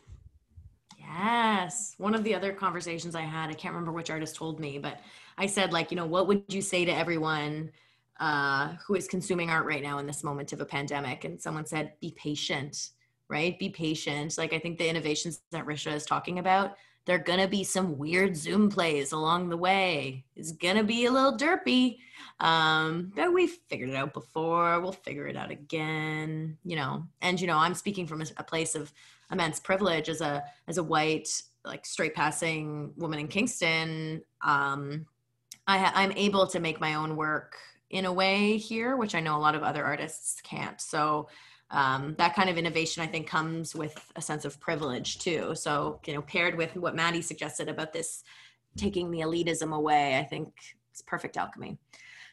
Yes. 0.97 1.95
One 1.97 2.13
of 2.13 2.23
the 2.23 2.35
other 2.35 2.53
conversations 2.53 3.15
I 3.15 3.21
had, 3.21 3.49
I 3.49 3.53
can't 3.53 3.73
remember 3.73 3.91
which 3.91 4.09
artist 4.09 4.35
told 4.35 4.59
me, 4.59 4.77
but 4.77 4.99
I 5.37 5.45
said, 5.45 5.73
like, 5.73 5.91
you 5.91 5.97
know, 5.97 6.05
what 6.05 6.27
would 6.27 6.43
you 6.49 6.61
say 6.61 6.85
to 6.85 6.91
everyone 6.91 7.71
uh, 8.19 8.75
who 8.85 8.95
is 8.95 9.07
consuming 9.07 9.49
art 9.49 9.65
right 9.65 9.81
now 9.81 9.97
in 9.97 10.05
this 10.05 10.23
moment 10.23 10.53
of 10.53 10.61
a 10.61 10.65
pandemic? 10.65 11.23
And 11.23 11.41
someone 11.41 11.65
said, 11.65 11.93
be 11.99 12.13
patient, 12.17 12.91
right? 13.29 13.57
Be 13.57 13.69
patient. 13.69 14.37
Like, 14.37 14.53
I 14.53 14.59
think 14.59 14.77
the 14.77 14.89
innovations 14.89 15.41
that 15.51 15.65
Risha 15.65 15.93
is 15.93 16.05
talking 16.05 16.39
about, 16.39 16.75
there 17.09 17.17
are 17.17 17.23
gonna 17.23 17.47
be 17.47 17.63
some 17.63 17.97
weird 17.97 18.37
Zoom 18.37 18.69
plays 18.69 19.13
along 19.13 19.49
the 19.49 19.57
way. 19.57 20.25
It's 20.35 20.51
gonna 20.51 20.83
be 20.83 21.05
a 21.05 21.11
little 21.11 21.35
derpy. 21.35 21.97
Um, 22.39 23.11
but 23.15 23.33
we 23.33 23.47
figured 23.47 23.89
it 23.89 23.95
out 23.95 24.13
before. 24.13 24.79
We'll 24.79 24.91
figure 24.91 25.25
it 25.25 25.35
out 25.35 25.49
again, 25.49 26.59
you 26.63 26.75
know. 26.75 27.07
And 27.23 27.41
you 27.41 27.47
know, 27.47 27.57
I'm 27.57 27.73
speaking 27.73 28.05
from 28.05 28.21
a, 28.21 28.25
a 28.37 28.43
place 28.43 28.75
of 28.75 28.93
immense 29.31 29.59
privilege 29.59 30.07
as 30.07 30.21
a 30.21 30.43
as 30.67 30.77
a 30.77 30.83
white 30.83 31.41
like 31.65 31.83
straight 31.83 32.13
passing 32.13 32.93
woman 32.95 33.17
in 33.17 33.27
Kingston. 33.27 34.21
Um, 34.43 35.07
I, 35.65 35.91
I'm 35.95 36.11
able 36.11 36.45
to 36.45 36.59
make 36.59 36.79
my 36.79 36.93
own 36.93 37.15
work 37.15 37.55
in 37.89 38.05
a 38.05 38.13
way 38.13 38.57
here, 38.57 38.97
which 38.97 39.15
I 39.15 39.19
know 39.19 39.35
a 39.35 39.41
lot 39.41 39.55
of 39.55 39.63
other 39.63 39.83
artists 39.83 40.41
can't. 40.41 40.79
So 40.79 41.27
um, 41.71 42.15
that 42.17 42.35
kind 42.35 42.49
of 42.49 42.57
innovation, 42.57 43.03
I 43.03 43.07
think, 43.07 43.27
comes 43.27 43.75
with 43.75 44.11
a 44.15 44.21
sense 44.21 44.45
of 44.45 44.59
privilege 44.59 45.19
too. 45.19 45.53
So 45.55 45.99
you 46.05 46.13
know, 46.13 46.21
paired 46.21 46.55
with 46.55 46.75
what 46.75 46.95
Maddie 46.95 47.21
suggested 47.21 47.69
about 47.69 47.93
this 47.93 48.23
taking 48.75 49.11
the 49.11 49.19
elitism 49.19 49.73
away, 49.75 50.17
I 50.17 50.23
think 50.23 50.53
it's 50.91 51.01
perfect 51.01 51.37
alchemy. 51.37 51.77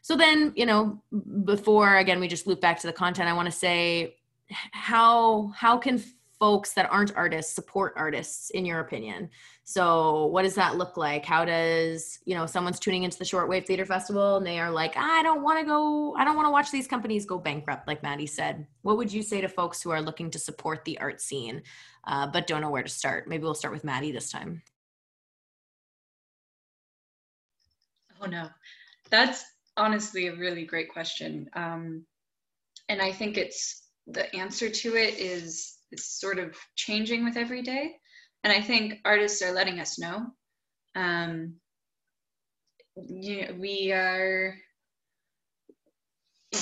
So 0.03 0.17
then, 0.17 0.53
you 0.55 0.67
know, 0.67 1.03
before 1.45 1.97
again 1.97 2.21
we 2.21 2.29
just 2.29 2.47
loop 2.47 2.61
back 2.61 2.79
to 2.81 2.87
the 2.87 2.93
content, 2.93 3.29
I 3.29 3.33
want 3.33 3.47
to 3.47 3.53
say 3.53 4.17
how 4.73 5.53
how 5.57 5.77
can 5.77 6.03
folks 6.39 6.73
that 6.75 6.91
aren't 6.91 7.17
artists 7.17 7.55
support 7.55 7.95
artists 7.97 8.51
in 8.51 8.67
your 8.67 8.81
opinion 8.81 9.31
so 9.69 10.27
what 10.27 10.43
does 10.43 10.55
that 10.55 10.77
look 10.77 10.97
like? 10.97 11.25
How 11.25 11.45
does 11.45 12.21
you 12.25 12.37
know 12.37 12.47
someone's 12.47 12.79
tuning 12.79 13.03
into 13.03 13.19
the 13.19 13.25
shortwave 13.25 13.67
theater 13.67 13.85
festival 13.85 14.37
and 14.37 14.47
they 14.47 14.61
are 14.61 14.71
like 14.71 14.97
i 14.97 15.25
don't 15.25 15.43
want 15.43 15.59
to 15.59 15.67
go 15.67 16.15
i 16.15 16.25
don't 16.25 16.37
want 16.37 16.47
to 16.47 16.53
watch 16.53 16.71
these 16.71 16.87
companies 16.87 17.27
go 17.27 17.37
bankrupt 17.37 17.89
like 17.89 18.01
maddie 18.03 18.29
said. 18.29 18.69
What 18.83 18.97
would 18.97 19.13
you 19.13 19.23
say 19.23 19.41
to 19.41 19.49
folks 19.49 19.83
who 19.83 19.91
are 19.91 20.01
looking 20.01 20.31
to 20.31 20.39
support 20.39 20.85
the 20.85 21.01
art 21.01 21.21
scene 21.21 21.63
uh, 22.07 22.29
but 22.29 22.47
don't 22.47 22.61
know 22.61 22.71
where 22.71 22.85
to 22.85 22.89
start? 22.89 23.27
Maybe 23.27 23.43
we'll 23.43 23.55
start 23.55 23.75
with 23.75 23.83
maddie 23.83 24.13
this 24.13 24.31
time. 24.31 24.63
Oh 28.23 28.27
no. 28.27 28.49
That's 29.11 29.45
honestly 29.77 30.29
a 30.29 30.37
really 30.37 30.65
great 30.65 30.91
question 30.91 31.51
um, 31.55 32.07
and 32.89 33.03
i 33.03 33.11
think 33.11 33.37
it's 33.37 33.83
the 34.07 34.35
answer 34.35 34.71
to 34.71 34.95
it 34.95 35.19
is 35.19 35.77
is 35.93 36.07
sort 36.07 36.39
of 36.39 36.57
changing 36.75 37.25
with 37.25 37.37
every 37.37 37.63
day. 37.63 37.97
And 38.45 38.53
I 38.53 38.61
think 38.61 39.01
artists 39.05 39.43
are 39.43 39.53
letting 39.53 39.81
us 39.81 39.99
know. 39.99 40.27
Um, 40.95 41.55
you 42.97 43.43
know, 43.43 43.55
we 43.59 43.93
are 43.93 44.57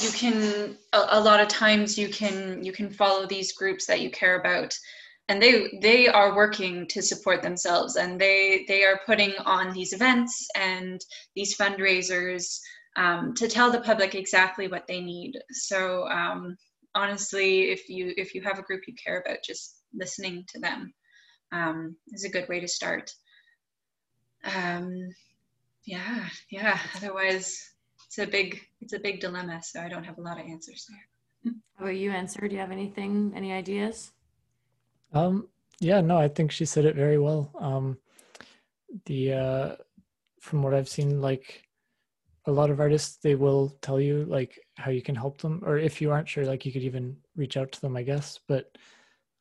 you 0.02 0.10
can 0.10 0.76
a, 0.92 1.06
a, 1.10 1.20
lot 1.20 1.40
of 1.40 1.48
times 1.48 1.98
you 1.98 2.08
can 2.08 2.64
you 2.64 2.72
can 2.72 2.90
follow 2.90 3.26
these 3.26 3.52
groups 3.52 3.86
that 3.86 4.00
you 4.00 4.10
care 4.10 4.40
about. 4.40 4.74
And 5.28 5.40
they 5.40 5.78
they 5.80 6.08
are 6.08 6.36
working 6.36 6.86
to 6.88 7.02
support 7.02 7.42
themselves 7.42 7.96
and 7.96 8.20
they 8.20 8.64
they 8.68 8.84
are 8.84 9.00
putting 9.06 9.32
on 9.44 9.72
these 9.72 9.92
events 9.92 10.46
and 10.56 11.00
these 11.34 11.56
fundraisers 11.56 12.58
um, 12.96 13.34
to 13.34 13.48
tell 13.48 13.70
the 13.70 13.80
public 13.80 14.14
exactly 14.14 14.68
what 14.68 14.86
they 14.86 15.00
need. 15.00 15.38
So 15.50 16.08
um, 16.08 16.56
honestly, 16.94 17.70
if 17.70 17.88
you 17.88 18.12
if 18.16 18.34
you 18.34 18.42
have 18.42 18.58
a 18.58 18.62
group 18.62 18.82
you 18.86 18.94
care 19.02 19.22
about, 19.24 19.38
just 19.44 19.76
listening 19.94 20.44
to 20.48 20.60
them 20.60 20.92
um, 21.52 21.96
is 22.12 22.24
a 22.24 22.28
good 22.28 22.48
way 22.48 22.60
to 22.60 22.68
start. 22.68 23.12
Um, 24.44 25.14
yeah, 25.84 26.28
yeah. 26.50 26.78
Otherwise, 26.96 27.72
it's 28.06 28.18
a 28.18 28.26
big 28.26 28.60
it's 28.80 28.92
a 28.92 28.98
big 28.98 29.20
dilemma. 29.20 29.62
So 29.62 29.80
I 29.80 29.88
don't 29.88 30.04
have 30.04 30.18
a 30.18 30.22
lot 30.22 30.40
of 30.40 30.46
answers 30.46 30.86
there. 30.88 31.54
How 31.76 31.84
about 31.84 31.96
you, 31.96 32.10
Ensor? 32.10 32.48
Do 32.48 32.54
you 32.54 32.60
have 32.60 32.70
anything, 32.70 33.32
any 33.34 33.52
ideas? 33.52 34.12
Um, 35.12 35.48
yeah, 35.80 36.00
no, 36.00 36.18
I 36.18 36.28
think 36.28 36.50
she 36.50 36.64
said 36.64 36.84
it 36.84 36.96
very 36.96 37.18
well. 37.18 37.50
Um, 37.58 37.98
the 39.06 39.32
uh, 39.32 39.76
from 40.40 40.62
what 40.62 40.74
I've 40.74 40.88
seen, 40.88 41.20
like 41.20 41.64
a 42.46 42.52
lot 42.52 42.70
of 42.70 42.80
artists 42.80 43.16
they 43.16 43.34
will 43.34 43.70
tell 43.80 44.00
you 44.00 44.24
like 44.26 44.58
how 44.76 44.90
you 44.90 45.02
can 45.02 45.14
help 45.14 45.38
them 45.38 45.62
or 45.64 45.78
if 45.78 46.00
you 46.00 46.10
aren't 46.10 46.28
sure 46.28 46.44
like 46.44 46.66
you 46.66 46.72
could 46.72 46.82
even 46.82 47.16
reach 47.36 47.56
out 47.56 47.72
to 47.72 47.80
them 47.80 47.96
i 47.96 48.02
guess 48.02 48.38
but 48.46 48.76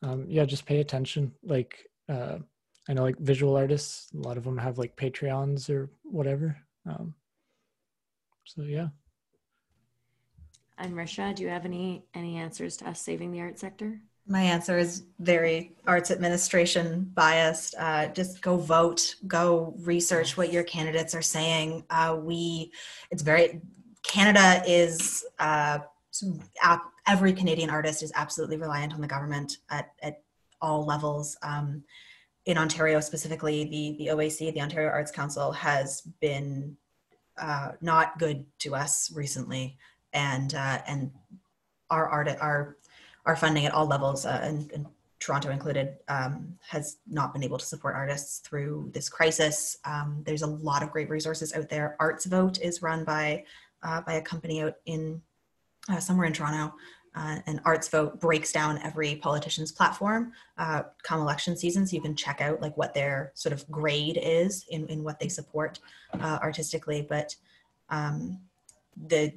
um, 0.04 0.26
yeah 0.28 0.45
just 0.45 0.66
pay 0.66 0.80
attention 0.80 1.32
like 1.43 1.86
uh, 2.10 2.38
i 2.89 2.93
know 2.93 3.04
like 3.04 3.18
visual 3.20 3.56
artists 3.56 4.10
a 4.14 4.18
lot 4.18 4.38
of 4.38 4.43
them 4.43 4.58
have 4.58 4.78
like 4.78 4.95
patreons 4.95 5.70
or 5.70 5.89
whatever. 6.04 6.58
Um, 6.86 7.14
so 8.45 8.64
yeah. 8.64 8.89
And 10.78 10.93
risha 10.93 11.34
do 11.34 11.43
you 11.43 11.49
have 11.49 11.66
any 11.66 12.06
any 12.14 12.38
answers 12.38 12.78
to 12.78 12.89
us 12.89 12.99
saving 12.99 13.32
the 13.32 13.41
art 13.41 13.60
sector? 13.60 14.01
My 14.26 14.41
answer 14.41 14.78
is 14.78 15.04
very 15.20 15.76
arts 15.86 16.10
administration 16.10 17.12
biased. 17.14 17.76
Uh, 17.78 18.08
just 18.08 18.41
go 18.41 18.56
vote, 18.56 19.16
go 19.28 19.76
research 19.80 20.38
what 20.38 20.51
your 20.51 20.64
candidates 20.64 21.14
are 21.14 21.22
saying. 21.22 21.84
Uh, 21.89 22.18
we, 22.22 22.72
it's 23.12 23.22
very, 23.22 23.60
Canada 24.01 24.64
is, 24.66 25.26
uh, 25.39 25.80
every 27.06 27.34
Canadian 27.34 27.70
artist 27.70 28.01
is 28.01 28.14
absolutely 28.16 28.56
reliant 28.56 28.93
on 28.93 29.01
the 29.01 29.08
government 29.08 29.58
at, 29.70 29.91
at 30.01 30.22
all 30.64 30.84
levels. 30.84 31.38
Um, 31.43 31.84
in 32.45 32.57
Ontario 32.57 32.99
specifically, 32.99 33.66
the, 33.66 34.03
the 34.03 34.11
OAC, 34.11 34.51
the 34.53 34.61
Ontario 34.61 34.89
Arts 34.89 35.11
Council, 35.11 35.51
has 35.51 36.01
been 36.20 36.76
uh, 37.39 37.74
not 37.82 38.18
good 38.18 38.45
to 38.59 38.74
us 38.74 39.11
recently. 39.14 39.78
And, 40.14 40.55
uh, 40.55 40.80
and 40.88 41.11
our 41.89 42.07
art, 42.07 42.28
our 42.41 42.78
our 43.26 43.36
funding 43.36 43.66
at 43.66 43.74
all 43.74 43.86
levels, 43.86 44.26
uh, 44.26 44.39
and, 44.43 44.72
and, 44.72 44.86
Toronto 45.20 45.51
included, 45.51 45.95
um, 46.09 46.57
has 46.68 46.97
not 47.07 47.32
been 47.32 47.45
able 47.45 47.57
to 47.57 47.66
support 47.66 47.95
artists 47.95 48.39
through 48.39 48.91
this 48.93 49.07
crisis. 49.07 49.78
Um, 49.86 50.22
there's 50.26 50.41
a 50.41 50.47
lot 50.47 50.84
of 50.84 50.91
great 50.91 51.09
resources 51.09 51.53
out 51.53 51.70
there. 51.70 51.95
Arts 51.97 52.26
Vote 52.26 52.59
is 52.59 52.82
run 52.82 53.05
by 53.05 53.45
uh, 53.84 54.01
by 54.01 54.16
a 54.16 54.22
company 54.22 54.61
out 54.61 54.76
in 54.86 55.22
uh, 55.88 56.01
somewhere 56.01 56.28
in 56.28 56.34
Toronto. 56.34 56.76
Uh, 57.16 57.39
and 57.45 57.61
Arts 57.64 57.88
Vote 57.89 58.20
breaks 58.20 58.51
down 58.51 58.80
every 58.84 59.16
politician's 59.16 59.72
platform 59.72 60.34
uh, 60.57 60.84
come 61.03 61.22
election 61.22 61.55
season, 61.55 61.86
so 61.86 61.95
you 61.95 62.01
can 62.01 62.16
check 62.16 62.41
out 62.41 62.61
like 62.61 62.76
what 62.76 62.93
their 62.93 63.32
sort 63.36 63.53
of 63.53 63.70
grade 63.70 64.20
is 64.22 64.66
in, 64.70 64.88
in 64.88 65.03
what 65.03 65.20
they 65.20 65.28
support 65.28 65.80
uh, 66.20 66.39
artistically. 66.41 67.05
But 67.07 67.36
um, 67.89 68.39
the 68.95 69.34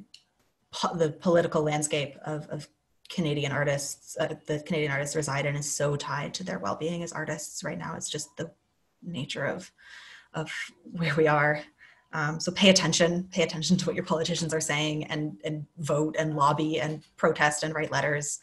the 0.94 1.10
political 1.10 1.62
landscape 1.62 2.16
of, 2.24 2.48
of 2.48 2.68
Canadian 3.08 3.52
artists, 3.52 4.16
uh, 4.18 4.34
the 4.46 4.60
Canadian 4.60 4.92
artists 4.92 5.16
reside 5.16 5.46
in 5.46 5.56
is 5.56 5.70
so 5.70 5.96
tied 5.96 6.34
to 6.34 6.44
their 6.44 6.58
well-being 6.58 7.02
as 7.02 7.12
artists 7.12 7.62
right 7.62 7.78
now. 7.78 7.94
It's 7.94 8.10
just 8.10 8.36
the 8.36 8.50
nature 9.02 9.44
of 9.44 9.70
of 10.34 10.50
where 10.92 11.14
we 11.14 11.26
are. 11.26 11.62
Um, 12.12 12.40
so 12.40 12.52
pay 12.52 12.70
attention, 12.70 13.28
pay 13.32 13.42
attention 13.42 13.76
to 13.78 13.86
what 13.86 13.94
your 13.94 14.04
politicians 14.04 14.54
are 14.54 14.60
saying, 14.60 15.04
and 15.04 15.38
and 15.44 15.66
vote 15.78 16.16
and 16.18 16.36
lobby 16.36 16.80
and 16.80 17.02
protest 17.16 17.62
and 17.62 17.74
write 17.74 17.90
letters. 17.90 18.40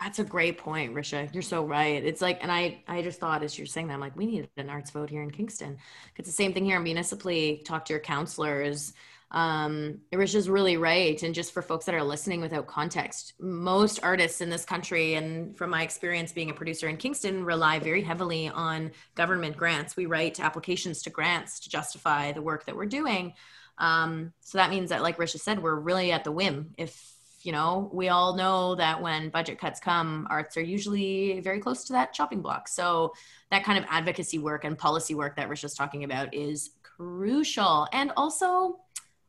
That's 0.00 0.20
a 0.20 0.24
great 0.24 0.58
point, 0.58 0.94
Risha. 0.94 1.32
You're 1.34 1.42
so 1.42 1.64
right. 1.64 2.04
It's 2.04 2.22
like, 2.22 2.38
and 2.40 2.52
I, 2.52 2.84
I 2.86 3.02
just 3.02 3.18
thought 3.18 3.42
as 3.42 3.58
you're 3.58 3.66
saying 3.66 3.88
that, 3.88 3.94
I'm 3.94 4.00
like, 4.00 4.16
we 4.16 4.26
need 4.26 4.48
an 4.56 4.70
arts 4.70 4.92
vote 4.92 5.10
here 5.10 5.22
in 5.22 5.30
Kingston. 5.30 5.76
It's 6.16 6.28
the 6.28 6.32
same 6.32 6.52
thing 6.52 6.64
here 6.64 6.78
municipally. 6.78 7.62
Talk 7.64 7.84
to 7.86 7.92
your 7.92 8.00
councilors. 8.00 8.92
Um, 9.30 10.00
Risha's 10.12 10.48
really 10.48 10.76
right. 10.76 11.22
And 11.22 11.34
just 11.34 11.52
for 11.52 11.60
folks 11.60 11.84
that 11.84 11.94
are 11.94 12.02
listening 12.02 12.40
without 12.40 12.66
context, 12.66 13.34
most 13.38 14.00
artists 14.02 14.40
in 14.40 14.48
this 14.48 14.64
country, 14.64 15.14
and 15.14 15.56
from 15.56 15.70
my 15.70 15.82
experience 15.82 16.32
being 16.32 16.50
a 16.50 16.54
producer 16.54 16.88
in 16.88 16.96
Kingston, 16.96 17.44
rely 17.44 17.78
very 17.78 18.02
heavily 18.02 18.48
on 18.48 18.92
government 19.14 19.56
grants. 19.56 19.96
We 19.96 20.06
write 20.06 20.40
applications 20.40 21.02
to 21.02 21.10
grants 21.10 21.60
to 21.60 21.70
justify 21.70 22.32
the 22.32 22.42
work 22.42 22.64
that 22.66 22.76
we're 22.76 22.86
doing. 22.86 23.34
Um, 23.76 24.32
so 24.40 24.58
that 24.58 24.70
means 24.70 24.90
that, 24.90 25.02
like 25.02 25.18
Risha 25.18 25.38
said, 25.38 25.62
we're 25.62 25.74
really 25.74 26.10
at 26.10 26.24
the 26.24 26.32
whim. 26.32 26.74
If 26.78 27.14
you 27.42 27.52
know, 27.52 27.88
we 27.92 28.08
all 28.08 28.36
know 28.36 28.74
that 28.74 29.00
when 29.00 29.30
budget 29.30 29.60
cuts 29.60 29.78
come, 29.78 30.26
arts 30.28 30.56
are 30.56 30.62
usually 30.62 31.40
very 31.40 31.60
close 31.60 31.84
to 31.84 31.92
that 31.92 32.12
chopping 32.12 32.42
block. 32.42 32.66
So 32.66 33.12
that 33.50 33.64
kind 33.64 33.78
of 33.78 33.84
advocacy 33.88 34.38
work 34.38 34.64
and 34.64 34.76
policy 34.76 35.14
work 35.14 35.36
that 35.36 35.48
Risha's 35.48 35.74
talking 35.74 36.02
about 36.02 36.34
is 36.34 36.70
crucial 36.82 37.86
and 37.92 38.10
also 38.16 38.80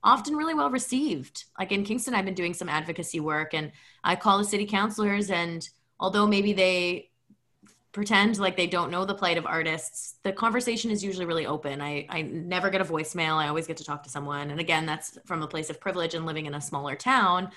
often 0.03 0.35
really 0.35 0.53
well 0.53 0.69
received. 0.69 1.45
Like 1.57 1.71
in 1.71 1.83
Kingston, 1.83 2.13
I've 2.13 2.25
been 2.25 2.33
doing 2.33 2.53
some 2.53 2.69
advocacy 2.69 3.19
work 3.19 3.53
and 3.53 3.71
I 4.03 4.15
call 4.15 4.37
the 4.37 4.45
city 4.45 4.65
councilors 4.65 5.29
and 5.29 5.67
although 5.99 6.25
maybe 6.25 6.53
they 6.53 7.09
pretend 7.91 8.37
like 8.37 8.55
they 8.55 8.67
don't 8.67 8.91
know 8.91 9.03
the 9.03 9.15
plight 9.15 9.39
of 9.39 9.47
artists 9.47 10.17
the 10.21 10.31
conversation 10.31 10.91
is 10.91 11.03
usually 11.03 11.25
really 11.25 11.47
open 11.47 11.81
i 11.81 12.05
i 12.07 12.21
never 12.21 12.69
get 12.69 12.81
a 12.81 12.85
voicemail 12.85 13.33
i 13.33 13.47
always 13.47 13.65
get 13.65 13.77
to 13.77 13.83
talk 13.83 14.03
to 14.03 14.09
someone 14.11 14.51
and 14.51 14.59
again 14.59 14.85
that's 14.85 15.17
from 15.25 15.41
a 15.41 15.47
place 15.47 15.71
of 15.71 15.81
privilege 15.81 16.13
and 16.13 16.23
living 16.23 16.45
in 16.45 16.53
a 16.53 16.61
smaller 16.61 16.95
town 16.95 17.49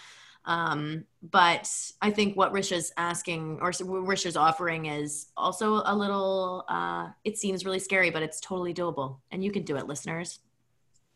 um, 0.44 1.04
but 1.22 1.70
I 2.00 2.10
think 2.10 2.36
what 2.36 2.52
Risha's 2.52 2.92
asking 2.96 3.58
or 3.60 3.70
Risha's 3.70 4.36
offering 4.36 4.86
is 4.86 5.28
also 5.36 5.82
a 5.84 5.94
little, 5.94 6.64
uh, 6.68 7.10
it 7.24 7.38
seems 7.38 7.64
really 7.64 7.78
scary, 7.78 8.10
but 8.10 8.22
it's 8.22 8.40
totally 8.40 8.74
doable. 8.74 9.18
And 9.30 9.44
you 9.44 9.52
can 9.52 9.62
do 9.62 9.76
it, 9.76 9.86
listeners. 9.86 10.40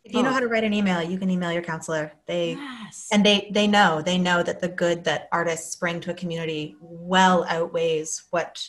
If 0.07 0.15
you 0.15 0.23
know 0.23 0.31
how 0.31 0.41
to 0.41 0.49
write 0.49 0.65
an 0.65 0.73
email, 0.73 1.03
you 1.03 1.19
can 1.19 1.31
email 1.31 1.53
your 1.53 1.63
councilor. 1.63 2.13
They 2.27 2.53
yes. 2.53 3.09
and 3.11 3.27
they 3.27 3.49
they 3.53 3.67
know 3.67 4.03
they 4.03 4.19
know 4.19 4.43
that 4.43 4.61
the 4.61 4.69
good 4.69 5.05
that 5.05 5.29
artists 5.33 5.75
bring 5.75 6.01
to 6.01 6.13
a 6.13 6.15
community 6.15 6.77
well 6.81 7.45
outweighs 7.49 8.25
what 8.31 8.69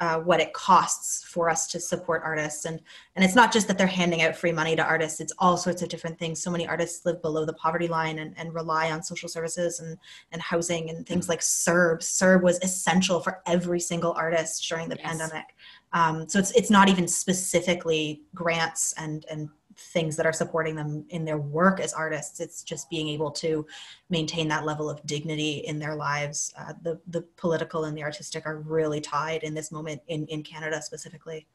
uh, 0.00 0.18
what 0.18 0.40
it 0.40 0.52
costs 0.52 1.24
for 1.24 1.48
us 1.48 1.68
to 1.68 1.78
support 1.78 2.20
artists 2.24 2.64
and 2.64 2.80
and 3.14 3.24
it's 3.24 3.36
not 3.36 3.52
just 3.52 3.68
that 3.68 3.78
they're 3.78 3.86
handing 3.86 4.22
out 4.22 4.36
free 4.36 4.52
money 4.52 4.74
to 4.74 4.82
artists 4.82 5.20
it's 5.20 5.32
all 5.38 5.56
sorts 5.56 5.82
of 5.82 5.88
different 5.88 6.18
things 6.18 6.42
so 6.42 6.50
many 6.50 6.66
artists 6.66 7.06
live 7.06 7.22
below 7.22 7.46
the 7.46 7.52
poverty 7.54 7.86
line 7.86 8.18
and, 8.18 8.34
and 8.36 8.52
rely 8.52 8.90
on 8.90 9.02
social 9.02 9.28
services 9.28 9.80
and 9.80 9.96
and 10.32 10.42
housing 10.42 10.90
and 10.90 11.06
things 11.06 11.28
like 11.28 11.40
CERB 11.40 12.00
CERB 12.00 12.42
was 12.42 12.58
essential 12.58 13.20
for 13.20 13.40
every 13.46 13.80
single 13.80 14.12
artist 14.12 14.68
during 14.68 14.88
the 14.88 14.96
yes. 14.96 15.06
pandemic 15.06 15.54
um, 15.92 16.28
so 16.28 16.40
it's 16.40 16.50
it's 16.50 16.70
not 16.70 16.88
even 16.88 17.06
specifically 17.06 18.22
grants 18.34 18.94
and 18.98 19.24
and 19.30 19.48
things 19.76 20.16
that 20.16 20.26
are 20.26 20.32
supporting 20.32 20.74
them 20.74 21.04
in 21.10 21.24
their 21.24 21.38
work 21.38 21.80
as 21.80 21.92
artists. 21.92 22.40
It's 22.40 22.62
just 22.62 22.90
being 22.90 23.08
able 23.08 23.30
to 23.32 23.66
maintain 24.10 24.48
that 24.48 24.64
level 24.64 24.88
of 24.88 25.04
dignity 25.06 25.58
in 25.66 25.78
their 25.78 25.94
lives. 25.94 26.52
Uh, 26.58 26.74
the 26.82 27.00
the 27.08 27.22
political 27.36 27.84
and 27.84 27.96
the 27.96 28.02
artistic 28.02 28.46
are 28.46 28.58
really 28.58 29.00
tied 29.00 29.42
in 29.42 29.54
this 29.54 29.70
moment 29.72 30.02
in 30.08 30.26
in 30.26 30.42
Canada 30.42 30.80
specifically. 30.82 31.46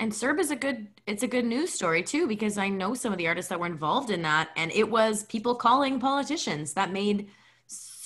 And 0.00 0.12
CERB 0.12 0.38
is 0.38 0.50
a 0.50 0.56
good 0.56 0.88
it's 1.06 1.22
a 1.22 1.28
good 1.28 1.44
news 1.44 1.72
story 1.72 2.02
too 2.02 2.26
because 2.26 2.56
I 2.56 2.68
know 2.68 2.94
some 2.94 3.12
of 3.12 3.18
the 3.18 3.26
artists 3.26 3.48
that 3.48 3.58
were 3.58 3.66
involved 3.66 4.10
in 4.10 4.22
that 4.22 4.50
and 4.56 4.70
it 4.72 4.88
was 4.88 5.24
people 5.24 5.54
calling 5.54 5.98
politicians 5.98 6.74
that 6.74 6.92
made 6.92 7.30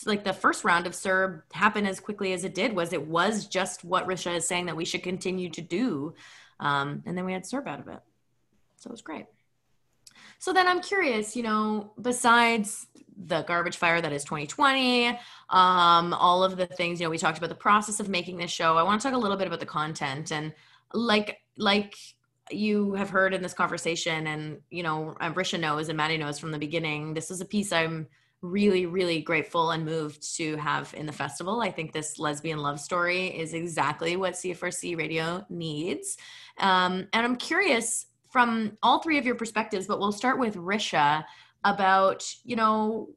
like 0.07 0.25
the 0.25 0.33
first 0.33 0.65
round 0.65 0.87
of 0.87 0.95
CERB 0.95 1.43
happen 1.53 1.87
as 1.87 2.01
quickly 2.01 2.33
as 2.33 2.45
it 2.45 2.55
did 2.55 2.75
was 2.75 2.93
it 2.93 3.07
was 3.07 3.47
just 3.47 3.85
what 3.85 4.07
Risha 4.07 4.37
is 4.37 4.47
saying 4.47 4.67
that 4.67 4.77
we 4.77 4.85
should 4.85 5.03
continue 5.03 5.51
to 5.51 5.61
do. 5.61 6.15
Um, 6.61 7.03
and 7.07 7.17
then 7.17 7.25
we 7.25 7.33
had 7.33 7.45
CERB 7.45 7.67
out 7.67 7.81
of 7.81 7.89
it. 7.89 8.01
So 8.83 8.89
it 8.89 8.93
was 8.93 9.03
great. 9.03 9.27
So 10.41 10.53
then 10.53 10.67
I'm 10.67 10.81
curious, 10.81 11.37
you 11.37 11.45
know, 11.45 11.93
besides 12.01 12.89
the 13.17 13.43
garbage 13.43 13.77
fire 13.77 14.01
that 14.01 14.13
is 14.13 14.25
2020, 14.25 15.09
um, 15.51 16.13
all 16.15 16.43
of 16.43 16.57
the 16.57 16.67
things, 16.67 17.01
you 17.01 17.07
know, 17.07 17.11
we 17.11 17.19
talked 17.19 17.39
about 17.39 17.51
the 17.51 17.55
process 17.55 18.01
of 18.01 18.09
making 18.09 18.39
this 18.39 18.51
show. 18.51 18.77
I 18.77 18.83
want 18.83 19.01
to 19.01 19.07
talk 19.07 19.15
a 19.15 19.21
little 19.21 19.37
bit 19.37 19.47
about 19.47 19.61
the 19.61 19.67
content 19.67 20.33
and 20.33 20.53
like, 20.93 21.39
like 21.57 21.95
you 22.51 22.95
have 22.95 23.09
heard 23.09 23.35
in 23.35 23.41
this 23.41 23.55
conversation 23.55 24.27
and, 24.27 24.59
you 24.71 24.83
know, 24.83 25.15
Risha 25.21 25.61
knows 25.61 25.89
and 25.89 25.97
Maddie 25.97 26.19
knows 26.19 26.41
from 26.41 26.51
the 26.51 26.59
beginning, 26.59 27.15
this 27.15 27.31
is 27.31 27.41
a 27.41 27.45
piece 27.45 27.73
I'm 27.73 28.09
really, 28.41 28.87
really 28.87 29.21
grateful 29.21 29.71
and 29.71 29.85
moved 29.85 30.37
to 30.37 30.57
have 30.57 30.93
in 30.95 31.07
the 31.07 31.13
festival. 31.13 31.61
I 31.61 31.71
think 31.71 31.93
this 31.93 32.19
lesbian 32.19 32.59
love 32.59 32.81
story 32.81 33.27
is 33.27 33.55
exactly 33.55 34.17
what 34.17 34.35
CFRC 34.35 34.99
radio 34.99 35.47
needs. 35.49 36.19
Um, 36.59 37.07
and 37.13 37.25
I'm 37.25 37.37
curious, 37.37 38.07
from 38.33 38.79
all 38.83 39.01
three 39.01 39.19
of 39.19 39.27
your 39.27 39.35
perspectives, 39.35 39.87
but 39.87 40.01
we'll 40.01 40.11
start 40.11 40.39
with 40.39 40.57
Risha 40.57 41.23
about, 41.65 42.25
you 42.45 42.57
know, 42.57 43.11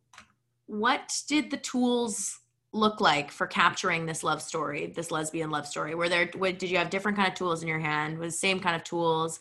what 0.65 1.15
did 1.27 1.49
the 1.49 1.57
tools 1.57 2.37
look 2.73 2.99
like 2.99 3.31
for 3.31 3.47
capturing 3.47 4.05
this 4.05 4.23
love 4.23 4.41
story, 4.41 4.91
this 4.93 5.11
lesbian 5.11 5.49
love 5.49 5.65
story? 5.65 5.95
Were 5.95 6.09
there, 6.09 6.25
did 6.25 6.63
you 6.63 6.77
have 6.77 6.89
different 6.89 7.17
kind 7.17 7.29
of 7.29 7.33
tools 7.33 7.61
in 7.61 7.67
your 7.69 7.79
hand? 7.79 8.19
Was 8.19 8.37
same 8.37 8.59
kind 8.59 8.75
of 8.75 8.83
tools? 8.83 9.39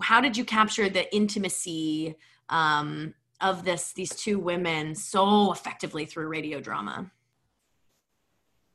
How 0.00 0.20
did 0.20 0.36
you 0.36 0.44
capture 0.44 0.88
the 0.88 1.12
intimacy 1.14 2.14
um, 2.48 3.14
of 3.40 3.64
this, 3.64 3.92
these 3.92 4.10
two 4.10 4.38
women 4.38 4.94
so 4.94 5.50
effectively 5.50 6.06
through 6.06 6.28
radio 6.28 6.60
drama? 6.60 7.10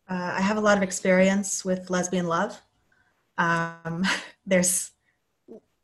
Uh, 0.09 0.33
I 0.35 0.41
have 0.41 0.57
a 0.57 0.61
lot 0.61 0.75
of 0.75 0.83
experience 0.83 1.63
with 1.63 1.89
lesbian 1.89 2.27
love. 2.27 2.61
Um, 3.37 4.03
there's 4.45 4.91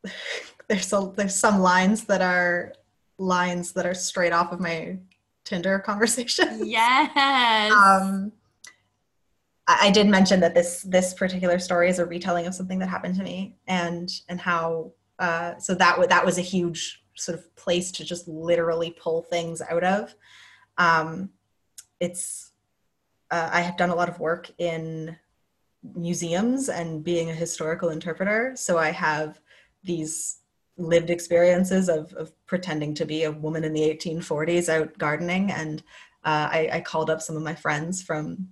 there's 0.68 0.92
a, 0.92 1.12
there's 1.16 1.34
some 1.34 1.60
lines 1.60 2.04
that 2.04 2.22
are 2.22 2.72
lines 3.18 3.72
that 3.72 3.86
are 3.86 3.94
straight 3.94 4.32
off 4.32 4.52
of 4.52 4.60
my 4.60 4.98
Tinder 5.44 5.78
conversation. 5.86 6.66
Yes. 6.66 7.72
um, 7.72 8.32
I, 9.66 9.88
I 9.88 9.90
did 9.90 10.08
mention 10.08 10.40
that 10.40 10.54
this 10.54 10.82
this 10.82 11.14
particular 11.14 11.58
story 11.58 11.88
is 11.88 11.98
a 11.98 12.06
retelling 12.06 12.46
of 12.46 12.54
something 12.54 12.78
that 12.80 12.88
happened 12.88 13.14
to 13.16 13.22
me, 13.22 13.56
and 13.66 14.10
and 14.28 14.40
how 14.40 14.92
uh, 15.18 15.58
so 15.58 15.74
that 15.74 15.92
w- 15.92 16.08
that 16.08 16.24
was 16.24 16.38
a 16.38 16.42
huge 16.42 17.02
sort 17.14 17.38
of 17.38 17.56
place 17.56 17.90
to 17.90 18.04
just 18.04 18.28
literally 18.28 18.90
pull 18.90 19.22
things 19.22 19.62
out 19.62 19.84
of. 19.84 20.14
Um, 20.78 21.30
it's 22.00 22.52
uh, 23.30 23.48
I 23.52 23.60
have 23.60 23.76
done 23.76 23.90
a 23.90 23.94
lot 23.94 24.08
of 24.08 24.20
work 24.20 24.50
in 24.58 25.16
museums 25.94 26.68
and 26.68 27.02
being 27.02 27.30
a 27.30 27.34
historical 27.34 27.90
interpreter, 27.90 28.52
so 28.56 28.78
I 28.78 28.90
have 28.90 29.40
these 29.86 30.38
lived 30.76 31.10
experiences 31.10 31.88
of, 31.88 32.12
of 32.14 32.32
pretending 32.46 32.94
to 32.94 33.06
be 33.06 33.24
a 33.24 33.32
woman 33.32 33.64
in 33.64 33.72
the 33.72 33.80
1840s 33.80 34.68
out 34.68 34.96
gardening. 34.98 35.50
And 35.50 35.82
uh, 36.24 36.48
I, 36.52 36.68
I, 36.72 36.80
called 36.80 37.08
up 37.08 37.22
some 37.22 37.36
of 37.36 37.42
my 37.42 37.54
friends 37.54 38.02
from 38.02 38.48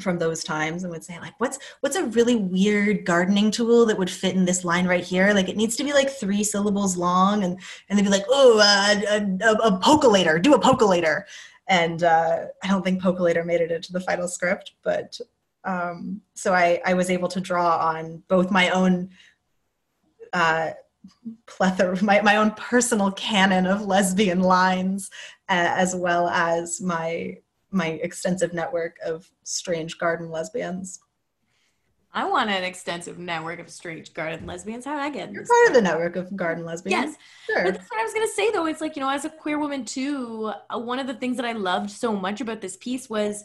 from 0.00 0.18
those 0.18 0.42
times 0.42 0.82
and 0.82 0.90
would 0.90 1.04
say 1.04 1.20
like 1.20 1.34
what's 1.38 1.56
what's 1.78 1.94
a 1.94 2.06
really 2.06 2.34
weird 2.34 3.04
gardening 3.04 3.52
tool 3.52 3.86
that 3.86 3.96
would 3.96 4.10
fit 4.10 4.34
in 4.34 4.44
this 4.44 4.64
line 4.64 4.88
right 4.88 5.04
here? 5.04 5.32
Like 5.32 5.48
it 5.48 5.56
needs 5.56 5.76
to 5.76 5.84
be 5.84 5.92
like 5.92 6.10
three 6.10 6.42
syllables 6.42 6.96
long. 6.96 7.44
And 7.44 7.60
and 7.88 7.96
they'd 7.96 8.02
be 8.02 8.08
like 8.08 8.24
oh 8.28 8.58
a, 8.58 9.18
a, 9.18 9.52
a 9.52 10.40
do 10.40 10.54
a 10.54 10.60
pocolator 10.60 11.22
and 11.68 12.02
uh, 12.02 12.46
i 12.62 12.68
don't 12.68 12.84
think 12.84 13.02
pocolator 13.02 13.44
made 13.44 13.60
it 13.60 13.70
into 13.70 13.92
the 13.92 14.00
final 14.00 14.28
script 14.28 14.72
but 14.82 15.18
um, 15.66 16.20
so 16.34 16.52
I, 16.52 16.80
I 16.84 16.92
was 16.92 17.10
able 17.10 17.28
to 17.28 17.40
draw 17.40 17.78
on 17.78 18.22
both 18.28 18.50
my 18.50 18.68
own 18.68 19.08
uh, 20.34 20.70
plethora, 21.46 22.02
my, 22.02 22.20
my 22.20 22.36
own 22.36 22.50
personal 22.52 23.10
canon 23.12 23.66
of 23.66 23.82
lesbian 23.82 24.40
lines, 24.40 25.10
uh, 25.48 25.72
as 25.76 25.94
well 25.94 26.28
as 26.28 26.80
my 26.80 27.38
my 27.70 27.88
extensive 27.88 28.52
network 28.52 28.96
of 29.04 29.28
strange 29.42 29.98
garden 29.98 30.30
lesbians. 30.30 31.00
I 32.12 32.24
want 32.24 32.48
an 32.48 32.62
extensive 32.62 33.18
network 33.18 33.58
of 33.58 33.68
strange 33.68 34.14
garden 34.14 34.46
lesbians. 34.46 34.84
How 34.84 34.96
I 34.96 35.10
get? 35.10 35.32
You're 35.32 35.44
part 35.44 35.68
of 35.68 35.74
the 35.74 35.82
network 35.82 36.14
of 36.14 36.36
garden 36.36 36.64
lesbians. 36.64 36.92
Yes, 36.92 37.16
sure. 37.46 37.64
But 37.64 37.74
that's 37.74 37.90
what 37.90 38.00
I 38.00 38.04
was 38.04 38.14
gonna 38.14 38.28
say 38.28 38.52
though. 38.52 38.66
It's 38.66 38.80
like 38.80 38.94
you 38.94 39.02
know, 39.02 39.10
as 39.10 39.24
a 39.24 39.30
queer 39.30 39.58
woman 39.58 39.84
too, 39.84 40.52
uh, 40.70 40.78
one 40.78 41.00
of 41.00 41.08
the 41.08 41.14
things 41.14 41.36
that 41.36 41.46
I 41.46 41.52
loved 41.52 41.90
so 41.90 42.14
much 42.14 42.40
about 42.40 42.60
this 42.60 42.76
piece 42.76 43.10
was 43.10 43.44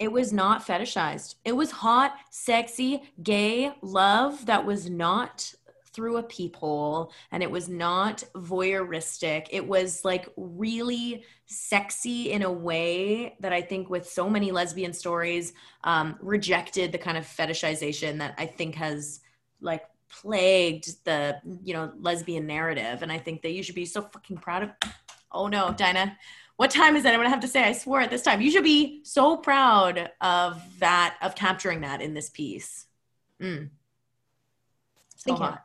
it 0.00 0.10
was 0.10 0.32
not 0.32 0.66
fetishized. 0.66 1.36
It 1.44 1.52
was 1.52 1.70
hot, 1.70 2.16
sexy, 2.30 3.04
gay 3.22 3.72
love 3.82 4.46
that 4.46 4.66
was 4.66 4.90
not 4.90 5.54
through 5.92 6.16
a 6.16 6.22
peephole 6.22 7.12
and 7.30 7.42
it 7.42 7.50
was 7.50 7.68
not 7.68 8.24
voyeuristic. 8.34 9.46
It 9.50 9.66
was 9.66 10.04
like 10.04 10.28
really 10.36 11.24
sexy 11.46 12.32
in 12.32 12.42
a 12.42 12.52
way 12.52 13.36
that 13.40 13.52
I 13.52 13.60
think 13.60 13.90
with 13.90 14.08
so 14.08 14.28
many 14.28 14.52
lesbian 14.52 14.92
stories 14.92 15.52
um, 15.84 16.16
rejected 16.20 16.92
the 16.92 16.98
kind 16.98 17.18
of 17.18 17.24
fetishization 17.24 18.18
that 18.18 18.34
I 18.38 18.46
think 18.46 18.74
has 18.76 19.20
like 19.60 19.84
plagued 20.08 21.04
the 21.04 21.40
you 21.62 21.72
know 21.72 21.90
lesbian 21.98 22.46
narrative 22.46 23.02
and 23.02 23.10
I 23.10 23.18
think 23.18 23.40
that 23.42 23.52
you 23.52 23.62
should 23.62 23.74
be 23.74 23.86
so 23.86 24.02
fucking 24.02 24.36
proud 24.36 24.62
of 24.62 24.70
oh 25.32 25.46
no 25.46 25.72
Dinah 25.72 26.18
What 26.56 26.70
time 26.70 26.96
is 26.96 27.04
it? 27.04 27.08
I'm 27.08 27.18
gonna 27.18 27.30
have 27.30 27.40
to 27.40 27.48
say 27.48 27.64
I 27.64 27.72
swore 27.72 28.00
at 28.00 28.10
this 28.10 28.22
time. 28.22 28.40
You 28.40 28.50
should 28.50 28.64
be 28.64 29.00
so 29.04 29.36
proud 29.36 30.10
of 30.20 30.62
that, 30.78 31.16
of 31.22 31.34
capturing 31.34 31.80
that 31.80 32.00
in 32.00 32.14
this 32.14 32.30
piece. 32.30 32.86
Mm. 33.40 33.70
So 35.16 35.36
Thank 35.36 35.40
you. 35.40 35.58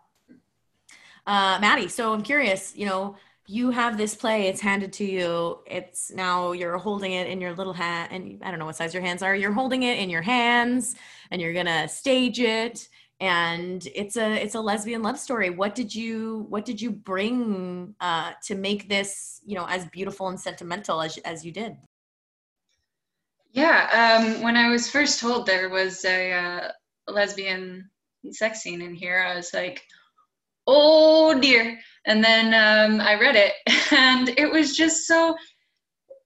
Uh, 1.27 1.57
Maddie, 1.59 1.89
so 1.89 2.13
I'm 2.13 2.23
curious, 2.23 2.73
you 2.73 2.85
know, 2.85 3.17
you 3.47 3.69
have 3.71 3.97
this 3.97 4.15
play, 4.15 4.47
it's 4.47 4.61
handed 4.61 4.93
to 4.93 5.05
you. 5.05 5.59
It's 5.67 6.09
now 6.09 6.53
you're 6.53 6.77
holding 6.77 7.11
it 7.11 7.27
in 7.27 7.41
your 7.41 7.53
little 7.53 7.73
hat, 7.73 8.09
and 8.11 8.41
I 8.43 8.49
don't 8.49 8.59
know 8.59 8.65
what 8.65 8.77
size 8.77 8.93
your 8.93 9.03
hands 9.03 9.21
are. 9.21 9.35
You're 9.35 9.51
holding 9.51 9.83
it 9.83 9.99
in 9.99 10.09
your 10.09 10.21
hands 10.21 10.95
and 11.29 11.41
you're 11.41 11.53
gonna 11.53 11.87
stage 11.89 12.39
it. 12.39 12.87
And 13.19 13.85
it's 13.95 14.15
a 14.15 14.33
it's 14.41 14.55
a 14.55 14.61
lesbian 14.61 15.01
love 15.01 15.17
story. 15.17 15.49
What 15.49 15.75
did 15.75 15.93
you 15.93 16.45
what 16.49 16.65
did 16.65 16.81
you 16.81 16.91
bring 16.91 17.95
uh, 17.99 18.33
to 18.43 18.55
make 18.55 18.87
this 18.87 19.41
you 19.45 19.55
know 19.55 19.65
as 19.65 19.85
beautiful 19.87 20.27
and 20.27 20.39
sentimental 20.39 21.01
as 21.01 21.17
as 21.19 21.45
you 21.45 21.51
did? 21.51 21.75
Yeah, 23.51 24.19
um, 24.21 24.43
when 24.43 24.55
I 24.55 24.69
was 24.69 24.89
first 24.89 25.19
told 25.19 25.45
there 25.45 25.69
was 25.69 26.05
a 26.05 26.31
uh, 26.31 26.71
lesbian 27.07 27.89
sex 28.31 28.61
scene 28.61 28.81
in 28.81 28.93
here, 28.93 29.19
I 29.19 29.35
was 29.35 29.53
like, 29.53 29.83
oh 30.67 31.39
dear. 31.39 31.79
And 32.05 32.23
then 32.23 32.53
um, 32.53 33.01
I 33.01 33.19
read 33.19 33.35
it, 33.35 33.53
and 33.91 34.29
it 34.37 34.49
was 34.51 34.75
just 34.77 35.07
so 35.07 35.35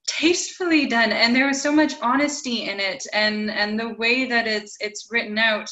tastefully 0.06 0.86
done, 0.86 1.12
and 1.12 1.34
there 1.34 1.46
was 1.46 1.60
so 1.60 1.72
much 1.72 1.94
honesty 2.00 2.68
in 2.68 2.78
it, 2.78 3.04
and 3.12 3.50
and 3.50 3.78
the 3.78 3.94
way 3.94 4.26
that 4.26 4.46
it's 4.46 4.76
it's 4.80 5.08
written 5.10 5.38
out, 5.38 5.68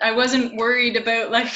I 0.00 0.12
wasn't 0.12 0.56
worried 0.56 0.96
about 0.96 1.30
like. 1.38 1.52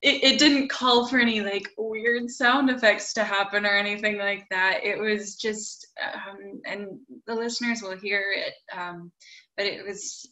It, 0.00 0.22
it 0.22 0.38
didn't 0.38 0.70
call 0.70 1.08
for 1.08 1.18
any 1.18 1.40
like 1.40 1.68
weird 1.76 2.30
sound 2.30 2.70
effects 2.70 3.12
to 3.14 3.24
happen 3.24 3.66
or 3.66 3.76
anything 3.76 4.16
like 4.16 4.46
that. 4.48 4.84
It 4.84 4.96
was 4.96 5.34
just, 5.34 5.88
um, 6.14 6.60
and 6.66 7.00
the 7.26 7.34
listeners 7.34 7.82
will 7.82 7.96
hear 7.96 8.32
it, 8.32 8.54
um, 8.78 9.10
but 9.56 9.66
it 9.66 9.84
was, 9.84 10.24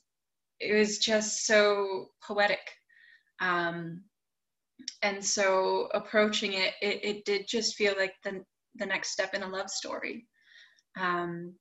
it 0.61 0.73
was 0.73 0.99
just 0.99 1.47
so 1.47 2.11
poetic. 2.23 2.61
Um, 3.41 4.03
and 5.03 5.25
so 5.25 5.89
approaching 5.95 6.55
it, 6.55 6.75
it, 6.81 7.05
it 7.05 7.25
did 7.25 7.47
just 7.49 7.77
feel 7.77 7.95
like 7.99 8.15
the, 8.25 8.43
the 8.77 8.87
next 8.87 9.11
step 9.11 9.35
in 9.35 9.43
a 9.43 9.49
love 9.49 9.71
story, 9.71 10.27
um, 10.99 11.55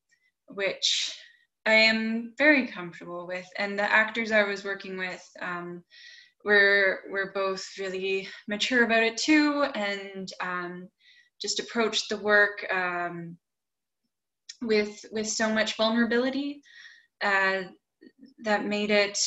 which 0.50 1.18
I 1.66 1.74
am 1.74 2.34
very 2.38 2.68
comfortable 2.68 3.28
with. 3.28 3.46
And 3.58 3.78
the 3.78 3.92
actors 3.92 4.32
I 4.32 4.44
was 4.44 4.64
working 4.64 4.98
with 4.98 5.24
um, 5.42 5.84
were, 6.44 7.02
were 7.10 7.32
both 7.34 7.66
really 7.80 8.28
mature 8.48 8.84
about 8.84 9.04
it 9.04 9.18
too, 9.18 9.64
and 9.76 10.30
um, 10.42 10.88
just 11.42 11.60
approached 11.60 12.10
the 12.10 12.18
work 12.18 12.66
um, 12.72 13.38
with, 14.62 15.06
with 15.12 15.28
so 15.28 15.54
much 15.54 15.76
vulnerability 15.76 16.62
uh, 17.24 17.64
that 18.44 18.66
made 18.66 18.92
it 18.92 19.18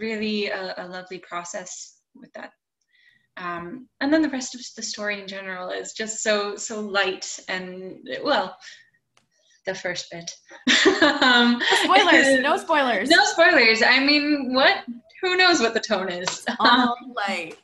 really 0.00 0.48
a, 0.48 0.74
a 0.78 0.86
lovely 0.86 1.18
process 1.18 1.97
with 2.20 2.32
that 2.34 2.52
um, 3.36 3.88
and 4.00 4.12
then 4.12 4.22
the 4.22 4.28
rest 4.28 4.54
of 4.54 4.60
the 4.76 4.82
story 4.82 5.20
in 5.20 5.28
general 5.28 5.70
is 5.70 5.92
just 5.92 6.22
so 6.22 6.56
so 6.56 6.80
light 6.80 7.38
and 7.48 8.08
well 8.22 8.56
the 9.66 9.74
first 9.74 10.10
bit 10.10 10.30
um, 11.22 11.60
Spoilers, 11.84 12.40
no 12.40 12.56
spoilers. 12.64 13.08
no 13.08 13.24
spoilers 13.24 13.82
i 13.82 14.00
mean 14.00 14.52
what 14.54 14.84
who 15.22 15.36
knows 15.36 15.60
what 15.60 15.74
the 15.74 15.80
tone 15.80 16.08
is 16.08 16.44
All 16.58 16.96
light. 17.28 17.58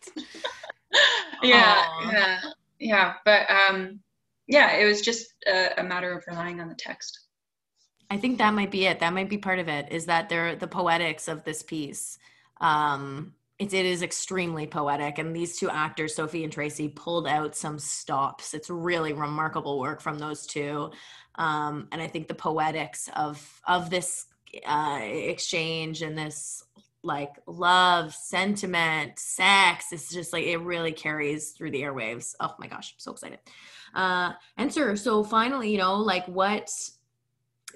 yeah 1.42 1.84
yeah 2.12 2.40
yeah 2.78 3.14
but 3.24 3.48
um 3.50 4.00
yeah 4.46 4.72
it 4.76 4.84
was 4.84 5.00
just 5.00 5.26
a, 5.46 5.80
a 5.80 5.82
matter 5.82 6.12
of 6.16 6.24
relying 6.28 6.60
on 6.60 6.68
the 6.68 6.76
text 6.76 7.20
I 8.10 8.16
think 8.18 8.38
that 8.38 8.52
might 8.54 8.70
be 8.70 8.86
it. 8.86 9.00
That 9.00 9.12
might 9.14 9.30
be 9.30 9.38
part 9.38 9.58
of 9.58 9.66
it. 9.68 9.90
Is 9.90 10.06
that 10.06 10.28
there 10.28 10.54
the 10.54 10.66
poetics 10.68 11.26
of 11.26 11.42
this 11.42 11.62
piece? 11.62 12.18
Um, 12.60 13.34
it, 13.58 13.72
it 13.72 13.86
is 13.86 14.02
extremely 14.02 14.66
poetic, 14.66 15.18
and 15.18 15.34
these 15.34 15.58
two 15.58 15.70
actors, 15.70 16.14
Sophie 16.14 16.44
and 16.44 16.52
Tracy, 16.52 16.88
pulled 16.88 17.26
out 17.26 17.54
some 17.54 17.78
stops. 17.78 18.52
It's 18.54 18.68
really 18.68 19.12
remarkable 19.12 19.78
work 19.78 20.00
from 20.00 20.18
those 20.18 20.46
two, 20.46 20.90
um, 21.36 21.88
and 21.92 22.02
I 22.02 22.08
think 22.08 22.28
the 22.28 22.34
poetics 22.34 23.08
of 23.14 23.60
of 23.66 23.90
this 23.90 24.26
uh, 24.66 24.98
exchange 25.02 26.02
and 26.02 26.18
this 26.18 26.64
like 27.04 27.34
love, 27.46 28.14
sentiment, 28.14 29.18
sex. 29.18 29.92
It's 29.92 30.12
just 30.12 30.32
like 30.32 30.46
it 30.46 30.58
really 30.58 30.92
carries 30.92 31.50
through 31.50 31.70
the 31.70 31.82
airwaves. 31.82 32.34
Oh 32.40 32.54
my 32.58 32.66
gosh, 32.66 32.94
I'm 32.96 33.00
so 33.00 33.12
excited. 33.12 33.38
Uh, 33.94 34.32
and 34.56 34.72
sir, 34.72 34.96
so 34.96 35.22
finally, 35.22 35.70
you 35.70 35.78
know, 35.78 35.96
like 35.96 36.26
what 36.26 36.70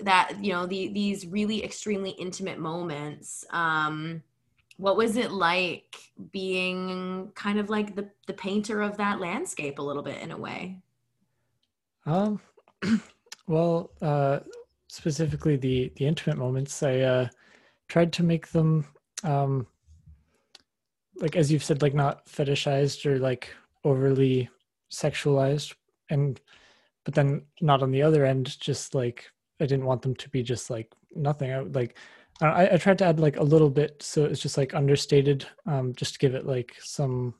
that 0.03 0.43
you 0.43 0.53
know 0.53 0.67
the 0.67 0.89
these 0.89 1.27
really 1.27 1.65
extremely 1.65 2.11
intimate 2.11 2.59
moments 2.59 3.45
um 3.51 4.23
what 4.79 4.97
was 4.97 5.17
it 5.17 5.31
like 5.31 5.97
being 6.33 7.31
kind 7.35 7.59
of 7.59 7.69
like 7.69 7.95
the 7.95 8.09
the 8.27 8.33
painter 8.33 8.81
of 8.81 8.97
that 8.97 9.21
landscape 9.21 9.79
a 9.79 9.83
little 9.83 10.03
bit 10.03 10.23
in 10.23 10.31
a 10.31 10.37
way 10.37 10.81
Um, 12.07 12.41
well, 13.47 13.91
uh, 14.01 14.41
specifically 14.89 15.57
the 15.57 15.93
the 15.97 16.07
intimate 16.07 16.39
moments, 16.39 16.83
I 16.83 17.01
uh, 17.01 17.29
tried 17.89 18.13
to 18.15 18.23
make 18.23 18.49
them, 18.49 18.87
um, 19.25 19.67
like 21.17 21.37
as 21.37 21.53
you've 21.53 21.65
said, 21.65 21.83
like 21.83 21.95
not 21.95 22.27
fetishized 22.27 23.05
or 23.07 23.19
like 23.19 23.55
overly 23.85 24.49
sexualized, 24.91 25.75
and 26.09 26.41
but 27.05 27.15
then 27.15 27.43
not 27.61 27.83
on 27.83 27.91
the 27.91 28.03
other 28.03 28.25
end, 28.25 28.59
just 28.59 28.95
like 28.95 29.31
I 29.61 29.67
didn't 29.67 29.87
want 29.87 30.03
them 30.03 30.15
to 30.17 30.29
be 30.31 30.43
just 30.43 30.71
like 30.71 30.91
nothing. 31.15 31.53
I 31.53 31.61
like 31.61 31.99
I, 32.41 32.75
I 32.75 32.77
tried 32.77 32.99
to 32.99 33.05
add 33.05 33.19
like 33.19 33.37
a 33.37 33.43
little 33.43 33.71
bit, 33.71 34.03
so 34.03 34.25
it's 34.25 34.41
just 34.41 34.57
like 34.57 34.75
understated, 34.75 35.47
um, 35.67 35.95
just 35.95 36.15
to 36.15 36.19
give 36.19 36.35
it 36.35 36.47
like 36.47 36.77
some 36.81 37.35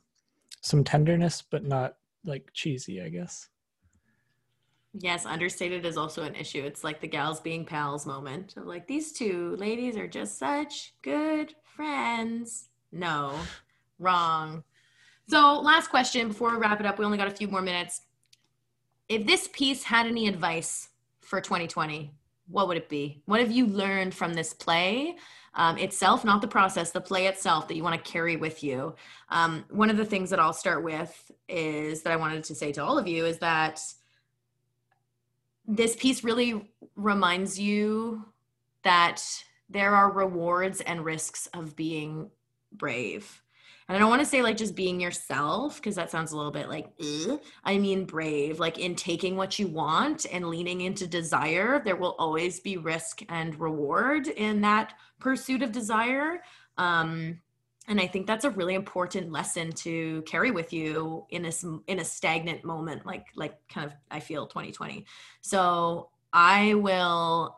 some 0.61 0.83
tenderness, 0.83 1.41
but 1.41 1.63
not 1.63 1.95
like 2.25 2.49
cheesy, 2.53 3.01
I 3.01 3.09
guess. 3.09 3.47
yes 4.93 5.25
understated 5.25 5.85
is 5.85 5.97
also 5.97 6.23
an 6.23 6.35
issue. 6.35 6.63
It's 6.63 6.83
like 6.83 6.99
the 6.99 7.07
gals 7.07 7.39
being 7.39 7.65
pals 7.65 8.05
moment 8.05 8.57
of 8.57 8.65
like 8.65 8.87
these 8.87 9.13
two 9.13 9.55
ladies 9.57 9.95
are 9.95 10.07
just 10.07 10.37
such 10.37 10.93
good 11.01 11.55
friends. 11.63 12.69
No. 12.91 13.35
Wrong. 13.99 14.63
So 15.29 15.61
last 15.61 15.89
question 15.89 16.27
before 16.29 16.51
we 16.51 16.57
wrap 16.57 16.79
it 16.79 16.85
up. 16.85 16.99
We 16.99 17.05
only 17.05 17.17
got 17.17 17.27
a 17.27 17.35
few 17.35 17.47
more 17.47 17.61
minutes. 17.61 18.01
If 19.07 19.25
this 19.25 19.47
piece 19.53 19.83
had 19.83 20.07
any 20.07 20.27
advice 20.27 20.89
for 21.21 21.39
2020 21.39 22.13
what 22.49 22.67
would 22.67 22.77
it 22.77 22.89
be? 22.89 23.21
What 23.25 23.39
have 23.39 23.51
you 23.51 23.65
learned 23.65 24.13
from 24.13 24.33
this 24.33 24.53
play 24.53 25.15
um, 25.53 25.77
itself 25.77 26.23
not 26.23 26.41
the 26.41 26.47
process 26.47 26.91
the 26.91 27.01
play 27.01 27.25
itself 27.27 27.67
that 27.67 27.75
you 27.75 27.83
want 27.83 28.03
to 28.03 28.11
carry 28.11 28.35
with 28.35 28.63
you? 28.63 28.95
Um, 29.29 29.65
one 29.69 29.89
of 29.89 29.97
the 29.97 30.05
things 30.05 30.29
that 30.29 30.39
i'll 30.39 30.53
start 30.53 30.83
with 30.83 31.31
is 31.47 32.03
that 32.03 32.13
i 32.13 32.15
wanted 32.15 32.43
to 32.45 32.55
say 32.55 32.71
to 32.73 32.83
all 32.83 32.97
of 32.97 33.07
you 33.07 33.25
is 33.25 33.39
that 33.39 33.81
this 35.67 35.95
piece 35.95 36.23
really 36.23 36.71
reminds 36.95 37.59
you 37.59 38.25
that 38.83 39.23
there 39.69 39.93
are 39.93 40.11
rewards 40.11 40.81
and 40.81 41.05
risks 41.05 41.47
of 41.53 41.75
being 41.75 42.31
brave 42.71 43.41
and 43.89 43.95
I 43.95 43.99
don't 43.99 44.09
want 44.09 44.21
to 44.21 44.25
say 44.25 44.43
like 44.43 44.55
just 44.55 44.75
being 44.75 44.99
yourself 45.01 45.77
because 45.77 45.95
that 45.95 46.11
sounds 46.11 46.31
a 46.31 46.37
little 46.37 46.51
bit 46.51 46.69
like. 46.69 46.91
I 47.63 47.79
mean, 47.79 48.05
brave, 48.05 48.59
like 48.59 48.77
in 48.77 48.95
taking 48.95 49.35
what 49.35 49.57
you 49.57 49.67
want 49.67 50.27
and 50.31 50.45
leaning 50.47 50.81
into 50.81 51.07
desire. 51.07 51.81
There 51.83 51.95
will 51.95 52.15
always 52.19 52.59
be 52.59 52.77
risk 52.77 53.23
and 53.29 53.59
reward 53.59 54.27
in 54.27 54.61
that 54.61 54.93
pursuit 55.19 55.63
of 55.63 55.71
desire. 55.71 56.43
Um, 56.77 57.39
and 57.87 57.99
I 57.99 58.05
think 58.05 58.27
that's 58.27 58.45
a 58.45 58.51
really 58.51 58.75
important 58.75 59.31
lesson 59.31 59.71
to 59.71 60.21
carry 60.21 60.51
with 60.51 60.71
you 60.71 61.25
in 61.31 61.41
this 61.41 61.65
in 61.87 61.97
a 61.97 62.05
stagnant 62.05 62.63
moment, 62.63 63.07
like 63.07 63.25
like 63.35 63.55
kind 63.69 63.87
of 63.87 63.95
I 64.11 64.19
feel 64.19 64.45
2020. 64.45 65.07
So 65.41 66.11
I 66.31 66.75
will. 66.75 67.57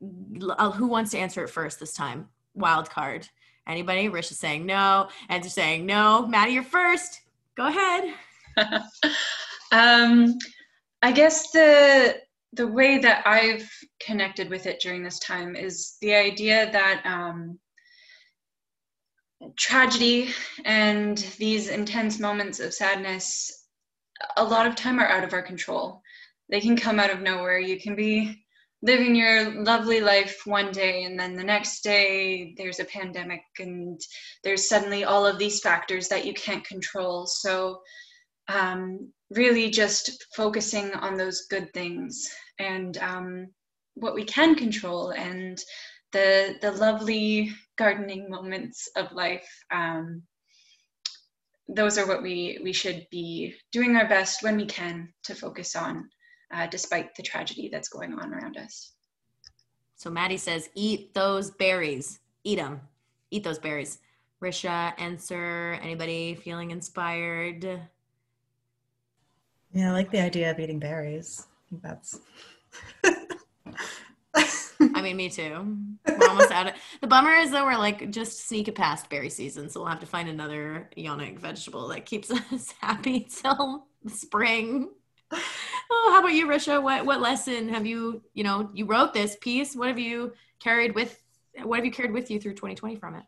Who 0.00 0.86
wants 0.86 1.10
to 1.10 1.18
answer 1.18 1.44
it 1.44 1.50
first 1.50 1.78
this 1.78 1.92
time? 1.92 2.30
Wild 2.54 2.88
card. 2.88 3.28
Anybody? 3.68 4.08
Rich 4.08 4.30
is 4.30 4.38
saying 4.38 4.64
no. 4.64 5.08
And 5.28 5.42
they're 5.42 5.50
saying 5.50 5.84
no. 5.86 6.26
Maddie, 6.26 6.52
you're 6.52 6.62
first. 6.62 7.20
Go 7.56 7.66
ahead. 7.66 8.14
um, 9.72 10.34
I 11.02 11.12
guess 11.12 11.50
the 11.50 12.16
the 12.54 12.66
way 12.66 12.98
that 12.98 13.26
I've 13.26 13.70
connected 14.00 14.48
with 14.48 14.66
it 14.66 14.80
during 14.80 15.02
this 15.02 15.18
time 15.18 15.54
is 15.54 15.98
the 16.00 16.14
idea 16.14 16.70
that 16.72 17.02
um, 17.04 17.58
tragedy 19.56 20.30
and 20.64 21.18
these 21.38 21.68
intense 21.68 22.18
moments 22.18 22.58
of 22.58 22.72
sadness, 22.72 23.66
a 24.38 24.44
lot 24.44 24.66
of 24.66 24.74
time 24.76 24.98
are 24.98 25.08
out 25.08 25.24
of 25.24 25.34
our 25.34 25.42
control. 25.42 26.02
They 26.48 26.60
can 26.60 26.76
come 26.76 26.98
out 26.98 27.10
of 27.10 27.20
nowhere. 27.20 27.58
You 27.58 27.78
can 27.78 27.94
be 27.94 28.44
living 28.82 29.16
your 29.16 29.62
lovely 29.64 30.00
life 30.00 30.42
one 30.44 30.70
day 30.70 31.04
and 31.04 31.18
then 31.18 31.34
the 31.34 31.44
next 31.44 31.82
day 31.82 32.54
there's 32.56 32.78
a 32.78 32.84
pandemic 32.84 33.42
and 33.58 34.00
there's 34.44 34.68
suddenly 34.68 35.04
all 35.04 35.26
of 35.26 35.38
these 35.38 35.60
factors 35.60 36.08
that 36.08 36.24
you 36.24 36.32
can't 36.34 36.64
control. 36.64 37.26
So 37.26 37.80
um, 38.48 39.12
really 39.30 39.70
just 39.70 40.24
focusing 40.34 40.92
on 40.94 41.16
those 41.16 41.46
good 41.50 41.72
things 41.74 42.28
and 42.58 42.96
um, 42.98 43.48
what 43.94 44.14
we 44.14 44.24
can 44.24 44.54
control 44.54 45.10
and 45.10 45.60
the 46.12 46.56
the 46.62 46.72
lovely 46.72 47.50
gardening 47.76 48.30
moments 48.30 48.88
of 48.96 49.12
life. 49.12 49.48
Um, 49.70 50.22
those 51.68 51.98
are 51.98 52.06
what 52.06 52.22
we 52.22 52.58
we 52.62 52.72
should 52.72 53.06
be 53.10 53.54
doing 53.72 53.96
our 53.96 54.08
best 54.08 54.42
when 54.42 54.56
we 54.56 54.64
can 54.64 55.12
to 55.24 55.34
focus 55.34 55.76
on 55.76 56.08
uh, 56.52 56.66
despite 56.66 57.14
the 57.14 57.22
tragedy 57.22 57.68
that's 57.70 57.88
going 57.88 58.12
on 58.14 58.32
around 58.32 58.56
us. 58.56 58.92
So 59.96 60.10
maddie 60.10 60.36
says 60.36 60.68
eat 60.74 61.14
those 61.14 61.50
berries. 61.50 62.20
Eat 62.44 62.56
them 62.56 62.80
eat 63.30 63.44
those 63.44 63.58
berries. 63.58 63.98
Risha 64.42 64.96
Ensor 64.98 65.78
anybody 65.82 66.34
feeling 66.34 66.70
inspired? 66.70 67.64
Yeah 69.72 69.90
i 69.90 69.92
like 69.92 70.10
the 70.10 70.20
idea 70.20 70.50
of 70.50 70.60
eating 70.60 70.78
berries. 70.78 71.46
I 71.46 71.70
think 71.70 71.82
that's 71.82 72.20
I 74.94 75.02
mean, 75.02 75.16
me 75.16 75.28
too. 75.28 75.76
We're 76.06 76.28
almost 76.28 76.52
out 76.52 76.68
of 76.68 76.74
the 77.00 77.08
bummer 77.08 77.32
is 77.32 77.50
that 77.50 77.64
we're 77.64 77.76
like 77.76 78.10
just 78.10 78.46
sneak 78.46 78.68
it 78.68 78.76
past 78.76 79.10
berry 79.10 79.28
season, 79.28 79.68
so 79.68 79.80
we'll 79.80 79.88
have 79.88 79.98
to 80.00 80.06
find 80.06 80.28
another 80.28 80.88
yonic 80.96 81.38
vegetable 81.40 81.88
that 81.88 82.06
keeps 82.06 82.30
us 82.52 82.74
happy 82.80 83.28
till 83.28 83.86
spring. 84.06 84.90
Oh, 85.90 86.10
how 86.12 86.20
about 86.20 86.34
you, 86.34 86.46
Risha? 86.46 86.82
What 86.82 87.06
what 87.06 87.20
lesson 87.20 87.68
have 87.68 87.86
you, 87.86 88.22
you 88.34 88.44
know, 88.44 88.70
you 88.74 88.86
wrote 88.86 89.14
this 89.14 89.36
piece. 89.40 89.74
What 89.74 89.88
have 89.88 89.98
you 89.98 90.32
carried 90.60 90.94
with 90.94 91.22
what 91.62 91.76
have 91.76 91.84
you 91.84 91.92
carried 91.92 92.12
with 92.12 92.30
you 92.30 92.40
through 92.40 92.54
2020 92.54 92.96
from 92.96 93.14
it? 93.14 93.24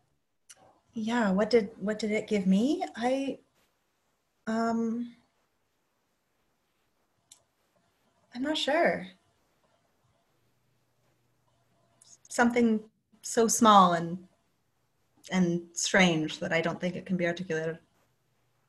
Yeah, 0.93 1.31
what 1.31 1.49
did 1.49 1.71
what 1.77 1.99
did 1.99 2.11
it 2.11 2.27
give 2.27 2.45
me? 2.45 2.83
I 2.95 3.39
um 4.47 5.15
I'm 8.35 8.43
not 8.43 8.57
sure. 8.57 9.07
something 12.31 12.79
so 13.21 13.47
small 13.47 13.93
and 13.93 14.17
and 15.31 15.61
strange 15.73 16.39
that 16.39 16.51
I 16.51 16.61
don't 16.61 16.81
think 16.81 16.95
it 16.95 17.05
can 17.05 17.15
be 17.15 17.27
articulated. 17.27 17.77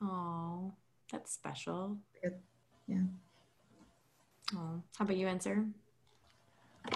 Oh, 0.03 0.73
that's 1.11 1.33
special. 1.33 1.97
It, 2.23 2.39
yeah. 2.87 3.05
Oh, 4.55 4.83
how 4.97 5.05
about 5.05 5.17
you, 5.17 5.29
Ensor? 5.29 5.67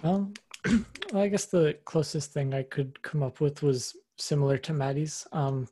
Well, 0.02 0.32
well, 1.12 1.22
I 1.22 1.28
guess 1.28 1.46
the 1.46 1.78
closest 1.84 2.32
thing 2.32 2.54
I 2.54 2.62
could 2.62 3.00
come 3.02 3.22
up 3.22 3.40
with 3.40 3.62
was 3.62 3.96
similar 4.18 4.58
to 4.58 4.72
Maddie's. 4.72 5.26
Um, 5.32 5.68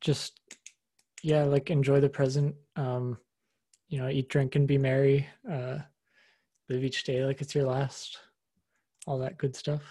just 0.00 0.40
yeah, 1.22 1.44
like 1.44 1.70
enjoy 1.70 2.00
the 2.00 2.08
present. 2.08 2.54
Um, 2.76 3.18
you 3.88 3.98
know, 3.98 4.08
eat, 4.08 4.28
drink, 4.28 4.56
and 4.56 4.66
be 4.66 4.78
merry. 4.78 5.26
Uh, 5.50 5.78
live 6.68 6.84
each 6.84 7.04
day 7.04 7.24
like 7.24 7.42
it's 7.42 7.54
your 7.54 7.64
last 7.64 8.18
all 9.06 9.18
that 9.18 9.38
good 9.38 9.54
stuff. 9.54 9.82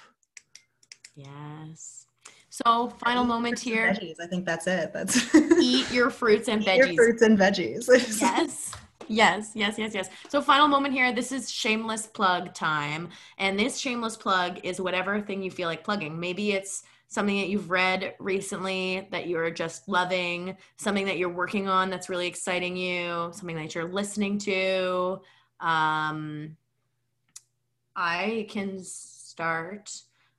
Yes. 1.16 2.08
So 2.50 2.90
final 3.04 3.24
moment 3.24 3.60
here. 3.60 3.94
Veggies. 3.94 4.20
I 4.20 4.28
think 4.28 4.46
that's 4.46 4.68
it. 4.68 4.92
That's 4.94 5.36
eat 5.36 5.92
your 5.92 6.10
fruits 6.10 6.48
and 6.50 6.64
veggies. 6.64 6.78
Your 6.78 6.94
fruits 6.94 7.22
and 7.22 7.38
veggies. 7.38 7.88
yes. 8.22 8.74
Yes, 9.08 9.52
yes, 9.56 9.78
yes, 9.78 9.94
yes. 9.94 10.10
So 10.30 10.42
final 10.42 10.68
moment 10.68 10.94
here. 10.94 11.14
This 11.14 11.32
is 11.32 11.52
shameless 11.52 12.08
plug 12.08 12.54
time. 12.54 13.10
And 13.38 13.58
this 13.58 13.78
shameless 13.78 14.18
plug 14.18 14.60
is 14.64 14.82
whatever 14.82 15.20
thing 15.22 15.42
you 15.42 15.52
feel 15.52 15.68
like 15.68 15.84
plugging. 15.84 16.20
Maybe 16.20 16.54
it's 16.54 16.84
something 17.08 17.38
that 17.38 17.50
you've 17.50 17.70
read 17.70 18.16
recently 18.20 19.08
that 19.12 19.28
you're 19.28 19.52
just 19.52 19.88
loving, 19.88 20.58
something 20.78 21.06
that 21.06 21.18
you're 21.18 21.30
working 21.30 21.68
on 21.68 21.90
that's 21.90 22.10
really 22.10 22.28
exciting 22.28 22.76
you, 22.76 23.30
something 23.34 23.56
that 23.56 23.76
you're 23.76 23.92
listening 23.92 24.40
to. 24.40 25.22
Um, 25.60 26.58
I 27.96 28.48
can 28.50 28.84
start. 28.84 29.92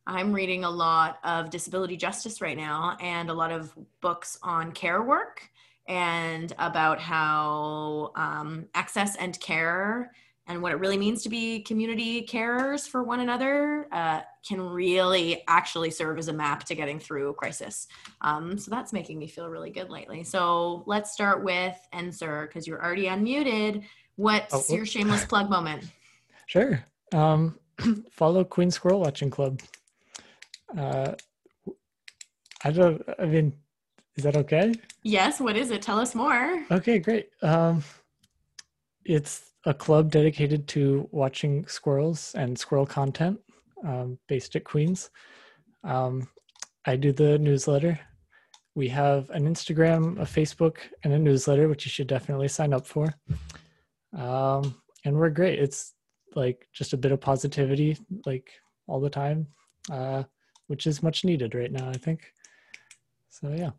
I'm 0.07 0.33
reading 0.33 0.65
a 0.65 0.71
lot 0.71 1.19
of 1.23 1.49
disability 1.49 1.97
justice 1.97 2.41
right 2.41 2.57
now 2.57 2.97
and 3.01 3.31
a 3.31 3.35
lot 3.35 3.53
of 3.53 3.73
books 4.01 4.39
on 4.43 4.73
care 4.73 5.03
work 5.03 5.49
and 5.87 6.53
about 6.59 7.01
how 7.01 8.13
um, 8.17 8.67
access 8.75 9.17
and 9.17 9.39
care 9.41 10.13
and 10.47 10.61
what 10.61 10.73
it 10.73 10.77
really 10.77 10.99
means 10.99 11.23
to 11.23 11.29
be 11.29 11.61
community 11.61 12.27
carers 12.27 12.87
for 12.87 13.03
one 13.03 13.21
another 13.21 13.89
uh, 13.93 14.21
can 14.47 14.61
really 14.61 15.43
actually 15.49 15.91
serve 15.91 16.19
as 16.19 16.29
a 16.29 16.33
map 16.33 16.65
to 16.65 16.75
getting 16.75 16.99
through 16.99 17.31
a 17.31 17.35
crisis. 17.35 17.89
Um, 18.21 18.59
so 18.59 18.71
that's 18.71 18.93
making 18.93 19.19
me 19.19 19.27
feel 19.27 19.49
really 19.49 19.71
good 19.71 19.89
lately. 19.91 20.23
So 20.23 20.85
let's 20.87 21.13
start 21.13 21.43
with 21.43 21.77
Ensor 21.95 22.47
because 22.47 22.67
you're 22.67 22.85
already 22.85 23.05
unmuted. 23.05 23.85
What's 24.17 24.71
oh, 24.71 24.75
your 24.75 24.87
shameless 24.87 25.25
plug 25.25 25.51
moment? 25.51 25.85
Sure. 26.47 26.85
Um, 27.15 27.59
follow 28.11 28.45
Queen 28.45 28.71
Squirrel 28.71 29.01
Watching 29.01 29.31
Club. 29.31 29.63
Uh, 30.77 31.15
I 32.63 32.71
don't. 32.71 33.03
I 33.19 33.25
mean, 33.25 33.55
is 34.17 34.25
that 34.25 34.37
okay? 34.37 34.75
Yes. 35.03 35.41
What 35.41 35.57
is 35.57 35.71
it? 35.71 35.83
Tell 35.83 35.99
us 35.99 36.15
more. 36.15 36.65
Okay, 36.71 36.99
great. 36.99 37.31
Um, 37.43 37.83
it's 39.05 39.53
a 39.67 39.75
club 39.75 40.11
dedicated 40.11 40.69
to 40.69 41.09
watching 41.11 41.67
squirrels 41.67 42.35
and 42.35 42.59
squirrel 42.59 42.87
content, 42.87 43.41
um, 43.85 44.19
based 44.29 44.57
at 44.57 44.65
Queens. 44.65 45.11
Um, 45.83 46.29
I 46.87 46.97
do 46.97 47.13
the 47.13 47.39
newsletter. 47.39 47.99
We 48.75 48.89
have 48.89 49.31
an 49.31 49.47
Instagram, 49.49 50.21
a 50.21 50.25
Facebook, 50.25 50.79
and 51.03 51.13
a 51.13 51.19
newsletter, 51.19 51.69
which 51.69 51.87
you 51.87 51.91
should 51.91 52.09
definitely 52.09 52.49
sign 52.49 52.73
up 52.73 52.87
for. 52.87 53.15
Um, 54.17 54.75
and 55.05 55.17
we're 55.17 55.31
great. 55.31 55.59
It's 55.59 55.95
like 56.37 56.69
just 56.73 56.93
a 56.93 56.97
bit 56.97 57.13
of 57.13 57.21
positivity 57.21 57.97
like 58.27 58.51
all 58.87 59.01
the 59.01 59.11
time 59.11 59.47
uh, 59.91 60.23
which 60.67 60.87
is 60.87 61.03
much 61.03 61.25
needed 61.25 61.55
right 61.55 61.73
now 61.73 61.89
i 61.89 61.95
think 61.95 62.33
so 63.31 63.51
yeah 63.51 63.71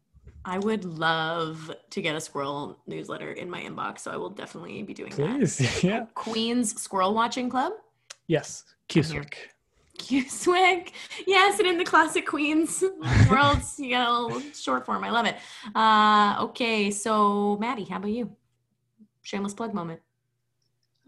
i 0.46 0.58
would 0.60 0.86
love 0.86 1.70
to 1.90 2.02
get 2.02 2.16
a 2.16 2.22
squirrel 2.22 2.80
newsletter 2.88 3.34
in 3.34 3.50
my 3.50 3.62
inbox 3.62 4.00
so 4.00 4.12
i 4.12 4.16
will 4.16 4.30
definitely 4.30 4.82
be 4.84 4.94
doing 4.94 5.12
Please. 5.12 5.58
that 5.82 5.84
yeah 5.84 6.06
queen's 6.14 6.80
squirrel 6.82 7.14
watching 7.14 7.50
club 7.50 7.74
yes 8.28 8.64
QSWIC. 8.90 9.34
QSWIC. 10.00 10.92
Yes, 11.26 11.60
and 11.60 11.68
in 11.68 11.78
the 11.78 11.86
classic 11.86 12.28
Queens 12.28 12.84
world, 13.30 13.60
you 13.78 13.90
get 13.90 14.08
a 14.08 14.12
little 14.12 14.42
short 14.54 14.86
form. 14.86 15.04
I 15.04 15.10
love 15.10 15.26
it. 15.26 15.38
Uh, 15.74 16.36
okay, 16.46 16.92
so 16.92 17.58
Maddie, 17.58 17.86
how 17.86 17.98
about 17.98 18.12
you? 18.12 18.36
Shameless 19.24 19.54
plug 19.54 19.74
moment. 19.74 20.02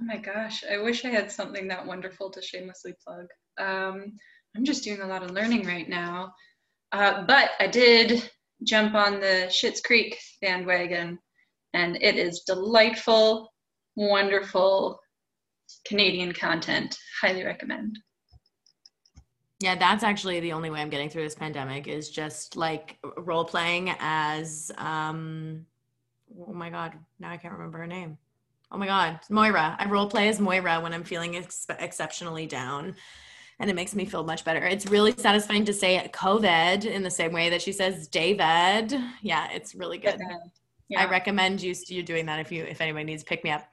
Oh 0.01 0.05
my 0.05 0.17
gosh, 0.17 0.63
I 0.71 0.77
wish 0.77 1.05
I 1.05 1.09
had 1.09 1.31
something 1.31 1.67
that 1.67 1.85
wonderful 1.85 2.29
to 2.31 2.41
shamelessly 2.41 2.93
plug. 3.03 3.27
Um, 3.57 4.17
I'm 4.55 4.63
just 4.63 4.83
doing 4.83 5.01
a 5.01 5.07
lot 5.07 5.23
of 5.23 5.31
learning 5.31 5.65
right 5.65 5.89
now. 5.89 6.33
Uh, 6.91 7.23
but 7.25 7.51
I 7.59 7.67
did 7.67 8.29
jump 8.63 8.95
on 8.95 9.19
the 9.19 9.47
Schitt's 9.49 9.81
Creek 9.81 10.17
bandwagon, 10.41 11.19
and 11.73 11.97
it 12.01 12.15
is 12.15 12.41
delightful, 12.41 13.53
wonderful 13.95 14.99
Canadian 15.85 16.33
content. 16.33 16.97
Highly 17.21 17.43
recommend. 17.43 17.97
Yeah, 19.59 19.75
that's 19.75 20.03
actually 20.03 20.39
the 20.39 20.53
only 20.53 20.69
way 20.69 20.81
I'm 20.81 20.89
getting 20.89 21.09
through 21.09 21.23
this 21.23 21.35
pandemic 21.35 21.87
is 21.87 22.09
just 22.09 22.55
like 22.55 22.97
role 23.17 23.45
playing 23.45 23.91
as 23.99 24.71
um 24.77 25.65
oh 26.47 26.53
my 26.53 26.69
god, 26.69 26.93
now 27.19 27.31
I 27.31 27.37
can't 27.37 27.53
remember 27.53 27.79
her 27.79 27.87
name. 27.87 28.17
Oh 28.71 28.77
my 28.77 28.85
God, 28.85 29.19
Moira. 29.29 29.75
I 29.79 29.85
role 29.87 30.09
play 30.09 30.27
as 30.27 30.39
Moira 30.39 30.79
when 30.81 30.93
I'm 30.93 31.03
feeling 31.03 31.37
ex- 31.37 31.65
exceptionally 31.79 32.45
down. 32.45 32.95
And 33.59 33.69
it 33.69 33.75
makes 33.75 33.95
me 33.95 34.05
feel 34.05 34.23
much 34.23 34.45
better. 34.45 34.63
It's 34.65 34.85
really 34.85 35.13
satisfying 35.17 35.65
to 35.65 35.73
say 35.73 36.07
COVID 36.13 36.85
in 36.85 37.01
the 37.01 37.09
same 37.09 37.31
way 37.31 37.49
that 37.49 37.61
she 37.61 37.71
says 37.71 38.07
David. 38.07 38.93
Yeah, 39.21 39.49
it's 39.51 39.73
really 39.73 39.97
good. 39.97 40.19
Yeah. 40.89 41.01
I 41.01 41.09
recommend 41.09 41.61
you 41.61 41.73
you 41.87 42.03
doing 42.03 42.25
that 42.27 42.39
if 42.39 42.51
you 42.51 42.63
if 42.63 42.81
anybody 42.81 43.05
needs 43.05 43.23
to 43.23 43.29
pick 43.29 43.43
me 43.43 43.49
up. 43.49 43.67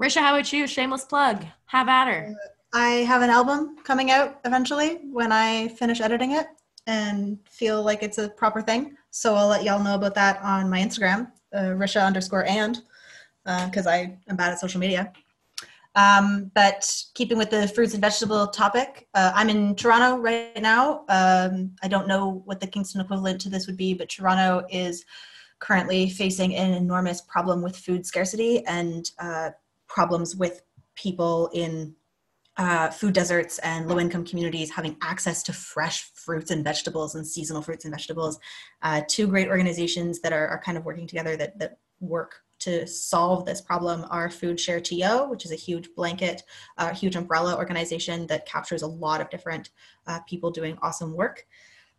Risha, 0.00 0.20
how 0.20 0.34
about 0.34 0.52
you? 0.52 0.66
Shameless 0.66 1.04
plug. 1.04 1.44
Have 1.66 1.88
at 1.88 2.06
her. 2.06 2.34
I 2.72 2.88
have 2.88 3.22
an 3.22 3.30
album 3.30 3.76
coming 3.84 4.10
out 4.10 4.40
eventually 4.44 5.00
when 5.10 5.32
I 5.32 5.68
finish 5.68 6.00
editing 6.00 6.32
it 6.32 6.46
and 6.86 7.38
feel 7.48 7.82
like 7.82 8.02
it's 8.02 8.18
a 8.18 8.28
proper 8.30 8.62
thing. 8.62 8.96
So 9.10 9.34
I'll 9.34 9.48
let 9.48 9.64
y'all 9.64 9.82
know 9.82 9.96
about 9.96 10.14
that 10.14 10.40
on 10.42 10.70
my 10.70 10.80
Instagram, 10.80 11.30
uh, 11.52 11.74
Risha 11.76 12.04
underscore 12.04 12.44
and 12.44 12.80
because 13.44 13.86
uh, 13.86 13.90
I 13.90 14.18
am 14.28 14.36
bad 14.36 14.52
at 14.52 14.60
social 14.60 14.80
media. 14.80 15.12
Um, 15.96 16.50
but 16.54 16.88
keeping 17.14 17.36
with 17.36 17.50
the 17.50 17.68
fruits 17.68 17.94
and 17.94 18.00
vegetable 18.00 18.46
topic, 18.48 19.08
uh, 19.14 19.32
I'm 19.34 19.48
in 19.48 19.74
Toronto 19.74 20.18
right 20.18 20.60
now. 20.60 21.04
Um, 21.08 21.72
I 21.82 21.88
don't 21.88 22.06
know 22.06 22.42
what 22.44 22.60
the 22.60 22.66
Kingston 22.66 23.00
equivalent 23.00 23.40
to 23.42 23.50
this 23.50 23.66
would 23.66 23.76
be, 23.76 23.94
but 23.94 24.08
Toronto 24.08 24.66
is 24.70 25.04
currently 25.58 26.08
facing 26.08 26.54
an 26.54 26.72
enormous 26.72 27.20
problem 27.20 27.62
with 27.62 27.76
food 27.76 28.06
scarcity 28.06 28.64
and 28.66 29.10
uh, 29.18 29.50
problems 29.88 30.36
with 30.36 30.62
people 30.94 31.50
in 31.52 31.94
uh, 32.56 32.90
food 32.90 33.14
deserts 33.14 33.58
and 33.60 33.88
low 33.88 33.98
income 33.98 34.24
communities 34.24 34.70
having 34.70 34.96
access 35.02 35.42
to 35.42 35.52
fresh 35.52 36.10
fruits 36.14 36.50
and 36.50 36.62
vegetables 36.62 37.14
and 37.14 37.26
seasonal 37.26 37.62
fruits 37.62 37.84
and 37.84 37.92
vegetables. 37.92 38.38
Uh, 38.82 39.00
two 39.08 39.26
great 39.26 39.48
organizations 39.48 40.20
that 40.20 40.32
are, 40.32 40.48
are 40.48 40.60
kind 40.60 40.76
of 40.76 40.84
working 40.84 41.06
together 41.06 41.36
that, 41.36 41.58
that 41.58 41.78
work 42.00 42.42
to 42.60 42.86
solve 42.86 43.44
this 43.44 43.60
problem 43.60 44.06
are 44.10 44.30
Food 44.30 44.60
Share 44.60 44.80
TO, 44.80 45.26
which 45.28 45.44
is 45.44 45.52
a 45.52 45.56
huge 45.56 45.94
blanket, 45.94 46.42
uh, 46.78 46.94
huge 46.94 47.16
umbrella 47.16 47.56
organization 47.56 48.26
that 48.28 48.46
captures 48.46 48.82
a 48.82 48.86
lot 48.86 49.20
of 49.20 49.30
different 49.30 49.70
uh, 50.06 50.20
people 50.28 50.50
doing 50.50 50.78
awesome 50.82 51.14
work. 51.14 51.46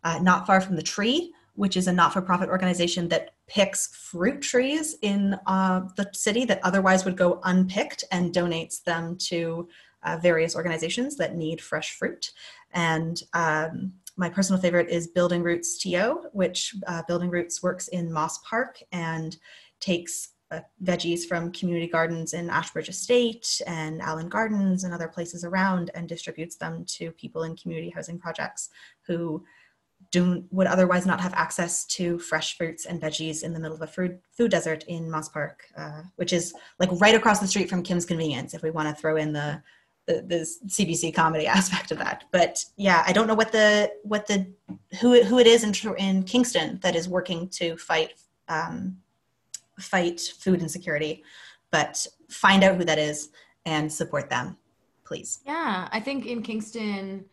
Uh, 0.04 0.20
Not 0.22 0.48
Far 0.48 0.62
from 0.62 0.76
the 0.76 0.82
Tree, 0.82 1.34
which 1.56 1.78
is 1.78 1.88
a 1.88 1.94
not-for-profit 1.94 2.50
organization 2.50 3.10
that 3.10 3.32
picks 3.48 3.96
fruit 3.96 4.42
trees 4.42 4.98
in 5.02 5.36
uh, 5.46 5.82
the 5.98 6.10
city 6.14 6.46
that 6.46 6.62
otherwise 6.64 7.06
would 7.06 7.18
go 7.18 7.40
unpicked 7.44 8.04
and 8.12 8.34
donates 8.34 8.84
them 8.84 9.18
to 9.18 9.68
uh, 10.04 10.18
various 10.18 10.56
organizations 10.56 11.18
that 11.18 11.36
need 11.36 11.62
fresh 11.62 11.94
fruit. 11.94 12.32
And 12.74 13.22
um, 13.34 13.94
my 14.18 14.30
personal 14.30 14.62
favorite 14.62 14.90
is 14.90 15.08
Building 15.08 15.44
Roots 15.44 15.78
TO, 15.78 16.30
which 16.32 16.76
uh, 16.88 17.04
Building 17.08 17.30
Roots 17.30 17.62
works 17.62 17.88
in 17.90 18.12
Moss 18.12 18.40
Park 18.40 18.82
and 18.92 19.38
takes 19.80 20.30
uh, 20.52 20.60
veggies 20.84 21.26
from 21.26 21.52
community 21.52 21.88
gardens 21.88 22.34
in 22.34 22.50
Ashbridge 22.50 22.90
Estate 22.90 23.62
and 23.68 24.02
Allan 24.02 24.30
Gardens 24.30 24.84
and 24.84 24.94
other 24.94 25.08
places 25.08 25.44
around 25.44 25.92
and 25.96 26.10
distributes 26.10 26.58
them 26.58 26.84
to 26.86 27.12
people 27.12 27.44
in 27.44 27.56
community 27.56 27.90
housing 27.90 28.20
projects 28.20 28.70
who 29.08 29.44
do 30.10 30.44
would 30.52 30.68
otherwise 30.68 31.06
not 31.06 31.22
have 31.22 31.34
access 31.36 31.86
to 31.86 32.20
fresh 32.20 32.58
fruits 32.58 32.86
and 32.86 33.02
veggies 33.02 33.44
in 33.44 33.54
the 33.54 33.60
middle 33.60 33.76
of 33.76 33.82
a 33.82 33.88
food 33.88 34.20
food 34.32 34.52
desert 34.52 34.84
in 34.88 35.10
Moss 35.10 35.30
Park, 35.30 35.64
uh, 35.78 36.02
which 36.18 36.34
is 36.34 36.54
like 36.80 36.90
right 37.00 37.16
across 37.16 37.40
the 37.40 37.48
street 37.48 37.70
from 37.70 37.84
Kim's 37.84 38.06
Convenience. 38.06 38.54
If 38.54 38.64
we 38.64 38.72
want 38.72 38.90
to 38.90 39.00
throw 39.00 39.16
in 39.16 39.32
the, 39.32 39.62
the 40.08 40.22
the 40.22 40.68
CBC 40.68 41.14
comedy 41.14 41.48
aspect 41.58 41.92
of 41.92 41.98
that, 42.00 42.26
but 42.32 42.66
yeah, 42.76 43.04
I 43.08 43.14
don't 43.14 43.28
know 43.28 43.36
what 43.36 43.52
the 43.52 43.92
what 44.04 44.28
the 44.28 44.52
who 45.00 45.24
who 45.24 45.40
it 45.40 45.48
is 45.48 45.64
in 45.64 45.96
in 45.98 46.24
Kingston 46.24 46.80
that 46.82 46.96
is 46.96 47.08
working 47.08 47.48
to 47.50 47.78
fight 47.78 48.14
um, 48.50 48.98
fight 49.82 50.22
food 50.40 50.62
insecurity, 50.62 51.24
but 51.72 52.06
find 52.30 52.64
out 52.64 52.76
who 52.76 52.86
that 52.86 53.00
is 53.00 53.30
and 53.66 53.92
support 53.92 54.30
them, 54.30 54.58
please. 55.06 55.40
Yeah, 55.46 55.88
I 55.92 56.00
think 56.00 56.26
in 56.26 56.42
Kingston 56.42 57.26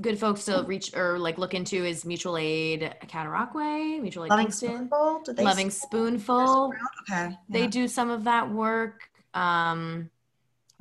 good 0.00 0.18
folks 0.18 0.44
to 0.44 0.62
reach 0.66 0.94
or 0.94 1.18
like 1.18 1.38
look 1.38 1.54
into 1.54 1.84
is 1.84 2.04
Mutual 2.04 2.36
Aid 2.36 2.94
Cataraqui, 3.06 4.00
Mutual 4.00 4.24
Aid 4.24 4.30
Loving 4.30 4.46
Kingston, 4.46 4.88
Spoonful? 4.88 5.22
Loving 5.38 5.70
Spoonful. 5.70 6.72
Okay. 7.10 7.36
They 7.48 7.66
do 7.66 7.88
some 7.88 8.10
of 8.10 8.24
that 8.24 8.50
work. 8.50 9.08
Um, 9.32 10.10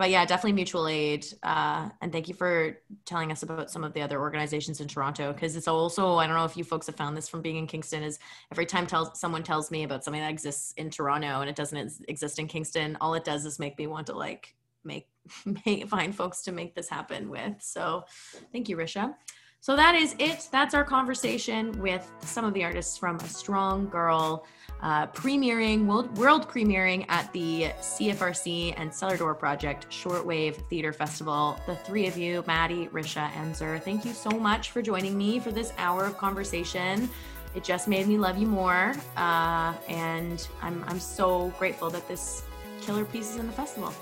but 0.04 0.10
yeah, 0.10 0.26
definitely 0.26 0.52
mutual 0.52 0.90
aid. 0.90 1.26
Uh, 1.44 1.88
and 2.02 2.12
thank 2.12 2.28
you 2.28 2.34
for 2.34 2.78
telling 3.06 3.32
us 3.32 3.42
about 3.42 3.72
some 3.72 3.86
of 3.86 3.94
the 3.94 4.02
other 4.02 4.20
organizations 4.20 4.82
in 4.82 4.88
Toronto 4.90 5.32
because 5.32 5.56
it's 5.56 5.70
also 5.70 6.18
I 6.18 6.28
don't 6.28 6.36
know 6.36 6.44
if 6.44 6.58
you 6.58 6.66
folks 6.66 6.88
have 6.88 6.98
found 6.98 7.16
this 7.16 7.30
from 7.30 7.42
being 7.42 7.56
in 7.56 7.68
Kingston 7.68 8.04
is 8.04 8.20
every 8.52 8.66
time 8.66 8.86
tells 8.86 9.18
someone 9.18 9.44
tells 9.44 9.72
me 9.72 9.84
about 9.84 10.04
something 10.04 10.20
that 10.20 10.30
exists 10.30 10.74
in 10.74 10.90
Toronto 10.90 11.40
and 11.40 11.50
it 11.50 11.56
doesn't 11.56 12.02
exist 12.10 12.38
in 12.38 12.50
Kingston, 12.50 12.98
all 13.00 13.14
it 13.14 13.24
does 13.24 13.46
is 13.46 13.60
make 13.60 13.78
me 13.78 13.88
want 13.88 14.08
to 14.08 14.14
like 14.14 14.54
make, 14.84 15.08
make 15.66 15.88
find 15.88 16.14
folks 16.14 16.42
to 16.42 16.52
make 16.52 16.76
this 16.76 16.90
happen 16.90 17.30
with. 17.30 17.54
So 17.62 18.04
thank 18.52 18.68
you, 18.68 18.76
Risha. 18.76 19.16
So 19.62 19.78
that 19.78 19.96
is 19.96 20.18
it. 20.20 20.50
That's 20.52 20.74
our 20.74 20.84
conversation 20.84 21.80
with 21.80 22.12
some 22.20 22.44
of 22.44 22.54
the 22.54 22.66
artists 22.66 22.98
from 22.98 23.16
A 23.16 23.30
Strong 23.30 23.88
Girl, 23.88 24.46
uh, 24.84 25.08
premiering, 25.08 25.86
world, 25.86 26.16
world 26.18 26.50
premiering 26.50 27.06
at 27.08 27.32
the 27.32 27.72
CFRC 27.80 28.74
and 28.78 28.94
Cellar 28.94 29.16
Door 29.16 29.36
Project 29.36 29.90
Shortwave 29.90 30.56
Theater 30.68 30.92
Festival. 30.92 31.58
The 31.66 31.76
three 31.78 32.06
of 32.06 32.18
you, 32.18 32.44
Maddie, 32.46 32.88
Risha, 32.88 33.32
and 33.38 33.56
Zur, 33.56 33.80
thank 33.80 34.04
you 34.04 34.12
so 34.12 34.30
much 34.30 34.72
for 34.72 34.82
joining 34.82 35.18
me 35.18 35.40
for 35.40 35.52
this 35.52 35.72
hour 35.78 36.04
of 36.04 36.18
conversation. 36.18 37.10
It 37.56 37.64
just 37.64 37.88
made 37.88 38.08
me 38.08 38.18
love 38.18 38.38
you 38.38 38.48
more. 38.48 38.94
Uh, 39.16 39.74
and 39.88 40.46
I'm, 40.62 40.84
I'm 40.88 41.00
so 41.00 41.54
grateful 41.58 41.90
that 41.90 42.06
this 42.10 42.44
killer 42.82 43.06
piece 43.06 43.32
is 43.32 43.38
in 43.38 43.48
the 43.48 43.54
festival. 43.54 43.94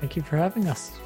Thank 0.00 0.16
you 0.16 0.22
for 0.22 0.36
having 0.36 0.66
us. 0.66 0.98